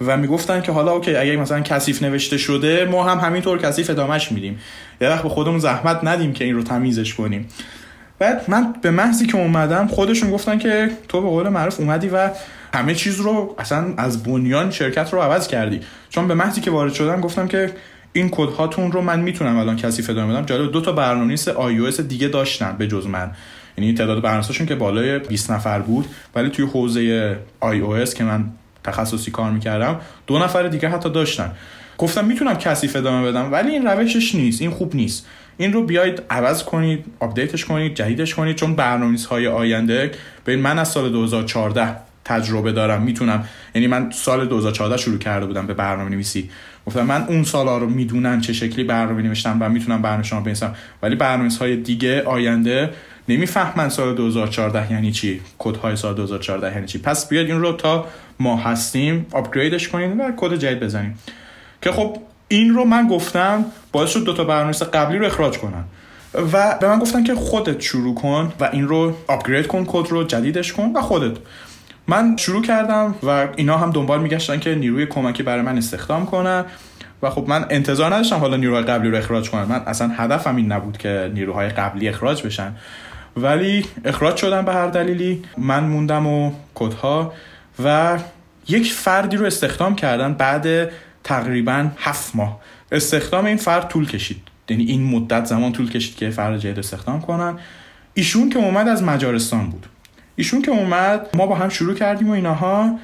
و 0.00 0.16
می‌گفتن 0.16 0.60
که 0.60 0.72
حالا 0.72 0.92
اوکی 0.92 1.16
اگه 1.16 1.36
مثلا 1.36 1.60
کثیف 1.60 2.02
نوشته 2.02 2.38
شده 2.38 2.84
ما 2.84 3.04
هم 3.04 3.18
همینطور 3.18 3.58
کثیف 3.58 3.90
ادامهش 3.90 4.32
میدیم. 4.32 4.58
یه 5.00 5.08
وقت 5.08 5.22
به 5.22 5.28
خودمون 5.28 5.58
زحمت 5.58 6.00
ندیم 6.04 6.32
که 6.32 6.44
این 6.44 6.54
رو 6.54 6.62
تمیزش 6.62 7.14
کنیم. 7.14 7.48
بعد 8.18 8.44
من 8.48 8.74
به 8.82 8.90
محضی 8.90 9.26
که 9.26 9.38
اومدم 9.38 9.86
خودشون 9.86 10.30
گفتن 10.30 10.58
که 10.58 10.90
تو 11.08 11.20
به 11.20 11.28
قول 11.28 11.48
معروف 11.48 11.80
اومدی 11.80 12.08
و 12.08 12.30
همه 12.74 12.94
چیز 12.94 13.20
رو 13.20 13.54
اصلا 13.58 13.94
از 13.96 14.22
بنیان 14.22 14.70
شرکت 14.70 15.12
رو 15.12 15.20
عوض 15.20 15.48
کردی. 15.48 15.80
چون 16.10 16.28
به 16.28 16.34
محضی 16.34 16.60
که 16.60 16.70
وارد 16.70 16.92
شدم 16.92 17.20
گفتم 17.20 17.48
که 17.48 17.70
این 18.12 18.28
کد 18.32 18.48
هاتون 18.48 18.92
رو 18.92 19.00
من 19.00 19.20
می‌تونم 19.20 19.58
الان 19.58 19.76
کثیف 19.76 20.10
ادامه 20.10 20.32
بدم. 20.32 20.46
جالب 20.46 20.72
دو 20.72 20.80
تا 20.80 20.92
برنامه‌نویس 20.92 21.48
iOS 21.48 22.00
دیگه 22.00 22.28
داشتن 22.28 22.76
به 22.78 22.88
جز 22.88 23.06
من. 23.06 23.30
یعنی 23.78 23.94
تعداد 23.94 24.22
برنامه‌نویساشون 24.22 24.66
که 24.66 24.74
بالای 24.74 25.18
20 25.18 25.50
نفر 25.50 25.78
بود 25.78 26.06
ولی 26.34 26.50
توی 26.50 26.66
حوزه 26.66 27.36
iOS 27.62 28.14
که 28.14 28.24
من 28.24 28.44
تخصصی 28.84 29.30
کار 29.30 29.50
می‌کردم 29.50 30.00
دو 30.26 30.38
نفر 30.38 30.62
دیگه 30.62 30.88
حتی 30.88 31.10
داشتن. 31.10 31.52
گفتم 31.98 32.24
می‌تونم 32.24 32.54
کثیف 32.54 32.96
ادامه 32.96 33.28
بدم 33.28 33.52
ولی 33.52 33.70
این 33.70 33.86
روشش 33.86 34.34
نیست 34.34 34.60
این 34.62 34.70
خوب 34.70 34.96
نیست. 34.96 35.26
این 35.56 35.72
رو 35.72 35.82
بیاید 35.82 36.22
عوض 36.30 36.62
کنید 36.62 37.04
update 37.20 37.53
ش 37.53 37.64
کنید 37.64 37.94
جدیدش 37.94 38.34
کنید 38.34 38.56
چون 38.56 38.74
برنامه‌نویس 38.74 39.26
های 39.26 39.46
آینده 39.46 40.10
ببین 40.46 40.60
من 40.60 40.78
از 40.78 40.88
سال 40.88 41.10
2014 41.10 41.96
تجربه 42.24 42.72
دارم 42.72 43.02
می‌تونم. 43.02 43.44
یعنی 43.74 43.86
من 43.86 44.10
سال 44.10 44.46
2014 44.46 44.96
شروع 44.96 45.18
کرده 45.18 45.46
بودم 45.46 45.66
به 45.66 45.74
برنامه 45.74 46.10
نویسی 46.10 46.50
گفتم 46.86 47.02
من 47.02 47.24
اون 47.28 47.44
سالا 47.44 47.78
رو 47.78 47.88
می‌دونم 47.88 48.40
چه 48.40 48.52
شکلی 48.52 48.84
برنامه 48.84 49.22
نوشتم 49.22 49.56
و 49.60 49.68
می‌تونم 49.68 50.02
برنامه 50.02 50.22
شما 50.22 50.40
بنویسم. 50.40 50.74
ولی 51.02 51.16
برنامه‌نویس 51.16 51.58
های 51.58 51.76
دیگه 51.76 52.22
آینده 52.22 52.90
نمی‌فهمن 53.28 53.88
سال 53.88 54.14
2014 54.14 54.92
یعنی 54.92 55.12
چی؟ 55.12 55.40
کد 55.58 55.76
های 55.76 55.96
سال 55.96 56.14
2014 56.14 56.74
یعنی 56.74 56.86
چی؟ 56.86 56.98
پس 56.98 57.28
بیاد 57.28 57.46
این 57.46 57.60
رو 57.60 57.72
تا 57.72 58.06
ما 58.40 58.56
هستیم 58.56 59.26
آپگریدش 59.32 59.88
کنیم 59.88 60.20
و 60.20 60.32
کد 60.36 60.54
جدید 60.54 60.80
بزنیم. 60.80 61.18
که 61.82 61.92
خب 61.92 62.16
این 62.48 62.74
رو 62.74 62.84
من 62.84 63.08
گفتم 63.08 63.64
باعث 63.92 64.10
شد 64.10 64.24
دوتا 64.24 64.44
برنامه 64.44 64.72
قبلی 64.72 65.18
رو 65.18 65.26
اخراج 65.26 65.58
کنن. 65.58 65.84
و 66.52 66.78
به 66.80 66.88
من 66.88 66.98
گفتن 66.98 67.24
که 67.24 67.34
خودت 67.34 67.80
شروع 67.80 68.14
کن 68.14 68.52
و 68.60 68.68
این 68.72 68.88
رو 68.88 69.12
آپگرید 69.28 69.66
کن 69.66 69.84
کد 69.88 70.10
رو 70.10 70.24
جدیدش 70.24 70.72
کن 70.72 70.92
و 70.94 71.00
خودت. 71.00 71.36
من 72.06 72.36
شروع 72.36 72.62
کردم 72.62 73.14
و 73.22 73.48
اینا 73.56 73.78
هم 73.78 73.90
دنبال 73.90 74.20
میگشتن 74.20 74.58
که 74.58 74.74
نیروی 74.74 75.06
کمکی 75.06 75.42
برای 75.42 75.62
من 75.62 75.78
استخدام 75.78 76.26
کنن. 76.26 76.64
و 77.22 77.30
خب 77.30 77.44
من 77.48 77.66
انتظار 77.70 78.14
نداشتم 78.14 78.36
حالا 78.36 78.56
نیروهای 78.56 78.84
قبلی 78.84 79.10
رو 79.10 79.16
اخراج 79.16 79.50
کنم 79.50 79.64
من 79.68 79.82
اصلا 79.86 80.08
هدفم 80.08 80.56
این 80.56 80.72
نبود 80.72 80.98
که 80.98 81.30
نیروهای 81.34 81.68
قبلی 81.68 82.08
اخراج 82.08 82.42
بشن. 82.42 82.72
ولی 83.36 83.86
اخراج 84.04 84.36
شدم 84.36 84.64
به 84.64 84.72
هر 84.72 84.86
دلیلی. 84.86 85.42
من 85.58 85.84
موندم 85.84 86.26
و 86.26 86.52
کدها 86.74 87.32
و 87.84 88.18
یک 88.68 88.92
فردی 88.92 89.36
رو 89.36 89.46
استخدام 89.46 89.94
کردن 89.96 90.34
بعد 90.34 90.90
تقریبا 91.24 91.88
هفت 91.98 92.36
ماه. 92.36 92.60
استخدام 92.92 93.44
این 93.44 93.56
فرد 93.56 93.88
طول 93.88 94.06
کشید. 94.06 94.42
یعنی 94.68 94.84
این 94.84 95.02
مدت 95.02 95.44
زمان 95.44 95.72
طول 95.72 95.90
کشید 95.90 96.16
که 96.16 96.30
فرد 96.30 96.58
جدید 96.58 96.78
استخدام 96.78 97.20
کنن. 97.20 97.58
ایشون 98.14 98.50
که 98.50 98.58
اومد 98.58 98.88
از 98.88 99.02
مجارستان 99.02 99.70
بود. 99.70 99.86
ایشون 100.36 100.62
که 100.62 100.70
اومد 100.70 101.26
ما 101.34 101.46
با 101.46 101.54
هم 101.54 101.68
شروع 101.68 101.94
کردیم 101.94 102.28
و 102.28 102.32
اینها 102.32 102.98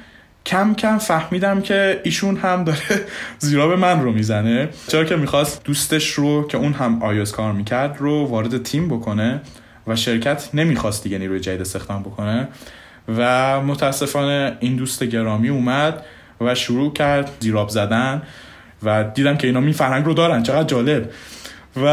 کم 0.45 0.73
کم 0.73 0.97
فهمیدم 0.97 1.61
که 1.61 2.01
ایشون 2.03 2.37
هم 2.37 2.63
داره 2.63 2.79
زیراب 3.39 3.71
من 3.71 4.01
رو 4.01 4.11
می‌زنه. 4.11 4.69
چرا 4.87 5.03
که 5.03 5.15
می‌خواست 5.15 5.63
دوستش 5.63 6.11
رو 6.11 6.47
که 6.47 6.57
اون 6.57 6.73
هم 6.73 7.03
آیوس 7.03 7.31
کار 7.31 7.53
می‌کرد 7.53 7.97
رو 7.99 8.25
وارد 8.25 8.63
تیم 8.63 8.87
بکنه. 8.87 9.41
و 9.87 9.95
شرکت 9.95 10.49
نمی‌خواست 10.53 11.03
دیگه 11.03 11.17
نیروی 11.17 11.39
جدید 11.39 11.61
استخدام 11.61 12.03
بکنه 12.03 12.47
و 13.17 13.61
متاسفانه 13.61 14.57
این 14.59 14.75
دوست 14.75 15.03
گرامی 15.03 15.49
اومد 15.49 16.05
و 16.41 16.55
شروع 16.55 16.93
کرد 16.93 17.31
زیراب 17.39 17.69
زدن 17.69 18.21
و 18.83 19.03
دیدم 19.03 19.37
که 19.37 19.47
اینا 19.47 19.59
می 19.59 19.73
فرهنگ 19.73 20.05
رو 20.05 20.13
دارن 20.13 20.43
چقدر 20.43 20.63
جالب. 20.63 21.11
و 21.77 21.87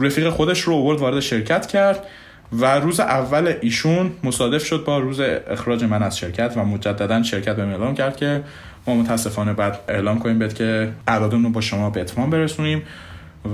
رفیق 0.00 0.30
خودش 0.30 0.60
رو 0.60 0.72
اوورد 0.72 0.98
وارد 0.98 1.20
شرکت 1.20 1.66
کرد 1.66 2.06
و 2.52 2.80
روز 2.80 3.00
اول 3.00 3.54
ایشون 3.60 4.12
مصادف 4.24 4.64
شد 4.64 4.84
با 4.84 4.98
روز 4.98 5.20
اخراج 5.20 5.84
من 5.84 6.02
از 6.02 6.18
شرکت 6.18 6.52
و 6.56 6.64
مجددا 6.64 7.22
شرکت 7.22 7.56
به 7.56 7.62
اعلام 7.62 7.94
کرد 7.94 8.16
که 8.16 8.42
ما 8.86 8.94
متاسفانه 8.94 9.52
بعد 9.52 9.78
اعلام 9.88 10.18
کنیم 10.18 10.38
بهت 10.38 10.54
که 10.54 10.92
اعدادمون 11.08 11.44
رو 11.44 11.50
با 11.50 11.60
شما 11.60 11.90
به 11.90 12.00
اتمام 12.00 12.30
برسونیم 12.30 12.82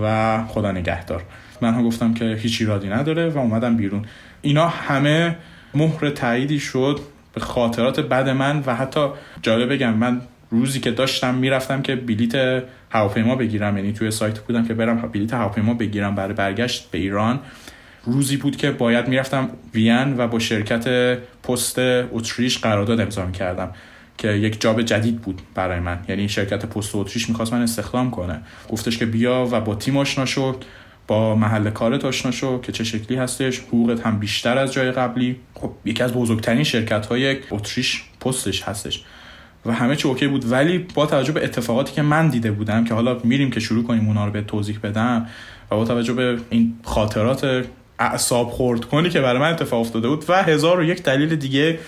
و 0.03 0.39
خدا 0.47 0.73
نگهدار. 0.73 1.23
من 1.63 1.75
هم 1.75 1.83
گفتم 1.83 2.15
که 2.15 2.25
هیچ 2.25 2.61
ایرادی 2.61 2.89
نداره 2.89 3.29
و 3.29 3.39
اومدم 3.39 3.77
بیرون. 3.77 4.05
اینا 4.43 4.69
همه 4.69 5.37
مهر 5.75 6.11
تاییدی 6.11 6.61
شد 6.61 7.01
به 7.35 7.41
خاطرات 7.41 8.01
بد 8.01 8.29
من 8.29 8.63
و 8.67 8.75
حتی 8.75 9.09
جالب 9.43 9.73
بگم 9.73 9.95
من 9.95 10.21
روزی 10.51 10.81
که 10.81 10.91
داشتم 10.91 11.35
می‌رفتم 11.35 11.83
که 11.83 11.97
بلیت 11.97 12.63
هواپیما 12.91 13.37
بگیرم. 13.37 13.77
یعنی 13.77 13.93
توی 13.93 14.11
سایت 14.11 14.39
بودم 14.39 14.67
که 14.67 14.75
برم 14.75 15.01
بلیت 15.01 15.35
هواپیما 15.35 15.75
بگیرم 15.75 16.15
برای 16.15 16.35
برگشت 16.35 16.91
به 16.91 16.99
ایران. 16.99 17.41
روزی 18.05 18.37
بود 18.37 18.57
که 18.57 18.71
باید 18.71 19.09
می‌رفتم 19.09 19.49
وین 19.75 20.19
و 20.19 20.29
با 20.29 20.39
شرکت 20.39 20.89
پست 21.43 21.79
اتریش 21.79 22.59
قرارداد 22.59 23.01
امضا 23.01 23.31
کردم 23.31 23.71
که 24.19 24.33
یک 24.33 24.61
جاب 24.61 24.83
جدید 24.83 25.21
بود 25.21 25.43
برای 25.55 25.81
من. 25.81 25.99
یعنی 26.09 26.29
شرکت 26.29 26.67
پست 26.67 26.97
اتریش 26.97 27.29
می‌خواست 27.29 27.53
من 27.53 27.63
استخدام 27.63 28.11
کنه. 28.11 28.41
گفتش 28.69 28.99
که 28.99 29.07
بیا 29.07 29.49
و 29.53 29.61
با 29.61 29.75
تیم 29.75 29.97
آشنا 29.97 30.25
شد. 30.25 30.65
با 31.07 31.35
محل 31.35 31.71
کارت 31.71 32.05
آشنا 32.05 32.31
شو 32.31 32.61
که 32.61 32.73
چه 32.73 32.85
شکلی 32.85 33.17
هستش. 33.17 33.61
حقوقت 33.61 34.07
هم 34.07 34.19
بیشتر 34.19 34.59
از 34.59 34.73
جای 34.73 34.93
قبلی. 34.93 35.37
خب 35.55 35.71
یکی 35.85 36.03
از 36.03 36.13
بزرگترین 36.13 36.65
شرکت 36.65 37.07
های 37.07 37.37
اتریش 37.51 38.05
پستش 38.21 38.63
هستش. 38.63 39.05
و 39.67 39.73
همه 39.73 39.97
چی 39.97 40.09
اوکی 40.09 40.27
بود. 40.27 40.53
ولی 40.53 40.79
با 40.95 41.07
توجه 41.07 41.33
به 41.33 41.45
اتفاقاتی 41.45 41.93
که 41.93 42.03
من 42.03 42.29
دیده 42.29 42.51
بودم 42.51 42.85
که 42.85 42.95
حالا 42.95 43.19
میریم 43.25 43.51
که 43.51 43.61
شروع 43.61 43.85
کنیم 43.85 44.07
اونا 44.07 44.27
رو 44.27 44.33
به 44.33 44.43
توضیح 44.43 44.79
بدم 44.83 45.27
و 45.71 45.77
با 45.77 45.85
توجه 45.85 46.13
به 46.13 46.39
این 46.51 46.75
خاطرات 46.85 47.67
اعصاب 47.99 48.51
خورد 48.51 48.85
کنی 48.85 49.11
که 49.11 49.21
برای 49.21 49.41
من 49.41 49.51
اتفاق 49.51 49.81
افتاده 49.81 50.09
بود 50.09 50.25
و 50.29 50.43
هزار 50.43 50.81
و 50.81 50.85
یک 50.85 51.03
دلیل 51.03 51.37
دیگه 51.37 51.79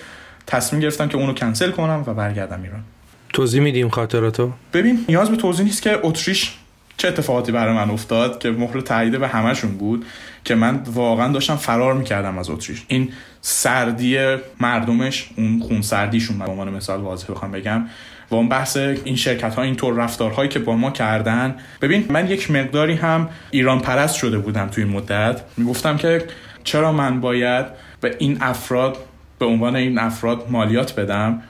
تصمیم 0.47 0.83
گرفتم 0.83 1.09
که 1.09 1.17
اونو 1.17 1.33
کنسل 1.33 1.71
کنم 1.71 2.05
و 2.07 2.15
برگردم 2.15 2.63
ایران. 2.63 2.85
توضیح 3.33 3.61
میدیم 3.61 3.89
خاطراتو؟ 3.89 4.53
ببین 4.73 5.05
نیاز 5.09 5.31
به 5.31 5.37
توضیح 5.37 5.65
نیست 5.65 5.83
که 5.83 5.99
اتریش 6.03 6.57
چه 6.99 7.09
اتفاقاتی 7.09 7.53
برای 7.53 7.75
من 7.75 7.91
افتاد 7.91 8.39
که 8.39 8.51
مهر 8.51 8.81
تایید 8.81 9.19
به 9.19 9.29
همشون 9.29 9.71
بود 9.71 10.07
که 10.45 10.55
من 10.55 10.81
واقعا 10.87 11.33
داشتم 11.33 11.57
فرار 11.57 11.95
می‌کردم 11.95 12.39
از 12.39 12.51
اتریش. 12.51 12.85
این 12.89 13.13
سردی 13.41 14.37
مردمش 14.61 15.31
اون 15.37 15.61
خون 15.61 15.83
سردیشون 15.83 16.39
به 16.39 16.45
عنوان 16.45 16.71
مثال 16.71 17.01
واضح 17.01 17.33
بخوام 17.33 17.53
بگم 17.53 17.87
و 18.31 18.35
اون 18.35 18.49
بحث 18.49 18.77
این 18.77 19.17
شرکت 19.17 19.55
ها 19.55 19.63
اینطور 19.63 19.95
رفتارهایی 19.95 20.49
که 20.49 20.59
با 20.59 20.77
ما 20.77 20.91
کردن. 20.91 21.55
ببین 21.83 22.07
من 22.11 22.31
یک 22.31 22.51
مقداری 22.51 22.95
هم 22.95 23.29
ایران 23.51 23.81
پرست 23.81 24.15
شده 24.15 24.39
بودم 24.39 24.67
توی 24.67 24.85
این 24.85 24.93
مدت. 24.93 25.41
می‌گفتم 25.57 25.97
که 25.97 26.25
چرا 26.65 26.93
من 26.93 27.21
باید 27.21 27.67
به 28.01 28.17
این 28.19 28.39
افراد 28.41 28.97
به 29.39 29.47
عنوان 29.47 29.77
این 29.77 29.99
افراد 29.99 30.47
مالیات 30.51 31.01
بدم 31.01 31.43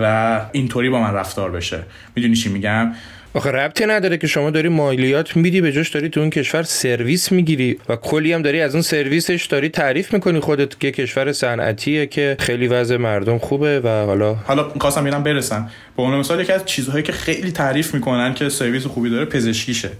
و 0.00 0.40
اینطوری 0.52 0.90
با 0.90 1.00
من 1.00 1.14
رفتار 1.14 1.50
بشه. 1.50 1.82
می‌دونی 2.14 2.34
چی 2.34 2.48
میگم؟ 2.48 2.92
آخه 3.36 3.50
ربطی 3.50 3.86
نداره 3.86 4.18
که 4.18 4.26
شما 4.26 4.50
داری 4.50 4.68
مالیات 4.68 5.36
میدی 5.36 5.60
به 5.60 5.72
جاش 5.72 5.90
داری 5.90 6.08
تو 6.08 6.20
اون 6.20 6.30
کشور 6.30 6.62
سرویس 6.62 7.32
می‌گیری 7.32 7.78
و 7.88 7.96
کلی 7.96 8.32
هم 8.32 8.42
داری 8.42 8.60
از 8.60 8.74
اون 8.74 8.82
سرویسش 8.82 9.46
داری 9.46 9.68
تعریف 9.68 10.14
می‌کنی. 10.14 10.40
خودت 10.40 10.80
که 10.80 10.90
کشور 10.90 11.32
صنعتیه 11.32 12.06
که 12.06 12.36
خیلی 12.38 12.68
وضع 12.68 12.96
مردم 12.96 13.38
خوبه 13.38 13.80
و 13.80 13.88
حالا 13.88 14.34
حالا 14.34 14.68
خواستم 14.80 15.04
میرم 15.04 15.22
برسم. 15.22 15.70
به 15.96 16.02
عنوان 16.02 16.20
مثال 16.20 16.40
یکی 16.40 16.52
از 16.52 16.64
چیزهایی 16.64 17.02
که 17.02 17.12
خیلی 17.12 17.50
تعریف 17.50 17.94
می‌کنن 17.94 18.34
که 18.34 18.48
سرویس 18.48 18.86
خوبی 18.86 19.10
داره 19.10 19.24
پزشکیشه. 19.24 19.90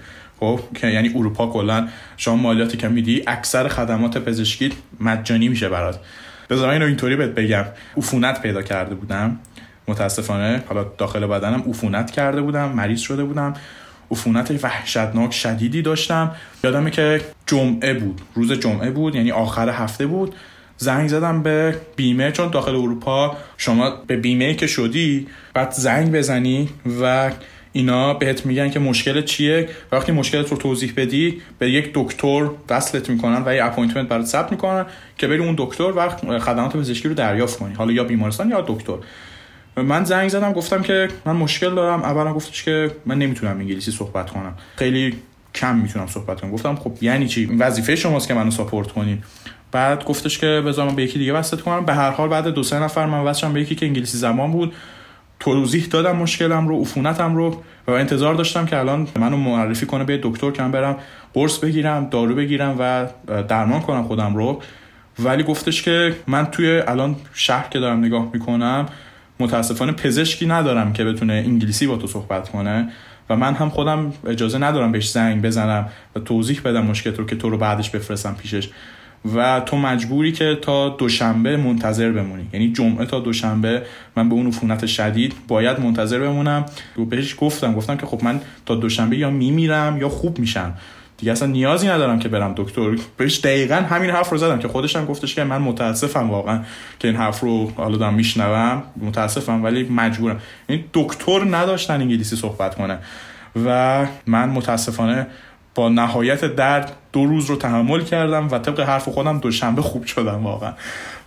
خب 0.41 0.61
که 0.74 0.87
یعنی 0.87 1.09
اروپا 1.14 1.47
کلا 1.47 1.89
شما 2.16 2.37
مالیاتی 2.37 2.76
که 2.76 2.89
میدی 2.89 3.22
اکثر 3.26 3.68
خدمات 3.68 4.18
پزشکی 4.18 4.72
مجانی 5.01 5.49
میشه 5.49 5.68
برات. 5.68 6.01
بذار 6.51 6.68
اینو 6.68 6.87
اینطوری 6.87 7.16
بهت 7.16 7.30
بگم. 7.30 7.64
عفونت 7.97 8.43
پیدا 8.43 8.62
کرده 8.62 8.95
بودم. 8.95 9.39
متاسفانه 9.89 10.62
حالا 10.68 10.87
داخل 10.99 11.26
بدنم 11.26 11.64
عفونت 11.68 12.11
کرده 12.11 12.41
بودم 12.41 12.68
مریض 12.68 13.01
شده 13.01 13.24
بودم. 13.24 13.55
عفونت 14.11 14.64
وحشتناک 14.64 15.32
شدیدی 15.32 15.82
داشتم. 15.82 16.34
یادمه 16.64 16.91
که 16.91 17.20
جمعه 17.47 17.95
بود 17.95 18.20
روز 18.34 18.53
جمعه 18.53 18.91
بود 18.91 19.14
یعنی 19.14 19.32
آخر 19.32 19.68
هفته 19.68 20.07
بود. 20.07 20.34
زنگ 20.78 21.09
زدم 21.09 21.43
به 21.43 21.76
بیمه 21.97 22.32
چون 22.32 22.51
داخل 22.51 22.74
اروپا 22.74 23.37
شما 23.57 23.91
به 24.07 24.16
بیمه 24.16 24.55
که 24.55 24.66
شدی 24.66 25.26
بعد 25.55 25.70
زنگ 25.72 26.12
بزنی 26.12 26.68
و 27.03 27.30
اینا 27.72 28.14
بهت 28.14 28.47
میگن 28.47 28.70
که 28.70 28.78
مشکل 28.78 29.22
چیه. 29.22 29.68
وقتی 29.93 30.12
مشکلت 30.12 30.51
رو 30.51 30.57
توضیح 30.57 30.93
بدی 30.97 31.43
به 31.59 31.70
یک 31.70 31.91
دکتر 31.95 32.51
وصلت 32.70 33.11
می‌کنن 33.11 33.43
و 33.47 33.55
یه 33.55 33.64
appointment 33.64 34.09
برات 34.09 34.26
ثبت 34.26 34.53
می‌کنن 34.53 34.87
که 35.18 35.28
بری 35.28 35.39
اون 35.39 35.55
دکتر 35.59 35.93
و 35.97 36.09
خدمات 36.39 36.76
پزشکی 36.76 37.09
رو 37.09 37.14
دریافت 37.14 37.59
کنی. 37.59 37.74
حالا 37.74 37.93
یا 37.93 38.05
بیمارستان 38.05 38.51
یا 38.51 38.64
دکتر. 38.68 38.97
من 39.77 40.05
زنگ 40.05 40.29
زدم 40.29 40.53
گفتم 40.53 40.83
که 40.83 41.09
من 41.24 41.37
مشکل 41.37 41.74
دارم. 41.74 42.03
اولا 42.03 42.33
گفتش 42.33 42.62
که 42.62 42.91
من 43.07 43.18
نمی‌تونم 43.18 43.59
انگلیسی 43.59 43.91
صحبت 43.91 44.31
کنم. 44.31 44.55
خیلی 44.77 45.14
کم 45.55 45.77
می‌تونم 45.77 46.07
صحبت 46.07 46.41
کنم. 46.41 46.51
گفتم 46.51 46.77
خب 46.77 46.93
یعنی 47.01 47.29
چی؟ 47.29 47.47
وظیفه 47.47 47.97
شماست 47.97 48.29
که 48.29 48.35
منو 48.35 48.51
ساپورت 48.51 48.93
کنین. 48.93 49.22
بعد 49.72 50.05
گفتش 50.05 50.39
که 50.39 50.62
بذار 50.66 50.89
من 50.89 50.95
به 50.95 51.03
یکی 51.03 51.18
دیگه 51.18 51.33
وصلت 51.33 51.61
کنم. 51.61 51.85
به 51.85 51.95
هر 51.95 52.11
حال 52.11 52.29
بعد 52.29 52.49
دو 52.49 52.62
سه 52.62 52.79
نفر 52.79 53.07
من 53.07 53.20
وصلم 53.20 53.53
به 53.53 53.61
یکی 53.61 53.74
که 53.74 53.87
انگلیسی 53.87 54.18
زمان 54.18 54.53
بود. 54.53 54.72
توضیح 55.41 55.87
دادم 55.87 56.16
مشکلم 56.16 56.68
رو 56.68 56.81
عفونتم 56.81 57.37
رو 57.37 57.62
و 57.87 57.91
انتظار 57.91 58.35
داشتم 58.35 58.66
که 58.66 58.79
الان 58.79 59.09
منو 59.20 59.37
معرفی 59.37 59.87
کنه 59.87 60.05
به 60.05 60.20
دکتر 60.22 60.51
که 60.51 60.62
برم 60.62 60.97
قرص 61.35 61.59
بگیرم 61.59 62.09
دارو 62.11 62.35
بگیرم 62.35 62.77
و 62.79 63.07
درمان 63.43 63.81
کنم 63.81 64.03
خودم 64.03 64.37
رو. 64.37 64.62
ولی 65.18 65.43
گفتش 65.43 65.83
که 65.83 66.16
من 66.27 66.47
توی 66.47 66.83
الان 66.87 67.16
شهر 67.33 67.68
که 67.68 67.79
دارم 67.79 68.05
نگاه 68.05 68.31
می‌کنم 68.33 68.87
متاسفانه 69.41 69.93
پزشکی 69.93 70.47
ندارم 70.47 70.93
که 70.93 71.05
بتونه 71.05 71.32
انگلیسی 71.32 71.87
با 71.87 71.97
تو 71.97 72.07
صحبت 72.07 72.49
کنه 72.49 72.89
و 73.30 73.37
من 73.37 73.55
هم 73.55 73.68
خودم 73.68 74.12
اجازه 74.26 74.59
ندارم 74.59 74.93
بهش 74.93 75.11
زنگ 75.11 75.43
بزنم 75.43 75.89
و 76.16 76.20
توضیح 76.20 76.61
بدم 76.64 76.87
مشکل 76.87 77.14
رو 77.14 77.26
که 77.26 77.37
تو 77.37 77.51
رو 77.51 77.59
بعدش 77.59 77.91
بفرستم 77.91 78.34
پیشش. 78.34 78.68
و 79.34 79.61
تو 79.61 79.76
مجبوری 79.76 80.32
که 80.32 80.59
تا 80.62 80.89
دوشنبه 80.89 81.57
منتظر 81.57 82.12
بمونی. 82.12 82.49
یعنی 82.53 82.72
جمعه 82.72 83.07
تا 83.07 83.20
دوشنبه 83.20 83.82
من 84.16 84.28
به 84.28 84.34
اون 84.34 84.47
عفونت 84.47 84.87
شدید 84.87 85.34
باید 85.49 85.80
منتظر 85.80 86.18
بمونم. 86.18 86.64
و 86.99 87.05
بهش 87.05 87.34
گفتم 87.39 87.74
گفتم 87.74 87.97
که 87.97 88.07
خب 88.07 88.24
من 88.24 88.41
تا 88.66 88.74
دوشنبه 88.74 89.16
یا 89.16 89.30
میمیرم 89.30 89.97
یا 90.01 90.09
خوب 90.09 90.39
میشم. 90.39 90.74
دیگه 91.18 91.32
اصلا 91.32 91.48
نیازی 91.48 91.88
ندارم 91.88 92.18
که 92.18 92.28
برم 92.28 92.54
دکتر. 92.56 92.96
بهش 93.16 93.38
دقیقا 93.38 93.74
همین 93.74 94.10
حرف 94.10 94.30
رو 94.30 94.38
زدم 94.38 94.58
که 94.58 94.68
خودش 94.68 94.96
گفتش 94.96 95.34
که 95.34 95.44
من 95.44 95.58
متاسفم 95.58 96.30
واقعا 96.30 96.60
که 96.98 97.08
این 97.08 97.16
حرف 97.16 97.40
رو 97.40 97.72
حالا 97.76 97.96
دارم 97.96 98.14
میشنوم. 98.14 98.82
متاسفم 98.96 99.64
ولی 99.64 99.82
مجبورم. 99.82 100.40
این 100.66 100.84
دکتر 100.94 101.44
نداشتن 101.50 102.00
انگلیسی 102.00 102.36
صحبت 102.36 102.74
کنه 102.74 102.98
و 103.66 104.06
من 104.26 104.48
متاسفانه 104.48 105.26
با 105.74 105.88
نهایت 105.88 106.44
درد 106.44 106.92
دو 107.12 107.26
روز 107.26 107.46
رو 107.46 107.56
تحمل 107.56 108.00
کردم 108.00 108.48
و 108.48 108.58
طبق 108.58 108.80
حرف 108.80 109.08
خودم 109.08 109.38
دوشنبه 109.38 109.82
خوب 109.82 110.04
شدم 110.04 110.44
واقعا. 110.44 110.72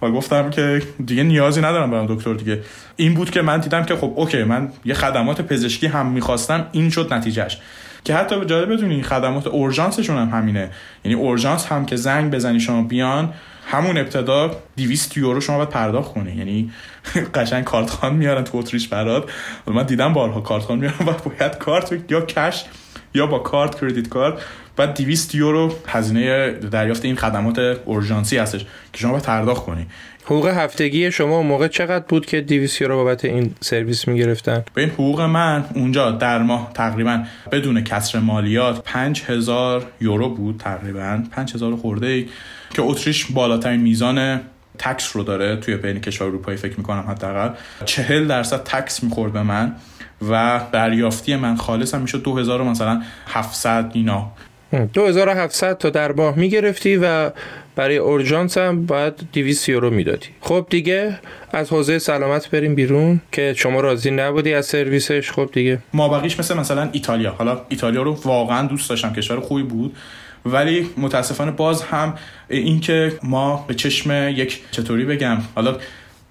و 0.01 0.11
گفتم 0.11 0.49
که 0.49 0.81
دیگه 1.05 1.23
نیازی 1.23 1.61
ندارم 1.61 1.91
برم 1.91 2.05
دکتر 2.15 2.33
دیگه. 2.33 2.61
این 2.95 3.13
بود 3.13 3.29
که 3.29 3.41
من 3.41 3.59
دیدم 3.59 3.83
که 3.83 3.95
خب 3.95 4.13
OK 4.15 4.43
من 4.43 4.69
یه 4.85 4.93
خدمات 4.93 5.41
پزشکی 5.41 5.87
هم 5.87 6.05
می‌خواستم. 6.05 6.67
این 6.71 6.89
شد 6.89 7.13
نتیجه‌ش. 7.13 7.57
که 8.03 8.15
حتی 8.15 8.45
جالب 8.45 8.73
بدونی 8.73 9.03
خدمات 9.03 9.47
اورژانسشون 9.47 10.17
هم 10.17 10.29
همینه. 10.29 10.69
یعنی 11.05 11.21
اورژانس 11.21 11.65
هم 11.65 11.85
که 11.85 11.95
زنگ 11.95 12.31
بزنی 12.31 12.59
شما 12.59 12.81
بیان 12.81 13.33
همون 13.67 13.97
ابتدا 13.97 14.51
200 14.87 15.17
یورو 15.17 15.41
شما 15.41 15.57
باید 15.57 15.69
پرداخت 15.69 16.13
کنی. 16.13 16.31
یعنی 16.31 16.71
قشنگ 17.35 17.63
کارت‌خوان 17.63 18.15
میارن 18.15 18.43
تو 18.43 18.57
اتریش 18.57 18.87
برات. 18.87 19.29
من 19.67 19.83
دیدم 19.83 20.13
بارها 20.13 20.41
کارت‌خوان 20.41 20.79
میارن. 20.79 20.95
و 21.07 21.11
باید 21.11 21.57
کارت 21.57 22.11
یا 22.11 22.21
cash 22.21 22.65
یا 23.13 23.27
با 23.27 23.39
کارت 23.39 23.81
credit 23.81 24.09
card. 24.09 24.41
بعد 24.75 24.93
200 24.93 25.35
یورو 25.35 25.75
هزینه 25.87 26.51
دریافت 26.51 27.05
این 27.05 27.15
خدمات 27.15 27.59
اورژانسی 27.59 28.37
هستش 28.37 28.65
که 28.93 28.99
شما 28.99 29.11
باید 29.11 29.23
پرداخت 29.23 29.65
کنی. 29.65 29.85
حقوق 30.25 30.47
هفتگی 30.47 31.11
شما 31.11 31.41
موقع 31.41 31.67
چقدر 31.67 32.05
بود 32.07 32.25
که 32.25 32.41
200 32.41 32.81
یورو 32.81 32.95
بابت 32.95 33.25
این 33.25 33.55
سرویس 33.59 34.07
می‌گرفتن؟ 34.07 34.63
به 34.73 34.81
این 34.81 34.89
حقوق 34.89 35.21
من 35.21 35.65
اونجا 35.75 36.11
در 36.11 36.41
ماه 36.41 36.71
تقریبا 36.73 37.23
بدون 37.51 37.83
کسر 37.83 38.19
مالیات 38.19 38.83
5000 38.83 39.85
یورو 40.01 40.29
بود 40.29 40.57
تقریبا. 40.57 41.23
5000 41.31 41.75
خورده 41.75 42.07
ای 42.07 42.27
که 42.73 42.81
اتریش 42.81 43.25
بالاترین 43.25 43.81
میزان 43.81 44.41
تکس 44.79 45.15
رو 45.15 45.23
داره 45.23 45.55
توی 45.55 45.75
بین 45.75 46.01
کشور 46.01 46.27
اروپایی 46.27 46.57
فکر 46.57 46.77
می‌کنم 46.77 47.05
حداقل. 47.07 47.49
40 47.85 48.27
درصد 48.27 48.63
تکس 48.63 49.03
می‌خورد 49.03 49.33
به 49.33 49.43
من 49.43 49.75
و 50.29 50.61
دریافتی 50.71 51.35
من 51.35 51.55
خالص 51.55 51.93
هم 51.93 52.01
می‌شد. 52.01 52.23
2000 52.23 52.63
مثلا 52.63 53.01
700 53.27 53.91
اینا. 53.93 54.31
2700 54.93 55.77
تا 55.77 55.89
در 55.89 56.11
ماه 56.11 56.35
می‌گرفتی 56.35 56.97
و 56.97 57.31
برای 57.75 57.97
اورژانس 57.97 58.57
هم 58.57 58.85
باید 58.85 59.13
200 59.33 59.69
یورو 59.69 59.89
می‌دادی. 59.89 60.27
خب 60.41 60.67
دیگه 60.69 61.19
از 61.51 61.69
حوزه 61.69 61.99
سلامت 61.99 62.49
بریم 62.49 62.75
بیرون 62.75 63.21
که 63.31 63.53
شما 63.57 63.81
راضی 63.81 64.11
نبودی 64.11 64.53
از 64.53 64.65
سرویسش. 64.65 65.31
خب 65.31 65.49
دیگه. 65.53 65.79
ما 65.93 66.09
بقیش 66.09 66.39
مثل 66.39 66.57
مثلا 66.57 66.89
ایتالیا. 66.91 67.31
حالا 67.31 67.61
ایتالیا 67.69 68.01
رو 68.01 68.13
واقعا 68.13 68.67
دوست 68.67 68.89
داشتم. 68.89 69.13
کشور 69.13 69.39
خوبی 69.39 69.63
بود. 69.63 69.95
ولی 70.45 70.89
متاسفانه 70.97 71.51
باز 71.51 71.83
هم 71.83 72.13
اینکه 72.49 73.19
ما 73.23 73.65
به 73.67 73.73
چشم 73.73 74.29
یک 74.29 74.61
چطوری 74.71 75.05
بگم 75.05 75.37
حالا 75.55 75.77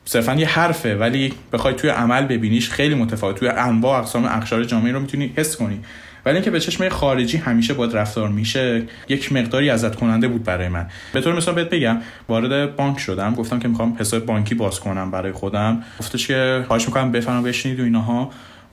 صرفا 0.04 0.34
یه 0.34 0.48
حرفه 0.48 0.96
ولی 0.96 1.32
بخوای 1.52 1.74
توی 1.74 1.90
عمل 1.90 2.26
ببینیش 2.26 2.70
خیلی 2.70 2.94
متفاوت. 2.94 3.36
توی 3.36 3.48
انواع 3.48 3.98
اقسام 3.98 4.24
اقشار 4.24 4.64
جامعه 4.64 4.92
رو 4.92 5.00
می‌تونی 5.00 5.32
حس 5.36 5.56
کنی. 5.56 5.80
ولی 6.26 6.34
اینکه 6.34 6.50
به 6.50 6.60
چشم 6.60 6.88
خارجی 6.88 7.36
همیشه 7.36 7.74
باید 7.74 7.96
رفتار 7.96 8.28
میشه 8.28 8.82
یک 9.08 9.32
مقداری 9.32 9.70
ازت 9.70 9.96
کننده 9.96 10.28
بود 10.28 10.44
برای 10.44 10.68
من. 10.68 10.86
به 11.12 11.20
طور 11.20 11.36
مثال 11.36 11.54
بهت 11.54 11.70
بگم 11.70 11.98
وارد 12.28 12.76
بانک 12.76 12.98
شدم. 12.98 13.34
گفتم 13.34 13.58
که 13.58 13.68
می‌خوام 13.68 13.96
حساب 14.00 14.26
بانکی 14.26 14.54
باز 14.54 14.80
کنم 14.80 15.10
برای 15.10 15.32
خودم. 15.32 15.84
گفتش 16.00 16.26
که 16.26 16.64
خواهش 16.66 16.86
می‌کنم 16.86 17.12
بفرما 17.12 17.42
بشینید 17.42 17.80
و 17.80 17.84
اینها 17.84 18.30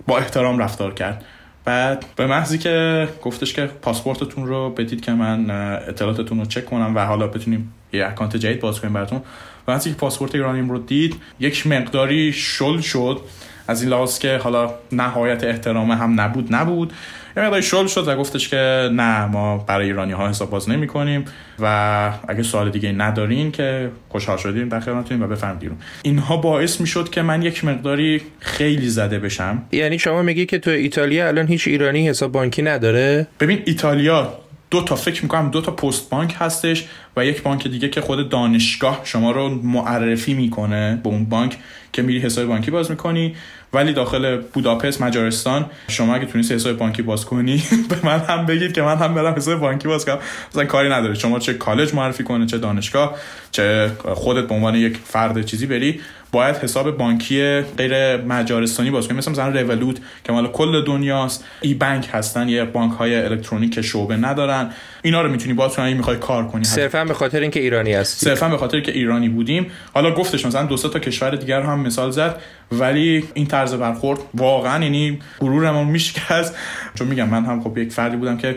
با 0.07 0.17
احترام 0.17 0.59
رفتار 0.59 0.93
کرد. 0.93 1.25
بعد 1.65 2.05
به 2.15 2.27
محضی 2.27 2.57
که 2.57 3.07
گفتش 3.21 3.53
که 3.53 3.65
پاسپورتتون 3.65 4.47
رو 4.47 4.69
بدید 4.69 5.01
که 5.01 5.11
من 5.11 5.49
اطلاعاتتون 5.87 6.39
رو 6.39 6.45
چک 6.45 6.65
کنم 6.65 6.95
و 6.95 7.05
حالا 7.05 7.27
بتونیم 7.27 7.73
یه 7.93 8.07
اکانت 8.07 8.37
جدید 8.37 8.59
باز 8.59 8.79
کنیم 8.81 8.93
براتون. 8.93 9.21
وقتی 9.67 9.89
که 9.89 9.95
پاسپورت 9.95 10.35
ایرانیم 10.35 10.69
رو 10.69 10.79
دید 10.79 11.15
یک 11.39 11.67
مقداری 11.67 12.33
شل 12.33 12.79
شد. 12.79 13.21
از 13.67 13.81
این 13.81 13.91
لحاظ 13.91 14.19
که 14.19 14.37
حالا 14.37 14.73
نهایت 14.91 15.43
احترام 15.43 15.91
هم 15.91 16.21
نبود 16.21 16.55
نبود. 16.55 16.93
یه 17.37 17.43
مقداری 17.43 17.63
شل 17.63 17.87
شد 17.87 18.07
و 18.07 18.15
گفتش 18.15 18.49
که 18.49 18.89
نه 18.93 19.25
ما 19.25 19.57
برای 19.57 19.85
ایرانی 19.85 20.11
ها 20.11 20.29
حساب 20.29 20.49
باز 20.49 20.69
نمی 20.69 20.87
کنیم 20.87 21.25
و 21.59 22.11
اگه 22.27 22.43
سوال 22.43 22.69
دیگه 22.69 22.91
ندارین 22.91 23.51
که 23.51 23.91
خوشحال 24.09 24.37
شدیم 24.37 24.69
در 24.69 24.79
خدمتتونیم 24.79 25.23
و 25.23 25.27
بفرمایید 25.27 25.71
اینها 26.03 26.37
باعث 26.37 26.81
می 26.81 26.87
شد 26.87 27.09
که 27.09 27.21
من 27.21 27.41
یک 27.41 27.65
مقداری 27.65 28.21
خیلی 28.39 28.89
زده 28.89 29.19
بشم. 29.19 29.63
یعنی 29.71 29.99
شما 29.99 30.21
میگی 30.21 30.45
که 30.45 30.59
تو 30.59 30.71
ایتالیا 30.71 31.27
الان 31.27 31.47
هیچ 31.47 31.67
ایرانی 31.67 32.09
حساب 32.09 32.31
بانکی 32.31 32.61
نداره؟ 32.61 33.27
ببین 33.39 33.61
ایتالیا 33.65 34.33
دو 34.71 34.81
تا 34.81 34.95
فکر 34.95 35.23
می‌کنم 35.23 35.51
دو 35.51 35.61
تا 35.61 35.71
پست 35.71 36.09
بانک 36.09 36.35
هستش 36.39 36.85
و 37.17 37.25
یک 37.25 37.43
بانک 37.43 37.67
دیگه 37.67 37.89
که 37.89 38.01
خود 38.01 38.29
دانشگاه 38.29 39.01
شما 39.03 39.31
رو 39.31 39.49
معرفی 39.49 40.33
می‌کنه 40.33 40.99
به 41.03 41.09
اون 41.09 41.25
بانک. 41.25 41.57
که 41.95 42.01
میری 42.01 42.19
حساب 42.19 42.45
بانکی 42.45 42.71
باز 42.71 42.91
می‌کنی. 42.91 43.35
ولی 43.75 43.93
داخل 43.93 44.37
بوداپست 44.37 45.01
مجارستان 45.01 45.65
شما 45.87 46.15
اگه 46.15 46.25
تونید 46.25 46.51
حساب 46.51 46.77
بانکی 46.77 47.01
باز 47.01 47.25
کنی 47.25 47.63
به 47.89 47.95
من 48.03 48.19
هم 48.19 48.45
بگید 48.45 48.73
که 48.73 48.81
من 48.81 48.97
هم 48.97 49.13
برم 49.13 49.33
حساب 49.33 49.59
بانکی 49.59 49.87
باز 49.87 50.05
کنم. 50.05 50.19
مثلا 50.51 50.65
کاری 50.65 50.89
نداره. 50.89 51.13
شما 51.13 51.39
چه 51.39 51.53
کالج 51.53 51.93
معرفی 51.93 52.23
کنه 52.23 52.45
چه 52.45 52.57
دانشگاه 52.57 53.15
چه 53.51 53.91
خودت 54.13 54.47
به 54.47 54.55
عنوان 54.55 54.75
یک 54.75 54.97
فرد 54.97 55.45
چیزی 55.45 55.65
بری. 55.65 55.99
باید 56.31 56.55
حساب 56.55 56.97
بانکی 56.97 57.61
غیر 57.61 58.17
مجارستانی 58.17 58.91
باز 58.91 59.07
کنیم 59.07 59.17
مثلا 59.17 59.31
مثلا 59.33 59.61
رولوت 59.61 59.97
که 60.23 60.31
مال 60.31 60.47
کل 60.47 60.83
دنیاست. 60.83 61.43
ای 61.61 61.73
بانک 61.73 62.09
هستن 62.11 62.49
یه 62.49 62.63
بانک 62.63 62.93
های 62.93 63.15
الکترونیک 63.15 63.73
که 63.73 63.81
شعبه 63.81 64.15
ندارن. 64.15 64.71
اینا 65.01 65.21
رو 65.21 65.31
می‌تونی 65.31 65.53
باز 65.53 65.75
کنی 65.75 65.93
می‌خوای 65.93 66.17
کار 66.17 66.47
کنی. 66.47 66.63
صرفا 66.63 67.05
به 67.05 67.13
خاطر 67.13 67.39
اینکه 67.39 67.59
ایرانی 67.59 67.93
هستی. 67.93 68.25
صرفا 68.25 68.49
به 68.49 68.57
خاطر 68.57 68.79
که 68.79 68.91
ایرانی 68.91 69.29
بودیم. 69.29 69.71
حالا 69.93 70.11
گفتش 70.11 70.45
مثلا 70.45 70.65
دو 70.65 70.77
تا 70.77 70.99
کشور 70.99 71.35
دیگر 71.35 71.61
هم 71.61 71.79
مثال 71.79 72.11
زد. 72.11 72.41
ولی 72.71 73.23
این 73.33 73.45
طرز 73.45 73.73
برخورد 73.73 74.19
واقعا 74.33 74.83
یعنی 74.83 75.19
غرورمون 75.39 75.87
میشکست. 75.87 76.55
چون 76.95 77.07
میگم 77.07 77.29
من 77.29 77.45
هم 77.45 77.61
خب 77.61 77.77
یک 77.77 77.91
فردی 77.91 78.17
بودم 78.17 78.37
که 78.37 78.55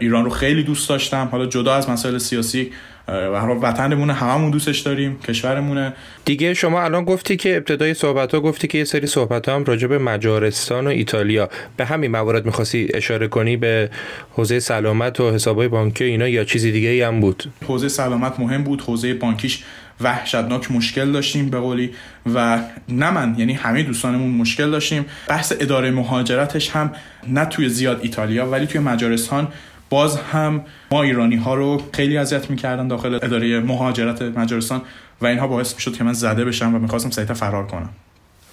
ایران 0.00 0.24
رو 0.24 0.30
خیلی 0.30 0.62
دوست 0.62 0.88
داشتم. 0.88 1.28
حالا 1.32 1.46
جدا 1.46 1.74
از 1.74 1.90
مسائل 1.90 2.18
سیاسی 2.18 2.72
و 3.08 3.36
وطنمونه 3.36 4.12
هممون 4.12 4.50
دوستش 4.50 4.78
داریم 4.78 5.18
کشورمونه. 5.18 5.92
دیگه 6.24 6.54
شما 6.54 6.82
الان 6.82 7.04
گفتی 7.04 7.36
که 7.36 7.56
ابتدای 7.56 7.94
صحبت 7.94 8.34
ها 8.34 8.40
گفتی 8.40 8.68
که 8.68 8.78
یه 8.78 8.84
سری 8.84 9.06
صحبت 9.06 9.48
ها 9.48 9.54
هم 9.54 9.64
راجع 9.64 9.86
به 9.86 9.98
مجارستان 9.98 10.86
و 10.86 10.90
ایتالیا. 10.90 11.48
به 11.76 11.84
همین 11.84 12.10
موارد 12.10 12.46
می‌خواستی 12.46 12.88
اشاره 12.94 13.28
کنی 13.28 13.56
به 13.56 13.90
حوزه 14.32 14.60
سلامت 14.60 15.20
و 15.20 15.30
حسابای 15.30 15.68
بانکی 15.68 16.04
اینا 16.04 16.28
یا 16.28 16.44
چیزی 16.44 16.72
دیگه 16.72 16.88
ای 16.88 17.02
هم 17.02 17.20
بود؟ 17.20 17.44
حوزه 17.66 17.88
سلامت 17.88 18.40
مهم 18.40 18.64
بود. 18.64 18.80
حوزه 18.80 19.14
بانکیش 19.14 19.64
وحشتناک 20.00 20.72
مشکل 20.72 21.12
داشتیم 21.12 21.50
به 21.50 21.60
قولی 21.60 21.90
و 22.34 22.58
نه 22.88 23.10
من 23.10 23.34
یعنی 23.38 23.52
همه 23.52 23.82
دوستانمون 23.82 24.30
مشکل 24.30 24.70
داشتیم. 24.70 25.06
بحث 25.28 25.52
اداره 25.60 25.90
مهاجرتش 25.90 26.70
هم 26.70 26.92
نه 27.28 27.44
توی 27.44 27.68
زیاد 27.68 28.00
ایتالیا 28.02 28.46
ولی 28.46 28.66
توی 28.66 28.80
مجارستان 28.80 29.48
باز 29.90 30.16
هم 30.16 30.64
ما 30.90 31.02
ایرانی 31.02 31.36
ها 31.36 31.54
رو 31.54 31.82
خیلی 31.92 32.16
اذیت 32.16 32.50
می‌کردن 32.50 32.88
داخل 32.88 33.14
اداره 33.14 33.60
مهاجرت 33.60 34.22
مجارستان 34.22 34.82
و 35.20 35.26
اینها 35.26 35.46
باعث 35.46 35.74
می‌شد 35.74 35.96
که 35.96 36.04
من 36.04 36.12
زده 36.12 36.44
بشم 36.44 36.74
و 36.74 36.78
می‌خواستم 36.78 37.10
سریعتر 37.10 37.34
فرار 37.34 37.66
کنم. 37.66 37.90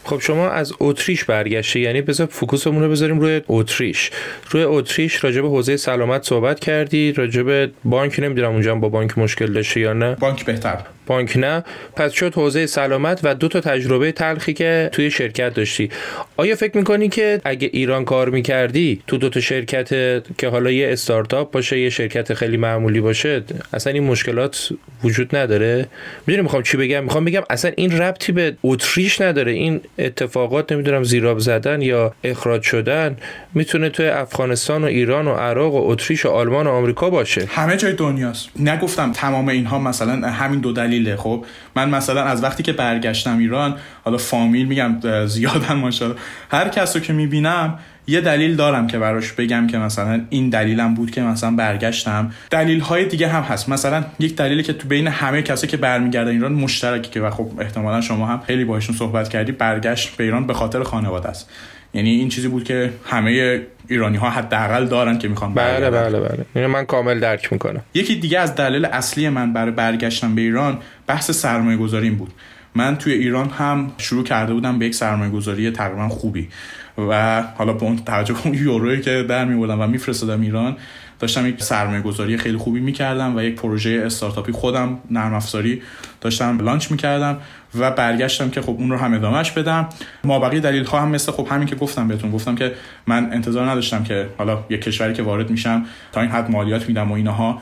خب 0.06 0.20
شما 0.20 0.50
از 0.50 0.74
اتریش 0.80 1.24
برگشتی 1.24 1.80
یعنی 1.80 2.02
بذار 2.02 2.28
فوکوسمون 2.28 2.84
رو 2.84 2.90
بذاریم 2.90 3.20
روی 3.20 3.42
اتریش. 3.48 4.12
روی 4.50 4.64
اتریش 4.64 5.24
راجع 5.24 5.42
به 5.42 5.48
حوزه 5.48 5.78
سلامت 5.78 6.24
صحبت 6.24 6.60
کردی 6.60 7.12
راجع 7.12 7.44
به 7.44 7.72
بانک 7.84 8.20
نمی‌دونم 8.20 8.52
اونجا 8.52 8.76
با 8.76 8.90
بانک 8.90 9.18
مشکل 9.18 9.54
داشته 9.54 9.80
یا 9.80 9.94
نه؟ 9.94 10.16
بانک 10.16 10.46
بهتر. 10.46 10.78
بانک 11.08 11.38
نه. 11.38 11.64
پس 11.96 12.12
شد 12.12 12.34
حوزه 12.34 12.66
سلامت 12.66 13.20
و 13.24 13.36
دو 13.36 13.48
تا 13.48 13.60
تجربه 13.60 14.12
تلخی 14.12 14.54
که 14.54 14.90
توی 14.92 15.12
شرکت 15.12 15.54
داشتی. 15.54 15.90
آیا 16.38 16.56
فکر 16.56 16.78
می‌کنی 16.78 17.10
که 17.10 17.42
اگه 17.46 17.70
ایران 17.74 18.06
کار 18.06 18.30
می‌کردی 18.30 19.02
تو 19.08 19.18
دو 19.18 19.30
تا 19.30 19.40
شرکت 19.40 19.90
که 20.38 20.48
حالا 20.48 20.72
یه 20.72 20.92
استارتاپ 20.92 21.52
باشه 21.52 21.80
یه 21.80 21.90
شرکت 21.90 22.34
خیلی 22.34 22.58
معمولی 22.58 23.02
باشه 23.02 23.44
اصلا 23.74 23.94
این 23.94 24.04
مشکلات 24.04 24.70
وجود 25.04 25.36
نداره؟ 25.36 25.88
می‌دونی 26.28 26.44
می‌خوام 26.44 26.64
چی 26.64 26.78
بگم؟ 26.78 27.04
می‌خوام 27.04 27.26
بگم 27.26 27.42
اصلا 27.50 27.72
این 27.78 27.98
ربطی 27.98 28.32
به 28.32 28.56
اتریش 28.64 29.22
نداره. 29.22 29.52
این 29.52 29.82
اتفاقات 30.00 30.72
نمی‌دونم 30.72 31.04
زیراب 31.04 31.40
زدن 31.40 31.82
یا 31.82 32.14
اخراج 32.24 32.62
شدن 32.62 33.18
می‌تونه 33.54 33.90
توی 33.90 34.08
افغانستان 34.08 34.84
و 34.84 34.88
ایران 34.88 35.28
و 35.28 35.34
عراق 35.34 35.74
و 35.74 35.92
اتریش 35.92 36.26
و 36.26 36.30
آلمان 36.30 36.68
و 36.68 36.70
آمریکا 36.70 37.10
باشه. 37.10 37.46
همه 37.48 37.78
جای 37.78 37.94
دنیاست. 37.94 38.50
نگفتم 38.60 39.12
تمام 39.12 39.48
اینها 39.48 39.80
مثلا 39.80 40.28
همین 40.28 40.60
دو 40.60 40.72
دلیله. 40.94 41.16
خب 41.16 41.46
من 41.76 41.90
مثلا 41.90 42.24
از 42.24 42.44
وقتی 42.44 42.64
که 42.64 42.74
برگشتم 42.74 43.38
ایران 43.38 43.76
حالا 44.04 44.18
فامیل 44.18 44.66
میگم 44.66 45.26
زیادن 45.26 45.74
ماشاءالله. 45.74 46.20
هر 46.52 46.70
کس 46.70 46.96
رو 46.96 47.02
که 47.02 47.14
می‌بینم 47.14 47.80
یه 48.08 48.22
دلیل 48.22 48.56
دارم 48.56 48.88
که 48.88 49.00
براش 49.00 49.32
بگم 49.32 49.68
که 49.68 49.78
مثلا 49.78 50.22
این 50.30 50.50
دلیلم 50.50 50.94
بود 50.94 51.12
که 51.12 51.22
مثلا 51.22 51.52
برگشتم. 51.52 52.32
دلیل 52.52 52.80
های 52.80 53.06
دیگه 53.06 53.28
هم 53.28 53.42
هست. 53.44 53.70
مثلا 53.70 54.04
یک 54.20 54.36
دلیلی 54.36 54.64
که 54.64 54.74
تو 54.74 54.88
بین 54.88 55.08
همه 55.08 55.42
کسایی 55.42 55.72
که 55.72 55.78
برمیگردن 55.78 56.32
ایران 56.32 56.54
مشترکی 56.54 57.12
که 57.12 57.22
و 57.22 57.30
خب 57.30 57.48
احتمالا 57.60 58.02
شما 58.02 58.28
هم 58.28 58.42
خیلی 58.48 58.66
باهاشون 58.66 58.96
صحبت 58.96 59.30
کردی 59.30 59.52
برگشت 59.52 60.18
به 60.18 60.24
ایران 60.24 60.48
به 60.48 60.54
خاطر 60.54 60.84
خانواده 60.84 61.30
است. 61.30 61.50
یعنی 61.94 62.10
این 62.10 62.30
چیزی 62.30 62.48
بود 62.48 62.64
که 62.64 62.94
همه 63.06 63.62
ایرانی 63.88 64.18
ها 64.18 64.30
حداقل 64.30 64.86
دارن 64.86 65.18
که 65.18 65.28
می‌خوان 65.28 65.54
بله 65.54 65.90
بله 65.90 66.20
بله. 66.20 66.46
اینو 66.56 66.68
من 66.68 66.86
کامل 66.86 67.20
درک 67.20 67.54
می‌کنم. 67.54 67.82
یکی 67.94 68.16
دیگه 68.16 68.40
از 68.40 68.56
دلیل 68.56 68.86
اصلی 68.86 69.30
من 69.30 69.54
برای 69.54 69.72
برگشتن 69.72 70.36
به 70.36 70.42
ایران 70.42 70.80
بحث 71.08 71.32
سرمایه 71.32 71.78
گذاریم 71.78 72.16
بود. 72.16 72.32
من 72.76 72.98
توی 72.98 73.14
ایران 73.14 73.50
هم 73.50 73.92
شروع 73.98 74.24
کرده 74.24 74.54
بودم 74.54 74.80
به 74.80 74.86
یک 74.86 74.96
سرمایه 74.96 75.32
گذاری 75.32 75.72
تقریبا 75.72 76.10
خوبی. 76.10 76.50
و 76.98 77.42
حالا 77.42 77.74
به 77.74 77.84
اون 77.84 77.98
توجه 77.98 78.36
اون 78.46 78.54
یورویی 78.54 79.02
که 79.02 79.26
در 79.30 79.46
میبردم 79.46 79.82
و 79.82 79.88
میفرستادم 79.88 80.42
ایران 80.42 80.78
داشتم 81.24 81.48
یک 81.48 81.64
سرمایه 81.64 82.02
گذاری 82.02 82.38
خیلی 82.38 82.58
خوبی 82.58 82.80
می‌کردم 82.80 83.36
و 83.36 83.42
یک 83.42 83.56
پروژه 83.56 84.04
استارتاپی 84.06 84.52
خودم 84.52 85.00
نرم 85.12 85.34
افزاری 85.34 85.82
داشتم 86.22 86.60
لانچ 86.60 86.92
می‌کردم 86.92 87.38
و 87.80 87.92
برگشتم 87.92 88.50
که 88.50 88.62
خب 88.62 88.70
اون 88.70 88.92
رو 88.92 88.98
هم 88.98 89.14
ادامهش 89.14 89.52
بدم. 89.52 89.90
ما 90.24 90.40
بقیه 90.40 90.60
دلیل 90.60 90.86
ها 90.86 91.00
هم 91.00 91.08
مثل 91.08 91.32
خب 91.32 91.48
همین 91.52 91.68
که 91.68 91.76
گفتم 91.76 92.08
بهتون 92.08 92.32
گفتم 92.32 92.56
که 92.56 92.74
من 93.08 93.34
انتظار 93.34 93.70
نداشتم 93.70 94.04
که 94.04 94.30
حالا 94.38 94.64
یک 94.70 94.82
کشوری 94.82 95.14
که 95.14 95.24
وارد 95.24 95.50
میشم 95.50 95.86
تا 96.12 96.22
این 96.22 96.30
حد 96.30 96.52
مالیات 96.52 96.88
میدم 96.88 97.12
و 97.12 97.14
اینها 97.14 97.62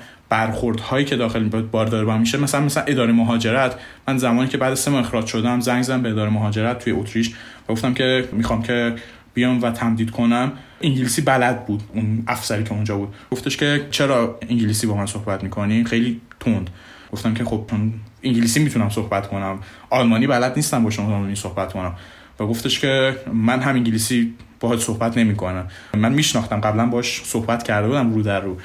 هایی 0.89 1.05
که 1.05 1.15
داخل 1.15 1.43
باردار 1.43 2.05
با 2.05 2.17
میشه 2.17 2.37
مثلا 2.37 2.61
مثلا 2.61 2.83
اداره 2.83 3.11
مهاجرت. 3.11 3.75
من 4.07 4.17
زمانی 4.17 4.47
که 4.47 4.57
بعد 4.57 4.73
سه 4.73 4.91
ماه 4.91 5.01
اخراج 5.01 5.25
شدم 5.25 5.59
زنگ 5.59 5.83
زدم 5.83 6.01
به 6.01 6.09
اداره 6.09 6.29
مهاجرت 6.29 6.79
توی 6.79 6.93
اتریش 6.93 7.29
و 7.69 7.71
گفتم 7.73 7.93
که 7.93 8.29
می‌خوام 8.31 8.63
که 8.63 8.95
بیام 9.33 9.61
و 9.61 9.71
تمدید 9.71 10.11
کنم 10.11 10.51
انگلیسی 10.81 11.21
بلد 11.21 11.65
بود 11.65 11.83
اون 11.93 12.23
افسری 12.27 12.63
که 12.63 12.73
اونجا 12.73 12.97
بود. 12.97 13.15
گفتش 13.31 13.57
که 13.57 13.87
چرا 13.91 14.39
انگلیسی 14.49 14.87
با 14.87 14.95
من 14.95 15.05
صحبت 15.05 15.43
می‌کنی؟ 15.43 15.83
خیلی 15.83 16.21
تند. 16.39 16.69
گفتم 17.11 17.33
که 17.33 17.43
خب 17.43 17.69
انگلیسی 18.23 18.63
می‌تونم 18.63 18.89
صحبت 18.89 19.27
کنم. 19.27 19.59
آلمانی 19.89 20.27
بلد 20.27 20.53
نیستم 20.55 20.83
با 20.83 20.89
شما 20.89 21.05
آلمانی 21.05 21.35
صحبت 21.35 21.73
کنم. 21.73 21.95
و 22.39 22.45
گفتش 22.45 22.79
که 22.79 23.15
من 23.33 23.59
هم 23.59 23.75
انگلیسی 23.75 24.33
باهات 24.59 24.79
صحبت 24.79 25.17
نمی‌کنم. 25.17 25.67
من 25.93 26.13
میشناختم 26.13 26.59
قبلا 26.61 26.85
باش 26.85 27.21
صحبت 27.23 27.63
کرده 27.63 27.87
بودم 27.87 28.13
رو 28.13 28.21
در 28.21 28.39
رو. 28.39 28.57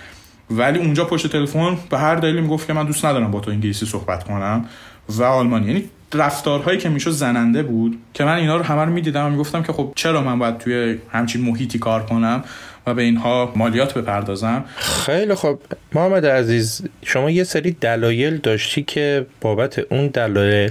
ولی 0.50 0.78
اونجا 0.78 1.04
پشت 1.04 1.26
تلفن 1.32 1.78
به 1.90 1.98
هر 1.98 2.14
دلیلی 2.14 2.40
می‌گفت 2.40 2.66
که 2.66 2.72
من 2.72 2.86
دوست 2.86 3.04
ندارم 3.04 3.30
با 3.30 3.40
تو 3.40 3.50
انگلیسی 3.50 3.86
صحبت 3.86 4.24
کنم 4.24 4.64
و 5.08 5.22
آلمانی. 5.22 5.66
یعنی 5.66 5.84
رفتارهایی 6.14 6.78
که 6.78 6.88
می‌شد 6.88 7.10
زننده 7.10 7.62
بود 7.62 7.98
که 8.14 8.24
من 8.24 8.34
اینا 8.36 8.56
رو 8.56 8.62
همه 8.62 8.84
رو 8.84 8.92
می‌دیدم 8.92 9.26
و 9.26 9.30
می‌گفتم 9.30 9.62
که 9.62 9.72
خب 9.72 9.92
چرا 9.96 10.22
من 10.22 10.38
باید 10.38 10.58
توی 10.58 10.98
همچین 11.12 11.42
محیطی 11.42 11.78
کار 11.78 12.06
کنم 12.06 12.44
و 12.86 12.94
به 12.94 13.02
اینها 13.02 13.52
مالیات 13.56 13.94
بپردازم؟ 13.94 14.64
خیلی 14.76 15.34
خب 15.34 15.58
محمد 15.92 16.26
عزیز 16.26 16.82
شما 17.02 17.30
یه 17.30 17.44
سری 17.44 17.76
دلایل 17.80 18.36
داشتی 18.36 18.82
که 18.82 19.26
بابت 19.40 19.78
اون 19.78 20.06
دلایل 20.06 20.70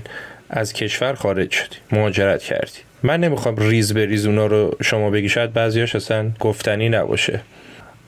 از 0.50 0.74
کشور 0.74 1.14
خارج 1.14 1.52
شدی 1.52 1.76
مهاجرت 1.92 2.44
کردی. 2.44 2.80
من 3.04 3.20
نمی‌خوام 3.20 3.56
ریز 3.56 3.94
به 3.94 4.06
ریز 4.06 4.26
اونا 4.26 4.46
رو 4.46 4.78
شما 4.84 5.10
بگی 5.10 5.30
شاید 5.30 5.54
بعضیاش 5.54 5.96
اصلا 5.96 6.32
گفتنی 6.40 6.90
نباشه. 6.90 7.42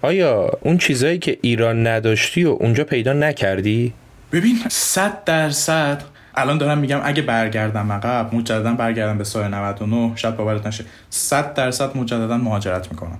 آیا 0.01 0.51
اون 0.61 0.77
چیزایی 0.77 1.19
که 1.19 1.37
ایران 1.41 1.87
نداشتی 1.87 2.43
و 2.43 2.49
اونجا 2.49 2.83
پیدا 2.83 3.13
نکردی؟ 3.13 3.93
ببین 4.31 4.59
صد 4.69 5.23
درصد 5.23 6.03
الان 6.37 6.57
دارم 6.57 6.77
میگم 6.77 6.99
اگه 7.03 7.21
برگردم 7.21 7.91
عقب 7.91 8.35
مجددا 8.35 8.73
برگردم 8.73 9.17
به 9.17 9.23
سال 9.23 9.53
99 9.53 10.11
شاید 10.15 10.35
باورت 10.35 10.67
نشه. 10.67 10.85
100 11.09 11.53
درصد 11.53 11.97
مجددا 11.97 12.37
مهاجرت 12.37 12.91
می‌کنم. 12.91 13.19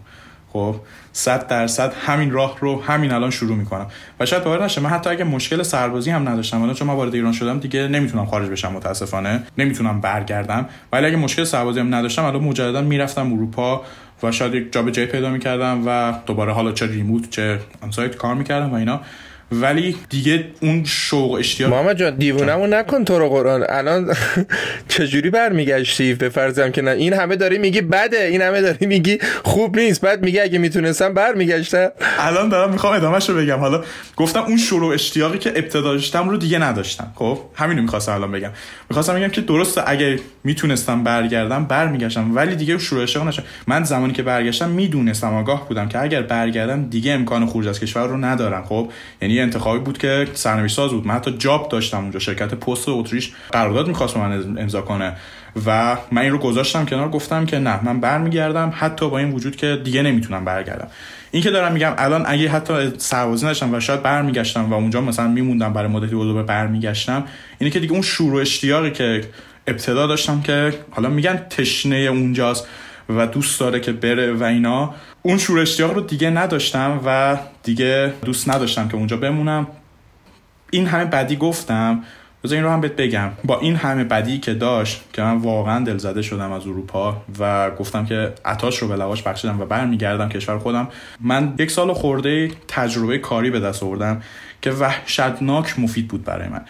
خب 0.54 0.76
100 1.14 1.48
درصد 1.48 1.94
همین 2.06 2.32
راه 2.32 2.58
رو 2.60 2.84
همین 2.84 3.12
الان 3.12 3.30
شروع 3.30 3.56
می‌کنم. 3.56 3.86
و 4.20 4.26
شاید 4.26 4.44
باور 4.44 4.66
نشه 4.66 4.82
من 4.82 4.90
حتی 4.90 5.10
اگه 5.10 5.24
مشکل 5.24 5.64
سربازی 5.64 6.12
هم 6.12 6.30
نداشتم 6.30 6.62
الان 6.62 6.74
چون 6.76 6.88
من 6.88 6.94
وارد 6.94 7.16
ایران 7.16 7.32
شدم 7.32 7.60
دیگه 7.60 7.88
نمی‌تونم 7.88 8.26
خارج 8.26 8.50
بشم 8.50 8.72
متاسفانه. 8.72 9.44
نمی‌تونم 9.58 10.02
برگردم. 10.02 10.66
ولی 10.92 11.06
اگه 11.06 11.16
مشکل 11.16 11.44
سربازی 11.44 11.80
هم 11.80 11.96
نداشتم 11.96 12.24
الان 12.24 12.44
مجددا 12.44 12.82
می‌رفتم 12.82 13.34
اروپا 13.34 13.82
و 14.24 14.32
شاید 14.32 14.54
یک 14.54 14.74
جاب 14.74 14.92
جای 14.92 15.06
پیدا 15.06 15.30
می‌کردم 15.30 15.84
و 15.86 16.14
دوباره 16.26 16.54
حالا 16.54 16.72
چه 16.72 16.88
ریموت 16.88 17.30
چه 17.30 17.60
آنسایت 17.82 18.16
کار 18.16 18.36
می‌کردم 18.36 18.72
و 18.72 18.74
اینا. 18.74 19.02
ولی 19.52 19.96
دیگه 20.10 20.46
اون 20.62 20.84
شوق 20.84 21.32
اشتیاق 21.32 21.74
محمد 21.74 21.98
جان 21.98 22.16
دیوونمون 22.16 22.74
نکن 22.74 23.06
تو 23.06 23.20
رو 23.20 23.30
قرآن. 23.30 23.66
الان 23.70 24.14
چجوری 24.88 25.30
برمیگشتی؟ 25.30 26.14
به 26.14 26.30
فرضم 26.30 26.72
که 26.72 26.82
نه. 26.82 26.92
این 26.92 27.14
همه 27.14 27.36
داری 27.36 27.58
میگی 27.58 27.82
بده. 27.82 28.24
این 28.24 28.42
همه 28.42 28.62
داری 28.62 28.86
میگی 28.86 29.18
خوب 29.44 29.80
نیست. 29.80 30.02
بعد 30.02 30.24
میگه 30.24 30.44
اگه 30.44 30.60
می‌تونستم 30.60 31.14
برمیگشتم. 31.14 31.90
الان 32.20 32.50
دارم 32.50 32.72
می‌خوام 32.72 32.94
ادامهش 32.94 33.30
رو 33.30 33.36
بگم. 33.36 33.60
حالا 33.60 33.84
گفتم 34.16 34.42
اون 34.42 34.58
شروع 34.58 34.94
اشتیاقی 34.94 35.38
که 35.38 35.50
ابتدا 35.50 35.82
داشتم 35.82 36.30
رو 36.30 36.38
دیگه 36.38 36.60
نداشتم. 36.60 37.12
خب؟ 37.16 37.40
همینو 37.56 37.82
می‌خواستم 37.82 38.12
الان 38.12 38.32
بگم. 38.32 38.52
می‌خواستم 38.90 39.16
بگم 39.16 39.28
که 39.28 39.42
درسته 39.42 39.90
اگه 39.90 40.20
می‌تونستم 40.44 41.04
برگردم 41.04 41.66
برمیگشتم. 41.66 42.36
ولی 42.36 42.56
دیگه 42.56 42.78
شروع 42.78 43.04
اشتیاق 43.04 43.28
نشم 43.28 43.44
من 43.68 43.84
زمانی 43.84 44.14
که 44.14 44.24
برگشتم 44.24 44.70
می‌دونستم 44.70 45.34
آگاه 45.34 45.68
بودم 45.68 45.90
که 45.90 46.00
اگر 46.00 46.22
برگردم 46.22 46.90
دیگه 46.90 47.12
امکان 47.12 47.46
خروج 47.46 47.68
از 47.68 47.80
کشور 47.80 48.08
رو 48.08 48.18
ندارم. 48.18 48.64
خب؟ 48.64 48.92
یعنی 49.22 49.37
انتخابی 49.40 49.80
بود 49.80 49.98
که 49.98 50.28
سرنوشت 50.34 50.76
ساز 50.76 50.92
بود. 50.92 51.08
من 51.08 51.14
حتی 51.14 51.32
جاب 51.32 51.70
داشتم 51.70 51.98
اونجا 51.98 52.20
شرکت 52.20 52.54
پست 52.54 52.90
اتریش 52.90 53.32
قرارداد 53.52 53.88
می‌خواست 53.88 54.18
من 54.18 54.58
امضا 54.58 54.82
کنه. 54.82 55.14
و 55.66 55.98
من 56.12 56.22
این 56.22 56.32
رو 56.32 56.38
گذاشتم 56.38 56.86
کنار 56.86 57.10
گفتم 57.10 57.46
که 57.46 57.60
نه 57.60 57.86
من 57.86 58.00
برمیگردم. 58.00 58.74
حتی 58.76 59.10
با 59.10 59.18
این 59.18 59.32
وجود 59.32 59.56
که 59.56 59.82
دیگه 59.84 60.02
نمی‌تونم 60.02 60.46
برگردم. 60.46 60.88
این 61.32 61.44
که 61.44 61.52
دارم 61.52 61.74
میگم 61.74 61.94
الان 61.98 62.24
اگه 62.28 62.50
حتی 62.50 62.74
سربازی 62.98 63.48
نشم 63.48 63.74
و 63.74 63.80
شاید 63.80 64.04
برمیگشتم 64.04 64.72
و 64.72 64.74
اونجا 64.74 65.02
مثلا 65.02 65.28
میموندم 65.28 65.74
برای 65.74 65.88
مدتی 65.88 66.34
به 66.34 66.44
برمیگشتم 66.44 67.24
اینه 67.60 67.72
که 67.72 67.80
دیگه 67.80 67.94
اون 67.94 68.02
شروع 68.02 68.42
اشتیاقی 68.42 68.92
که 68.92 69.22
ابتدا 69.68 70.08
داشتم 70.08 70.42
که 70.42 70.74
حالا 70.92 71.10
میگن 71.10 71.36
تشنه 71.50 71.96
اونجاست 71.96 72.68
و 73.10 73.28
دوست 73.28 73.60
داره 73.60 73.80
که 73.80 73.92
بره 73.92 74.34
و 74.34 74.44
اینا 74.44 74.96
اون 75.22 75.38
شور 75.38 75.60
اشتیاق 75.60 75.94
رو 75.94 76.02
دیگه 76.02 76.30
نداشتم 76.30 77.02
و 77.06 77.38
دیگه 77.64 78.14
دوست 78.26 78.50
نداشتم 78.50 78.88
که 78.88 78.96
اونجا 78.96 79.18
بمونم. 79.18 79.68
این 80.72 80.88
همه 80.88 81.06
بدی 81.06 81.36
گفتم. 81.36 82.04
بذار 82.44 82.56
این 82.56 82.66
رو 82.66 82.72
هم 82.72 82.82
بهت 82.82 82.96
بگم. 82.96 83.30
با 83.44 83.60
این 83.60 83.76
همه 83.76 84.04
بدی 84.04 84.40
که 84.40 84.54
داشت 84.54 85.04
که 85.14 85.22
من 85.22 85.38
واقعا 85.38 85.84
دلزده 85.84 86.22
شدم 86.22 86.52
از 86.52 86.68
اروپا 86.68 87.22
و 87.40 87.72
گفتم 87.72 88.06
که 88.06 88.34
عطاش 88.46 88.78
رو 88.78 88.88
به 88.88 88.96
لواش 88.96 89.24
بخشیدم 89.24 89.62
و 89.62 89.66
برمیگردم 89.66 90.30
کشور 90.30 90.58
خودم 90.58 90.88
من 91.22 91.54
یک 91.60 91.72
سال 91.72 91.94
خورده 91.94 92.52
تجربه 92.68 93.18
کاری 93.18 93.50
به 93.50 93.60
دست 93.60 93.84
آوردم 93.84 94.22
که 94.62 94.72
وحشتناک 94.72 95.80
مفید 95.80 96.08
بود 96.08 96.24
برای 96.24 96.48
من. 96.48 96.62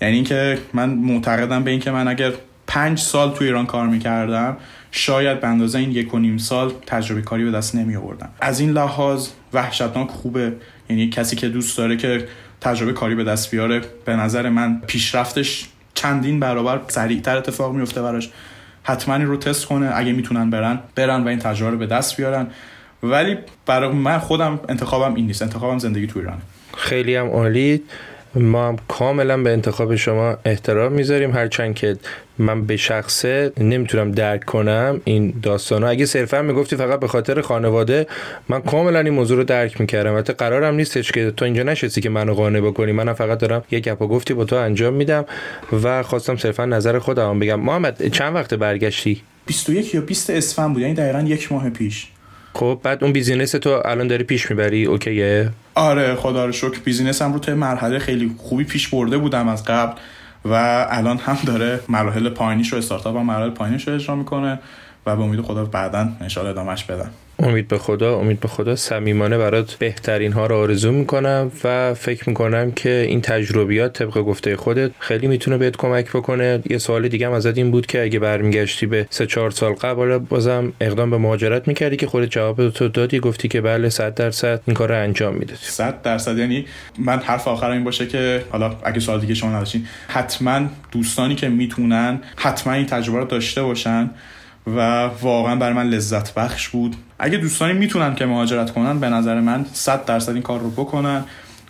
یعنی 0.00 0.14
اینکه 0.14 0.58
من 0.72 0.90
معتقدم 0.90 1.64
به 1.64 1.70
اینکه 1.70 1.90
من 1.90 2.08
اگر 2.08 2.32
پنج 2.66 2.98
سال 2.98 3.34
تو 3.34 3.44
ایران 3.44 3.66
کار 3.66 3.86
می‌کردم. 3.86 4.56
شاید 4.90 5.40
به 5.40 5.46
اندازه 5.46 5.78
این 5.78 5.90
یک 5.90 6.14
و 6.14 6.18
نیم 6.18 6.38
سال 6.38 6.72
تجربه 6.86 7.22
کاری 7.22 7.44
به 7.44 7.50
دست 7.50 7.74
نمی 7.74 7.96
آوردم. 7.96 8.28
از 8.40 8.60
این 8.60 8.70
لحاظ 8.70 9.28
وحشتناک 9.52 10.08
خوبه. 10.08 10.52
یعنی 10.90 11.10
کسی 11.10 11.36
که 11.36 11.48
دوست 11.48 11.78
داره 11.78 11.96
که 11.96 12.28
تجربه 12.60 12.92
کاری 12.92 13.14
به 13.14 13.24
دست 13.24 13.50
بیاره 13.50 13.80
به 14.04 14.16
نظر 14.16 14.48
من 14.48 14.80
پیشرفتش 14.86 15.68
چندین 15.94 16.40
برابر 16.40 16.80
سریعتر 16.88 17.36
اتفاق 17.36 17.74
میفته 17.74 18.02
براش. 18.02 18.30
حتما 18.82 19.14
این 19.14 19.26
رو 19.26 19.36
تست 19.36 19.66
کنه. 19.66 19.90
اگه 19.94 20.12
می‌تونن 20.12 20.50
برن 20.50 20.78
برن 20.94 21.24
و 21.24 21.28
این 21.28 21.38
تجربه 21.38 21.70
رو 21.70 21.78
به 21.78 21.86
دست 21.86 22.16
بیارن. 22.16 22.46
ولی 23.02 23.36
برای 23.66 23.92
من 23.92 24.18
خودم 24.18 24.60
انتخابم 24.68 25.14
این 25.14 25.26
نیست. 25.26 25.42
انتخابم 25.42 25.78
زندگی 25.78 26.06
تو 26.06 26.18
ایرانه. 26.18 26.40
خیلی 26.76 27.16
هم 27.16 27.26
عالی. 27.26 27.82
ما 28.34 28.68
هم 28.68 28.76
کاملا 28.88 29.42
به 29.42 29.52
انتخاب 29.52 29.96
شما 29.96 30.36
احترام 30.44 30.92
می‌ذاریم. 30.92 31.30
هرچند 31.30 31.74
که 31.74 31.96
من 32.38 32.66
به 32.66 32.76
شخصه 32.76 33.52
نمی‌تونم 33.58 34.10
درک 34.10 34.44
کنم 34.44 35.00
این 35.04 35.34
داستان 35.42 35.82
ها 35.82 35.88
اگه 35.88 36.06
صرفا 36.06 36.42
می‌گفتی 36.42 36.76
فقط 36.76 37.00
به 37.00 37.08
خاطر 37.08 37.40
خانواده 37.40 38.06
من 38.48 38.60
کاملا 38.62 39.00
این 39.00 39.12
موضوع 39.12 39.36
رو 39.36 39.44
درک 39.44 39.80
می‌کردم. 39.80 40.12
البته 40.12 40.32
قرارم 40.32 40.74
نیستش 40.74 41.12
که 41.12 41.30
تو 41.30 41.44
اینجا 41.44 41.62
نشستی 41.62 42.00
که 42.00 42.10
منو 42.10 42.34
قانع 42.34 42.60
بکنی. 42.60 42.92
منم 42.92 43.14
فقط 43.14 43.38
دارم 43.38 43.64
یک 43.70 43.84
گپ 43.84 43.93
و 43.93 43.98
گفتی 43.98 44.34
با 44.34 44.44
تو 44.44 44.56
انجام 44.56 44.94
میدم 44.94 45.24
و 45.82 46.02
خواستم 46.02 46.36
صرفا 46.36 46.64
نظر 46.64 46.98
خودم 46.98 47.38
بگم. 47.38 47.60
محمد 47.60 48.08
چند 48.08 48.34
وقت 48.34 48.54
برگشتی؟ 48.54 49.22
21 49.46 49.94
یا 49.94 50.00
20 50.00 50.30
اسفند 50.30 50.72
بود 50.72 50.82
یعنی 50.82 50.94
دقیقا 50.94 51.20
یک 51.20 51.52
ماه 51.52 51.70
پیش. 51.70 52.06
خب 52.54 52.80
بعد 52.82 53.04
اون 53.04 53.12
business 53.12 53.50
تو 53.50 53.82
الان 53.84 54.06
داری 54.06 54.24
پیش 54.24 54.50
می‌بری 54.50 54.84
OK 54.84 55.17
ه؟ 55.17 55.50
آره 55.74 56.14
خدا 56.14 56.46
رو 56.46 56.52
شکر. 56.52 56.78
business 56.84 57.27
م 57.27 57.32
رو 57.32 57.38
توی 57.38 57.54
مرحله 57.54 57.98
خیلی 57.98 58.30
خوبی 58.38 58.64
پیش 58.64 58.88
برده 58.88 59.18
بودم 59.18 59.48
از 59.48 59.64
قبل. 59.64 59.92
و 60.44 60.86
الان 60.90 61.18
هم 61.18 61.36
داره 61.46 61.80
مراحل 61.88 62.28
پایانیش 62.28 62.72
رو 62.72 62.78
استارتاپ 62.78 63.16
هم 63.16 63.26
مراحل 63.26 63.50
پایانیش 63.50 63.88
رو 63.88 63.94
اجرا 63.94 64.16
می‌کنه 64.16 64.58
و 65.06 65.16
به 65.16 65.22
امید 65.22 65.40
خدا 65.40 65.64
بعدا 65.64 66.08
ان 66.20 66.46
ادامش 66.46 66.84
بدم 66.84 67.10
امید 67.38 67.68
به 67.68 67.78
خدا 67.78 68.18
امید 68.18 68.40
به 68.40 68.48
خدا 68.48 68.76
صمیمانه 68.76 69.38
برات 69.38 69.74
بهترین 69.74 70.32
ها 70.32 70.46
رو 70.46 70.56
آرزو 70.56 70.92
می‌کنم 70.92 71.50
و 71.64 71.94
فکر 71.94 72.28
می‌کنم 72.28 72.72
که 72.72 73.06
این 73.08 73.20
تجربیات 73.20 73.92
طبق 73.98 74.18
گفته 74.18 74.56
خودت 74.56 74.90
خیلی 74.98 75.26
می‌تونه 75.26 75.58
بهت 75.58 75.76
کمک 75.76 76.10
بکنه. 76.10 76.62
یه 76.70 76.78
سوال 76.78 77.08
دیگه 77.08 77.26
هم 77.26 77.32
ازت 77.32 77.58
این 77.58 77.70
بود 77.70 77.86
که 77.86 78.02
اگه 78.02 78.18
برمیگشتی 78.18 78.86
به 78.86 79.06
سه 79.10 79.26
چهار 79.26 79.50
سال 79.50 79.72
قبل 79.72 80.18
بازم 80.18 80.72
اقدام 80.80 81.10
به 81.10 81.18
مهاجرت 81.18 81.68
می‌کردی 81.68 81.96
که 81.96 82.06
خودت 82.06 82.30
جواب 82.30 82.70
تو 82.70 82.88
دادی 82.88 83.20
گفتی 83.20 83.48
که 83.48 83.60
بله 83.60 83.88
100 83.88 84.14
درصد 84.14 84.60
این 84.66 84.74
کار 84.74 84.88
رو 84.88 85.02
انجام 85.02 85.34
می‌دادی. 85.34 85.60
100 85.62 86.02
درصد 86.02 86.38
یعنی 86.38 86.66
من 86.98 87.18
حرف 87.18 87.48
آخر 87.48 87.70
این 87.70 87.84
باشه 87.84 88.06
که 88.06 88.44
حالا 88.50 88.76
اگه 88.84 89.00
سوال 89.00 89.20
دیگه 89.20 89.34
شما 89.34 89.50
نداشتین 89.50 89.86
حتما 90.08 90.60
دوستانی 90.92 91.34
که 91.34 91.48
می‌تونن 91.48 92.20
حتما 92.36 92.72
این 92.72 92.86
تجربه 92.86 93.18
رو 93.18 93.24
داشته 93.24 93.62
باشن. 93.62 94.10
و 94.66 95.04
واقعا 95.22 95.56
برای 95.56 95.74
من 95.74 95.88
لذت 95.88 96.34
بخش 96.34 96.68
بود. 96.68 96.96
اگه 97.18 97.38
دوستانی 97.38 97.72
می‌تونن 97.72 98.14
که 98.14 98.26
مهاجرت 98.26 98.70
کنن 98.70 99.00
به 99.00 99.08
نظر 99.08 99.40
من 99.40 99.64
100 99.72 100.04
درصد 100.04 100.32
این 100.32 100.42
کار 100.42 100.60
رو 100.60 100.70
بکنن 100.70 101.24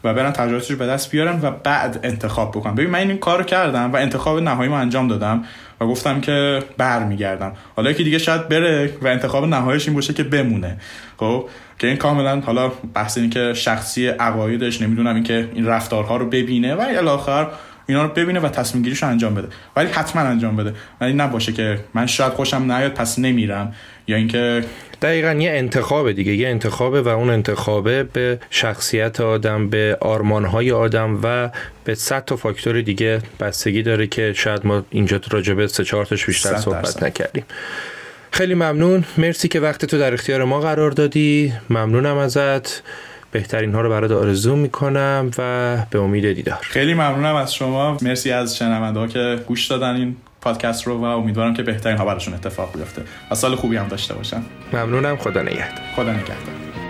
و 0.05 0.14
برن 0.14 0.30
تجربهش 0.30 0.70
رو 0.70 0.76
به 0.76 0.86
دست 0.86 1.11
بیارن 1.11 1.40
و 1.42 1.51
بعد 1.51 2.01
انتخاب 2.03 2.51
بکنن. 2.51 2.74
ببین 2.74 2.90
من 2.90 2.99
این 2.99 3.18
کار 3.18 3.38
رو 3.38 3.44
کردم 3.44 3.92
و 3.92 3.97
انتخاب 3.97 4.38
نهایی 4.38 4.70
ما 4.70 4.78
انجام 4.78 5.09
دادم 5.09 5.44
و 5.80 5.86
گفتم 5.86 6.20
که 6.20 6.62
برمیگردم. 6.76 7.53
حالا 7.76 7.92
که 7.92 8.03
دیگه 8.03 8.18
شاید 8.18 8.49
بره 8.49 8.92
و 9.03 9.07
انتخاب 9.07 9.44
نهاییش 9.44 9.86
این 9.86 9.94
باشه 9.94 10.12
که 10.12 10.22
بمونه. 10.22 10.76
خب 11.16 11.49
که 11.78 11.86
این 11.86 11.97
کاملا 11.97 12.40
حالا 12.40 12.72
بحث 12.94 13.18
این 13.18 13.30
که 13.30 13.53
شخصی 13.55 14.07
عقایدش 14.07 14.82
نمی‌دونم 14.82 15.14
این 15.14 15.24
که 15.24 15.49
این 15.55 15.66
رفتارها 15.66 16.16
رو 16.16 16.26
ببینه 16.26 16.74
و 16.74 16.80
الاخر 16.80 17.47
اینا 17.87 18.03
رو 18.03 18.09
ببینه 18.09 18.41
و 18.41 18.49
تصمیم 18.49 18.82
گیریش 18.82 19.03
انجام 19.03 19.34
بده. 19.34 19.49
ولی 19.76 19.89
حتما 19.89 20.22
انجام 20.22 20.57
بده. 20.57 20.74
ولی 21.01 21.12
نباشه 21.12 21.53
که 21.53 21.80
من 21.95 22.07
شاید 22.07 22.32
خوشم 22.32 22.72
نیاد 22.72 22.95
پس 22.95 23.18
نمیرم. 23.18 23.74
یا 24.07 24.16
اینکه 24.16 24.64
دقیقا 25.03 25.32
یه 25.32 25.51
انتخاب 25.51 26.12
دیگه. 26.12 26.34
یه 26.34 26.49
انتخابه 26.49 27.03
و 27.03 27.09
اون 27.09 27.30
انتخابه 27.30 28.03
به 28.03 28.39
شخصیت 28.51 29.20
آدم 29.20 29.68
به 29.68 29.99
آرمانهای 30.01 30.72
آدم 30.72 31.20
و 31.22 31.51
به 31.84 31.95
صد 31.95 32.24
تا 32.24 32.37
فاکتور 32.37 32.80
دیگه 32.80 33.20
بستگی 33.41 33.82
داره 33.82 34.07
که 34.07 34.32
شاید 34.32 34.66
ما 34.66 34.84
اینجا 34.91 35.20
راجبه 35.30 35.66
سه 35.66 35.84
چهار 35.84 36.07
تاش 36.07 36.26
بیشتر 36.26 36.57
صحبت 36.57 37.03
نکردیم. 37.03 37.45
خیلی 38.30 38.55
ممنون. 38.55 39.05
مرسی 39.18 39.49
که 39.49 39.61
وقت 39.61 39.84
تو 39.84 39.99
در 39.99 40.14
اختیار 40.14 40.45
ما 40.45 40.61
قرار 40.61 40.91
دادی. 40.91 41.53
ممنونم 41.70 42.16
ازت. 42.16 42.82
بهترین 43.37 43.74
ها 43.74 43.80
رو 43.80 43.91
برات 43.91 44.11
آرزو 44.11 44.57
می‌کنم 44.57 45.30
و 45.39 45.76
به 45.91 45.99
امید 45.99 46.32
دیدار. 46.32 46.59
خیلی 46.62 46.95
ممنونم 46.95 47.34
از 47.34 47.55
شما. 47.55 47.97
مرسی 48.03 48.32
از 48.32 48.57
شنونده 48.57 49.01
ها 49.01 49.07
که 49.07 49.43
گوش 49.47 49.66
دادن 49.66 49.95
این 49.95 50.16
پادکست 50.41 50.87
رو 50.87 50.99
و 50.99 51.05
امیدوارم 51.05 51.55
که 51.55 51.62
بهترین 51.62 51.97
ها 51.97 52.05
براشون 52.05 52.34
اتفاق 52.34 52.76
بیفته. 52.76 53.03
و 53.30 53.34
سال 53.34 53.55
خوبی 53.55 53.76
هم 53.76 53.89
داشته 53.89 54.14
باشن. 54.14 54.43
ممنونم. 54.72 55.16
خدا 55.16 55.43
نگهدار. 55.43 55.84
خدا 55.97 56.12
نگهدار. 56.12 56.86